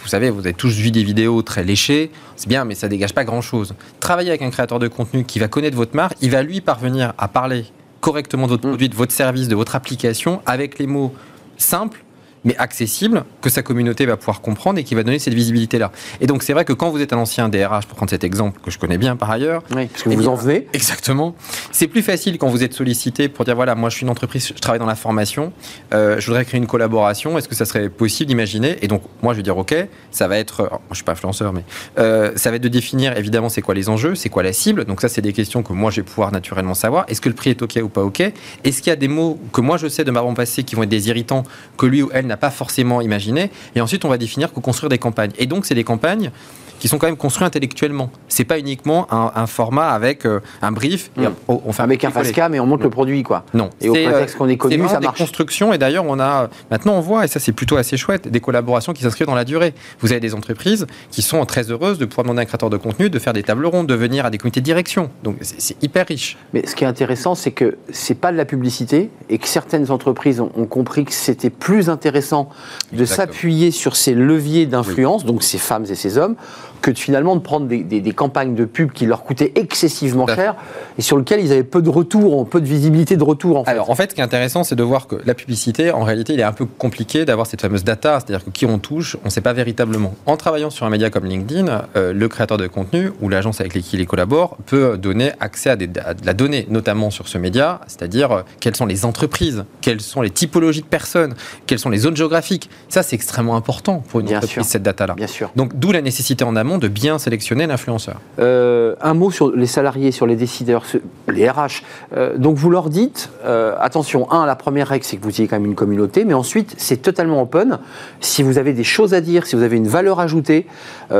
vous 0.00 0.08
savez, 0.08 0.30
vous 0.30 0.40
avez 0.40 0.54
tous 0.54 0.74
vu 0.74 0.90
des 0.90 1.02
vidéos 1.02 1.42
très 1.42 1.64
léchées, 1.64 2.10
c'est 2.36 2.48
bien, 2.48 2.64
mais 2.64 2.76
ça 2.76 2.88
dégage 2.88 3.12
pas 3.12 3.24
grand-chose. 3.24 3.74
Travailler 3.98 4.30
avec 4.30 4.42
un 4.42 4.50
créateur 4.50 4.78
de 4.78 4.86
contenu 4.86 5.24
qui 5.24 5.38
va 5.38 5.48
connaître 5.48 5.76
votre 5.76 5.96
marque, 5.96 6.16
il 6.20 6.30
va 6.30 6.42
lui 6.42 6.60
parvenir 6.60 7.14
à 7.18 7.26
parler 7.26 7.66
correctement 8.00 8.46
de 8.46 8.52
votre 8.52 8.66
mm. 8.66 8.70
produit, 8.70 8.88
de 8.88 8.94
votre 8.94 9.12
service, 9.12 9.48
de 9.48 9.54
votre 9.54 9.74
application, 9.74 10.40
avec 10.46 10.78
les 10.78 10.86
mots 10.86 11.14
simples 11.56 12.02
mais 12.48 12.56
accessible, 12.56 13.24
que 13.42 13.50
sa 13.50 13.62
communauté 13.62 14.06
va 14.06 14.16
pouvoir 14.16 14.40
comprendre 14.40 14.78
et 14.78 14.84
qui 14.84 14.94
va 14.94 15.02
donner 15.02 15.18
cette 15.18 15.34
visibilité-là. 15.34 15.92
Et 16.22 16.26
donc, 16.26 16.42
c'est 16.42 16.54
vrai 16.54 16.64
que 16.64 16.72
quand 16.72 16.88
vous 16.88 17.02
êtes 17.02 17.12
un 17.12 17.18
ancien 17.18 17.50
DRH, 17.50 17.84
pour 17.86 17.96
prendre 17.96 18.08
cet 18.08 18.24
exemple 18.24 18.58
que 18.62 18.70
je 18.70 18.78
connais 18.78 18.96
bien 18.96 19.16
par 19.16 19.30
ailleurs. 19.30 19.62
Oui, 19.76 19.86
parce 19.86 20.02
que 20.04 20.08
vous 20.08 20.28
en 20.28 20.34
venez. 20.34 20.66
Exactement. 20.72 21.34
C'est 21.72 21.88
plus 21.88 22.00
facile 22.00 22.38
quand 22.38 22.48
vous 22.48 22.64
êtes 22.64 22.72
sollicité 22.72 23.28
pour 23.28 23.44
dire 23.44 23.54
voilà, 23.54 23.74
moi 23.74 23.90
je 23.90 23.96
suis 23.96 24.04
une 24.04 24.10
entreprise, 24.10 24.48
je 24.48 24.60
travaille 24.60 24.78
dans 24.78 24.86
la 24.86 24.94
formation, 24.94 25.52
euh, 25.92 26.18
je 26.18 26.26
voudrais 26.26 26.46
créer 26.46 26.58
une 26.58 26.66
collaboration, 26.66 27.36
est-ce 27.36 27.48
que 27.48 27.54
ça 27.54 27.66
serait 27.66 27.90
possible 27.90 28.28
d'imaginer? 28.28 28.78
Et 28.80 28.88
donc, 28.88 29.02
moi 29.22 29.34
je 29.34 29.38
vais 29.38 29.42
dire 29.42 29.58
ok, 29.58 29.74
ça 30.10 30.26
va 30.26 30.38
être, 30.38 30.62
moi, 30.70 30.80
je 30.92 30.96
suis 30.96 31.04
pas 31.04 31.12
influenceur, 31.12 31.52
mais 31.52 31.64
euh, 31.98 32.32
ça 32.36 32.48
va 32.48 32.56
être 32.56 32.62
de 32.62 32.68
définir 32.68 33.14
évidemment 33.18 33.50
c'est 33.50 33.60
quoi 33.60 33.74
les 33.74 33.90
enjeux, 33.90 34.14
c'est 34.14 34.30
quoi 34.30 34.42
la 34.42 34.54
cible. 34.54 34.86
Donc, 34.86 35.02
ça, 35.02 35.10
c'est 35.10 35.20
des 35.20 35.34
questions 35.34 35.62
que 35.62 35.74
moi 35.74 35.90
je 35.90 35.96
vais 35.96 36.06
pouvoir 36.06 36.32
naturellement 36.32 36.74
savoir. 36.74 37.04
Est-ce 37.08 37.20
que 37.20 37.28
le 37.28 37.34
prix 37.34 37.50
est 37.50 37.60
ok 37.60 37.78
ou 37.82 37.88
pas 37.90 38.02
ok? 38.02 38.20
Est-ce 38.64 38.80
qu'il 38.80 38.90
y 38.90 38.92
a 38.92 38.96
des 38.96 39.08
mots 39.08 39.38
que 39.52 39.60
moi 39.60 39.76
je 39.76 39.86
sais 39.86 40.04
de 40.04 40.10
marron 40.10 40.32
passé 40.32 40.62
qui 40.62 40.76
vont 40.76 40.84
être 40.84 40.88
des 40.88 41.08
irritants 41.08 41.42
que 41.76 41.84
lui 41.84 42.02
ou 42.02 42.10
elle 42.14 42.26
n'a 42.26 42.37
pas 42.38 42.50
forcément 42.50 43.00
imaginé. 43.00 43.50
Et 43.74 43.80
ensuite, 43.80 44.04
on 44.04 44.08
va 44.08 44.18
définir 44.18 44.52
que 44.52 44.60
construire 44.60 44.88
des 44.88 44.98
campagnes. 44.98 45.32
Et 45.38 45.46
donc, 45.46 45.66
c'est 45.66 45.74
des 45.74 45.84
campagnes 45.84 46.30
qui 46.78 46.88
sont 46.88 46.98
quand 46.98 47.06
même 47.06 47.16
construits 47.16 47.46
intellectuellement. 47.46 48.10
C'est 48.28 48.44
pas 48.44 48.58
uniquement 48.58 49.06
un, 49.10 49.46
format 49.46 49.88
avec 49.90 50.26
euh, 50.26 50.40
un 50.62 50.72
brief. 50.72 51.10
Et 51.20 51.26
on, 51.48 51.72
fait 51.72 51.82
avec 51.82 52.04
un 52.04 52.10
cam 52.10 52.54
et 52.54 52.60
on 52.60 52.66
monte 52.66 52.82
le 52.82 52.90
produit, 52.90 53.22
quoi. 53.22 53.44
Non. 53.54 53.70
Et 53.80 53.88
au 53.88 53.94
contexte 53.94 54.36
qu'on 54.36 54.48
est 54.48 54.56
connu, 54.56 54.76
ça 54.88 55.00
marche. 55.00 55.16
des 55.16 55.24
constructions. 55.24 55.72
Et 55.72 55.78
d'ailleurs, 55.78 56.04
on 56.06 56.20
a 56.20 56.48
maintenant 56.70 56.94
on 56.94 57.00
voit 57.00 57.24
et 57.24 57.28
ça 57.28 57.40
c'est 57.40 57.52
plutôt 57.52 57.76
assez 57.76 57.96
chouette 57.96 58.28
des 58.28 58.40
collaborations 58.40 58.92
qui 58.92 59.02
s'inscrivent 59.02 59.26
dans 59.26 59.34
la 59.34 59.44
durée. 59.44 59.74
Vous 60.00 60.12
avez 60.12 60.20
des 60.20 60.34
entreprises 60.34 60.86
qui 61.10 61.22
sont 61.22 61.44
très 61.46 61.70
heureuses 61.70 61.98
de 61.98 62.04
pouvoir 62.04 62.24
demander 62.24 62.40
à 62.40 62.42
un 62.42 62.46
créateur 62.46 62.70
de 62.70 62.76
contenu 62.76 63.10
de 63.10 63.18
faire 63.18 63.32
des 63.32 63.42
tables 63.42 63.66
rondes, 63.66 63.86
de 63.86 63.94
venir 63.94 64.26
à 64.26 64.30
des 64.30 64.38
comités 64.38 64.60
de 64.60 64.64
direction. 64.64 65.10
Donc 65.22 65.36
c'est 65.40 65.82
hyper 65.82 66.06
riche. 66.06 66.36
Mais 66.52 66.66
ce 66.66 66.74
qui 66.74 66.84
est 66.84 66.86
intéressant, 66.86 67.34
c'est 67.34 67.50
que 67.50 67.78
c'est 67.90 68.14
pas 68.14 68.32
de 68.32 68.36
la 68.36 68.44
publicité 68.44 69.10
et 69.28 69.38
que 69.38 69.46
certaines 69.46 69.90
entreprises 69.90 70.40
ont, 70.40 70.48
compris 70.66 71.04
que 71.04 71.12
c'était 71.12 71.50
plus 71.50 71.88
intéressant 71.88 72.50
de 72.92 73.04
s'appuyer 73.04 73.70
sur 73.70 73.96
ces 73.96 74.14
leviers 74.14 74.66
d'influence, 74.66 75.24
donc 75.24 75.42
ces 75.42 75.58
femmes 75.58 75.84
et 75.88 75.94
ces 75.94 76.18
hommes, 76.18 76.36
que 76.80 76.92
finalement 76.94 77.36
de 77.36 77.40
prendre 77.40 77.66
des, 77.66 78.12
campagnes 78.12 78.54
de 78.54 78.64
pub 78.64 78.92
qui 78.92 79.06
leur 79.06 79.22
coûtaient 79.24 79.52
excessivement 79.54 80.26
cher 80.26 80.56
et 80.98 81.02
sur 81.02 81.16
lesquelles 81.18 81.40
ils 81.40 81.52
avaient 81.52 81.62
peu 81.62 81.82
de 81.82 81.90
retour, 81.90 82.48
peu 82.48 82.60
de 82.60 82.66
visibilité 82.66 83.16
de 83.16 83.24
retour. 83.24 83.58
En 83.58 83.64
fait. 83.64 83.70
Alors 83.70 83.90
en 83.90 83.94
fait, 83.94 84.10
ce 84.10 84.14
qui 84.14 84.20
est 84.20 84.24
intéressant, 84.24 84.64
c'est 84.64 84.74
de 84.74 84.82
voir 84.82 85.06
que 85.06 85.16
la 85.24 85.34
publicité, 85.34 85.90
en 85.90 86.02
réalité, 86.02 86.32
il 86.32 86.40
est 86.40 86.44
un 86.44 86.52
peu 86.52 86.66
compliqué 86.66 87.24
d'avoir 87.24 87.46
cette 87.46 87.60
fameuse 87.60 87.84
data, 87.84 88.20
c'est-à-dire 88.20 88.44
que 88.44 88.50
qui 88.50 88.66
on 88.66 88.78
touche, 88.78 89.16
on 89.22 89.26
ne 89.26 89.30
sait 89.30 89.40
pas 89.40 89.52
véritablement. 89.52 90.14
En 90.26 90.36
travaillant 90.36 90.70
sur 90.70 90.86
un 90.86 90.90
média 90.90 91.10
comme 91.10 91.24
LinkedIn, 91.24 91.86
euh, 91.96 92.12
le 92.12 92.28
créateur 92.28 92.58
de 92.58 92.66
contenu 92.66 93.12
ou 93.20 93.28
l'agence 93.28 93.60
avec 93.60 93.72
qui 93.72 93.96
il 93.96 94.06
collabore 94.06 94.56
peut 94.66 94.96
donner 94.96 95.32
accès 95.40 95.70
à, 95.70 95.76
des, 95.76 95.86
de 95.86 96.00
la 96.24 96.34
donnée, 96.34 96.66
notamment 96.70 97.10
sur 97.10 97.28
ce 97.28 97.38
média, 97.38 97.80
c'est-à-dire 97.86 98.32
euh, 98.32 98.42
quelles 98.60 98.76
sont 98.76 98.86
les 98.86 99.04
entreprises, 99.04 99.64
quelles 99.80 100.00
sont 100.00 100.22
les 100.22 100.30
typologies 100.30 100.82
de 100.82 100.86
personnes, 100.86 101.34
quelles 101.66 101.78
sont 101.78 101.90
les 101.90 101.98
zones 101.98 102.16
géographiques. 102.16 102.70
Ça, 102.88 103.02
c'est 103.02 103.16
extrêmement 103.16 103.56
important 103.56 104.02
pour 104.08 104.20
une 104.20 104.26
Bien 104.26 104.38
entreprise, 104.38 104.66
cette 104.66 104.82
data-là. 104.82 105.14
Bien 105.14 105.26
sûr. 105.26 105.50
Donc 105.56 105.78
d'où 105.78 105.92
la 105.92 106.02
nécessité 106.02 106.44
en 106.44 106.56
amont 106.56 106.67
de 106.76 106.88
bien 106.88 107.18
sélectionner 107.18 107.66
l'influenceur. 107.66 108.20
Euh, 108.38 108.94
un 109.00 109.14
mot 109.14 109.30
sur 109.30 109.50
les 109.56 109.66
salariés, 109.66 110.12
sur 110.12 110.26
les 110.26 110.36
décideurs, 110.36 110.84
les 111.28 111.48
RH. 111.48 111.82
Euh, 112.14 112.36
donc 112.36 112.56
vous 112.56 112.68
leur 112.68 112.90
dites, 112.90 113.30
euh, 113.46 113.74
attention, 113.80 114.30
un, 114.30 114.44
la 114.44 114.56
première 114.56 114.88
règle, 114.88 115.04
c'est 115.04 115.16
que 115.16 115.24
vous 115.24 115.40
ayez 115.40 115.48
quand 115.48 115.56
même 115.56 115.64
une 115.64 115.74
communauté, 115.74 116.26
mais 116.26 116.34
ensuite, 116.34 116.74
c'est 116.76 116.98
totalement 116.98 117.40
open. 117.40 117.78
Si 118.20 118.42
vous 118.42 118.58
avez 118.58 118.74
des 118.74 118.84
choses 118.84 119.14
à 119.14 119.22
dire, 119.22 119.46
si 119.46 119.56
vous 119.56 119.62
avez 119.62 119.76
une 119.76 119.88
valeur 119.88 120.20
ajoutée 120.20 120.66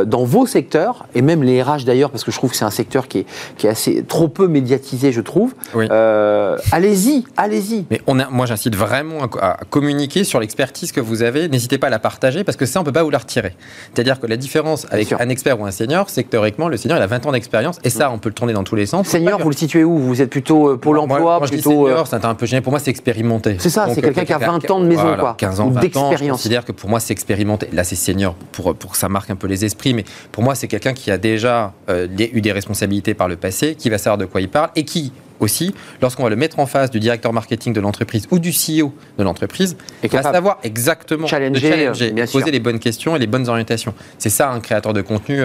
dans 0.04 0.24
vos 0.24 0.44
secteurs, 0.44 1.06
et 1.14 1.22
même 1.22 1.42
les 1.42 1.62
RH 1.62 1.84
d'ailleurs, 1.86 2.10
parce 2.10 2.24
que 2.24 2.30
je 2.30 2.36
trouve 2.36 2.50
que 2.50 2.56
c'est 2.56 2.64
un 2.64 2.70
secteur 2.70 3.08
qui 3.08 3.20
est, 3.20 3.26
qui 3.56 3.66
est 3.66 3.70
assez 3.70 4.02
trop 4.02 4.28
peu 4.28 4.48
médiatisé, 4.48 5.12
je 5.12 5.20
trouve, 5.20 5.54
allez-y, 5.74 7.24
allez-y. 7.36 7.86
Mais 7.90 8.00
on 8.06 8.18
a, 8.18 8.28
moi, 8.28 8.46
j'incite 8.46 8.74
vraiment 8.74 9.24
à, 9.40 9.58
communiquer 9.70 10.24
sur 10.24 10.40
l'expertise 10.40 10.92
que 10.92 11.00
vous 11.00 11.22
avez. 11.22 11.48
N'hésitez 11.48 11.78
pas 11.78 11.86
à 11.86 11.90
la 11.90 11.98
partager, 11.98 12.44
parce 12.44 12.56
que 12.56 12.66
ça, 12.66 12.80
on 12.80 12.82
ne 12.82 12.86
peut 12.86 12.92
pas 12.92 13.02
vous 13.02 13.10
la 13.10 13.18
retirer. 13.18 13.54
C'est-à-dire 13.94 14.18
que 14.20 14.26
la 14.26 14.36
différence 14.36 14.86
avec 14.90 15.12
un 15.12 15.28
expert 15.38 15.60
ou 15.60 15.64
un 15.64 15.70
senior, 15.70 16.10
c'est 16.10 16.24
que 16.24 16.28
théoriquement, 16.28 16.68
le 16.68 16.76
senior, 16.76 16.98
il 16.98 17.02
a 17.02 17.06
20 17.06 17.26
ans 17.26 17.32
d'expérience. 17.32 17.78
Et 17.84 17.90
ça, 17.90 18.10
on 18.10 18.18
peut 18.18 18.28
le 18.28 18.34
tourner 18.34 18.52
dans 18.52 18.64
tous 18.64 18.74
les 18.74 18.86
sens. 18.86 19.06
Senior, 19.06 19.40
vous 19.40 19.50
le 19.50 19.56
situez 19.56 19.84
où? 19.84 19.96
Vous 19.98 20.20
êtes 20.20 20.30
plutôt 20.30 20.70
euh, 20.70 20.76
Pôle 20.76 20.98
emploi 20.98 21.40
plutôt, 21.40 21.86
senior, 21.86 22.06
c'est 22.06 22.24
un 22.24 22.34
peu 22.34 22.46
gêné. 22.46 22.60
Pour 22.60 22.72
moi, 22.72 22.80
c'est 22.80 22.90
expérimenté. 22.90 23.56
C'est 23.58 23.70
ça, 23.70 23.88
c'est 23.94 24.02
quelqu'un 24.02 24.24
qui 24.24 24.32
a 24.32 24.38
20 24.38 24.70
ans 24.70 24.80
de 24.80 24.86
maison, 24.86 25.16
quoi. 25.18 25.34
15 25.38 25.60
ans, 25.60 25.68
20 25.68 25.96
ans. 25.96 26.16
Je 26.16 26.28
considère 26.28 26.64
que 26.64 26.72
pour 26.72 26.90
moi, 26.90 27.00
c'est 27.00 27.12
expérimenté. 27.12 27.68
Là, 27.72 27.84
c'est 27.84 27.96
senior 27.96 28.34
pour, 28.52 28.74
pour 28.74 28.92
que 28.92 28.98
ça 28.98 29.08
marque 29.08 29.30
un 29.30 29.36
peu 29.36 29.46
les 29.46 29.64
esprits. 29.64 29.94
Mais 29.94 30.04
pour 30.32 30.42
moi, 30.42 30.54
c'est 30.54 30.68
quelqu'un 30.68 30.92
qui 30.92 31.10
a 31.10 31.18
déjà 31.18 31.72
euh, 31.88 32.08
eu 32.18 32.40
des 32.40 32.52
responsabilités 32.52 33.14
par 33.14 33.28
le 33.28 33.36
passé, 33.36 33.74
qui 33.76 33.90
va 33.90 33.98
savoir 33.98 34.18
de 34.18 34.24
quoi 34.24 34.40
il 34.40 34.48
parle 34.48 34.70
et 34.74 34.84
qui, 34.84 35.12
aussi, 35.40 35.74
lorsqu'on 36.02 36.24
va 36.24 36.30
le 36.30 36.36
mettre 36.36 36.58
en 36.58 36.66
face 36.66 36.90
du 36.90 37.00
directeur 37.00 37.32
marketing 37.32 37.72
de 37.72 37.80
l'entreprise 37.80 38.26
ou 38.30 38.38
du 38.38 38.50
CEO 38.50 38.92
de 39.18 39.24
l'entreprise, 39.24 39.76
il 40.02 40.10
va 40.10 40.22
savoir 40.22 40.58
exactement 40.62 41.26
challenger, 41.26 41.90
poser 42.32 42.50
les 42.50 42.60
bonnes 42.60 42.78
questions 42.78 43.16
et 43.16 43.18
les 43.18 43.26
bonnes 43.26 43.48
orientations. 43.48 43.94
C'est 44.18 44.30
ça 44.30 44.50
un 44.50 44.60
créateur 44.60 44.92
de 44.92 45.02
contenu 45.02 45.40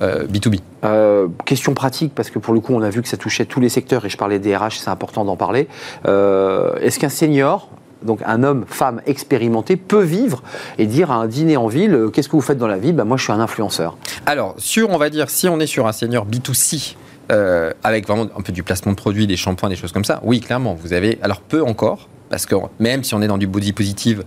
B2B. 0.00 0.56
Euh, 0.56 0.58
euh, 0.84 1.28
question 1.44 1.74
pratique, 1.74 2.14
parce 2.14 2.30
que 2.30 2.38
pour 2.38 2.54
le 2.54 2.60
coup, 2.60 2.74
on 2.74 2.82
a 2.82 2.90
vu 2.90 3.02
que 3.02 3.08
ça 3.08 3.16
touchait 3.16 3.44
tous 3.44 3.60
les 3.60 3.68
secteurs 3.68 4.04
et 4.04 4.08
je 4.08 4.16
parlais 4.16 4.38
des 4.38 4.56
RH, 4.56 4.78
c'est 4.80 4.90
important 4.90 5.24
d'en 5.24 5.36
parler. 5.36 5.68
Euh, 6.06 6.74
est-ce 6.80 6.98
qu'un 6.98 7.08
senior 7.08 7.68
donc 8.02 8.18
un 8.26 8.42
homme, 8.42 8.64
femme 8.66 9.00
expérimenté 9.06 9.76
peut 9.76 10.02
vivre 10.02 10.42
et 10.76 10.86
dire 10.86 11.12
à 11.12 11.14
un 11.14 11.28
dîner 11.28 11.56
en 11.56 11.68
ville, 11.68 12.08
qu'est-ce 12.12 12.28
que 12.28 12.34
vous 12.34 12.42
faites 12.42 12.58
dans 12.58 12.66
la 12.66 12.78
vie? 12.78 12.92
Ben, 12.92 13.04
Moi, 13.04 13.16
je 13.16 13.22
suis 13.22 13.32
un 13.32 13.38
influenceur. 13.38 13.96
Alors, 14.26 14.56
sur, 14.58 14.90
on 14.90 14.98
va 14.98 15.08
dire, 15.08 15.30
si 15.30 15.48
on 15.48 15.60
est 15.60 15.68
sur 15.68 15.86
un 15.86 15.92
senior 15.92 16.26
B2C, 16.26 16.96
euh, 17.32 17.72
avec 17.82 18.06
vraiment 18.06 18.28
un 18.36 18.42
peu 18.42 18.52
du 18.52 18.62
placement 18.62 18.92
de 18.92 18.96
produits, 18.96 19.26
des 19.26 19.36
shampoings, 19.36 19.68
des 19.68 19.76
choses 19.76 19.92
comme 19.92 20.04
ça, 20.04 20.20
oui, 20.22 20.40
clairement, 20.40 20.74
vous 20.74 20.92
avez, 20.92 21.18
alors 21.22 21.40
peu 21.40 21.62
encore, 21.62 22.08
parce 22.30 22.46
que 22.46 22.54
même 22.78 23.04
si 23.04 23.14
on 23.14 23.22
est 23.22 23.26
dans 23.26 23.38
du 23.38 23.46
body 23.46 23.72
positive, 23.72 24.22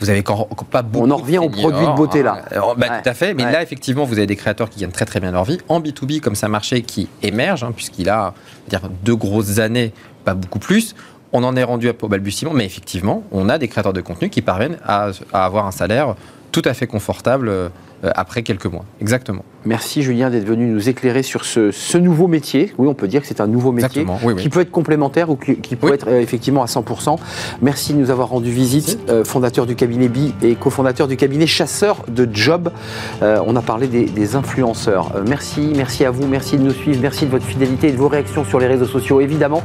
vous 0.00 0.08
avez 0.08 0.20
encore, 0.20 0.48
pas 0.70 0.82
beaucoup. 0.82 1.06
On 1.06 1.10
en 1.10 1.18
revient 1.18 1.38
aux 1.38 1.50
produits 1.50 1.86
de 1.86 1.94
beauté 1.94 2.22
là. 2.22 2.42
Euh, 2.52 2.60
bah, 2.76 3.00
tout 3.02 3.08
à 3.08 3.12
fait, 3.12 3.34
mais 3.34 3.42
là 3.42 3.62
effectivement 3.62 4.04
vous 4.04 4.14
avez 4.14 4.26
des 4.26 4.36
créateurs 4.36 4.70
qui 4.70 4.80
gagnent 4.80 4.90
très 4.90 5.04
très 5.04 5.20
bien 5.20 5.30
leur 5.30 5.44
vie. 5.44 5.58
En 5.68 5.80
B2B, 5.80 6.20
comme 6.20 6.34
c'est 6.34 6.46
un 6.46 6.50
marché 6.50 6.82
qui 6.82 7.08
émerge, 7.22 7.62
hein, 7.62 7.72
puisqu'il 7.76 8.08
a 8.08 8.32
dire, 8.68 8.80
deux 9.04 9.16
grosses 9.16 9.58
années, 9.58 9.92
pas 10.24 10.34
beaucoup 10.34 10.58
plus, 10.58 10.94
on 11.32 11.44
en 11.44 11.54
est 11.56 11.62
rendu 11.62 11.90
au 12.00 12.08
balbutiement, 12.08 12.52
mais 12.54 12.64
effectivement, 12.64 13.22
on 13.30 13.48
a 13.48 13.58
des 13.58 13.68
créateurs 13.68 13.92
de 13.92 14.00
contenu 14.00 14.30
qui 14.30 14.40
parviennent 14.40 14.78
à, 14.84 15.10
à 15.32 15.44
avoir 15.44 15.66
un 15.66 15.70
salaire 15.70 16.14
tout 16.50 16.62
à 16.64 16.74
fait 16.74 16.86
confortable 16.86 17.48
euh, 17.48 17.68
après 18.02 18.42
quelques 18.42 18.66
mois. 18.66 18.84
Exactement. 19.00 19.44
Merci 19.66 20.02
Julien 20.02 20.30
d'être 20.30 20.46
venu 20.46 20.66
nous 20.66 20.88
éclairer 20.88 21.22
sur 21.22 21.44
ce, 21.44 21.98
nouveau 21.98 22.28
métier. 22.28 22.72
Oui, 22.78 22.88
on 22.88 22.94
peut 22.94 23.08
dire 23.08 23.20
que 23.20 23.26
c'est 23.26 23.42
un 23.42 23.46
nouveau 23.46 23.72
métier 23.72 24.06
qui 24.38 24.48
peut 24.48 24.60
être 24.60 24.70
complémentaire 24.70 25.28
ou 25.28 25.36
qui, 25.36 25.76
peut 25.76 25.92
être 25.92 26.08
euh, 26.08 26.20
effectivement 26.20 26.62
à 26.62 26.66
100%. 26.66 27.18
Merci 27.60 27.92
de 27.92 27.98
nous 27.98 28.10
avoir 28.10 28.28
rendu 28.28 28.50
visite, 28.50 28.98
euh, 29.10 29.22
fondateur 29.22 29.66
du 29.66 29.74
cabinet 29.74 30.08
BI 30.08 30.34
et 30.42 30.54
cofondateur 30.54 31.08
du 31.08 31.16
cabinet 31.16 31.46
Chasseur 31.46 32.04
de 32.08 32.28
Job. 32.32 32.70
on 33.20 33.56
a 33.56 33.62
parlé 33.62 33.86
des, 33.86 34.36
influenceurs. 34.36 35.12
merci, 35.26 35.72
merci 35.74 36.04
à 36.04 36.10
vous, 36.10 36.26
merci 36.26 36.56
de 36.56 36.62
nous 36.62 36.72
suivre, 36.72 37.00
merci 37.02 37.26
de 37.26 37.30
votre 37.30 37.44
fidélité 37.44 37.88
et 37.88 37.92
de 37.92 37.96
vos 37.96 38.08
réactions 38.08 38.44
sur 38.44 38.60
les 38.60 38.66
réseaux 38.66 38.86
sociaux 38.86 39.20
évidemment. 39.20 39.62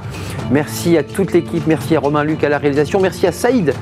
Merci 0.51 0.97
à 0.97 1.03
toute 1.03 1.33
l'équipe, 1.33 1.67
merci 1.67 1.95
à 1.95 1.99
Romain 1.99 2.23
Luc 2.23 2.43
à 2.43 2.49
la 2.49 2.57
réalisation, 2.57 2.99
merci 2.99 3.27
à 3.27 3.31
Saïd 3.31 3.73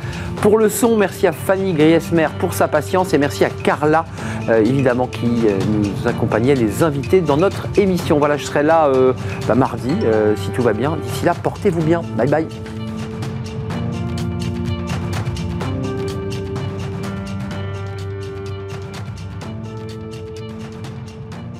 pour 0.43 0.57
le 0.57 0.67
son, 0.67 0.97
merci 0.97 1.25
à 1.25 1.31
Fanny 1.31 1.71
Griesmer 1.71 2.27
pour 2.37 2.53
sa 2.53 2.67
patience 2.67 3.13
et 3.13 3.17
merci 3.17 3.45
à 3.45 3.49
Carla 3.49 4.03
euh, 4.42 4.42
évidemment, 4.49 5.07
qui 5.07 5.47
euh, 5.47 5.57
nous 5.67 6.07
accompagnait, 6.07 6.55
les 6.55 6.83
invités 6.83 7.21
dans 7.21 7.37
notre 7.37 7.67
émission. 7.77 8.19
Voilà, 8.19 8.37
je 8.37 8.45
serai 8.45 8.63
là 8.63 8.87
euh, 8.87 9.13
bah, 9.47 9.55
mardi, 9.55 9.91
si 10.37 10.49
tout 10.49 10.61
va 10.61 10.73
bien. 10.73 10.97
D'ici 11.01 11.25
là, 11.25 11.33
portez-vous 11.33 11.81
bien. 11.81 12.01
Bye 12.17 12.29
bye. 12.29 12.47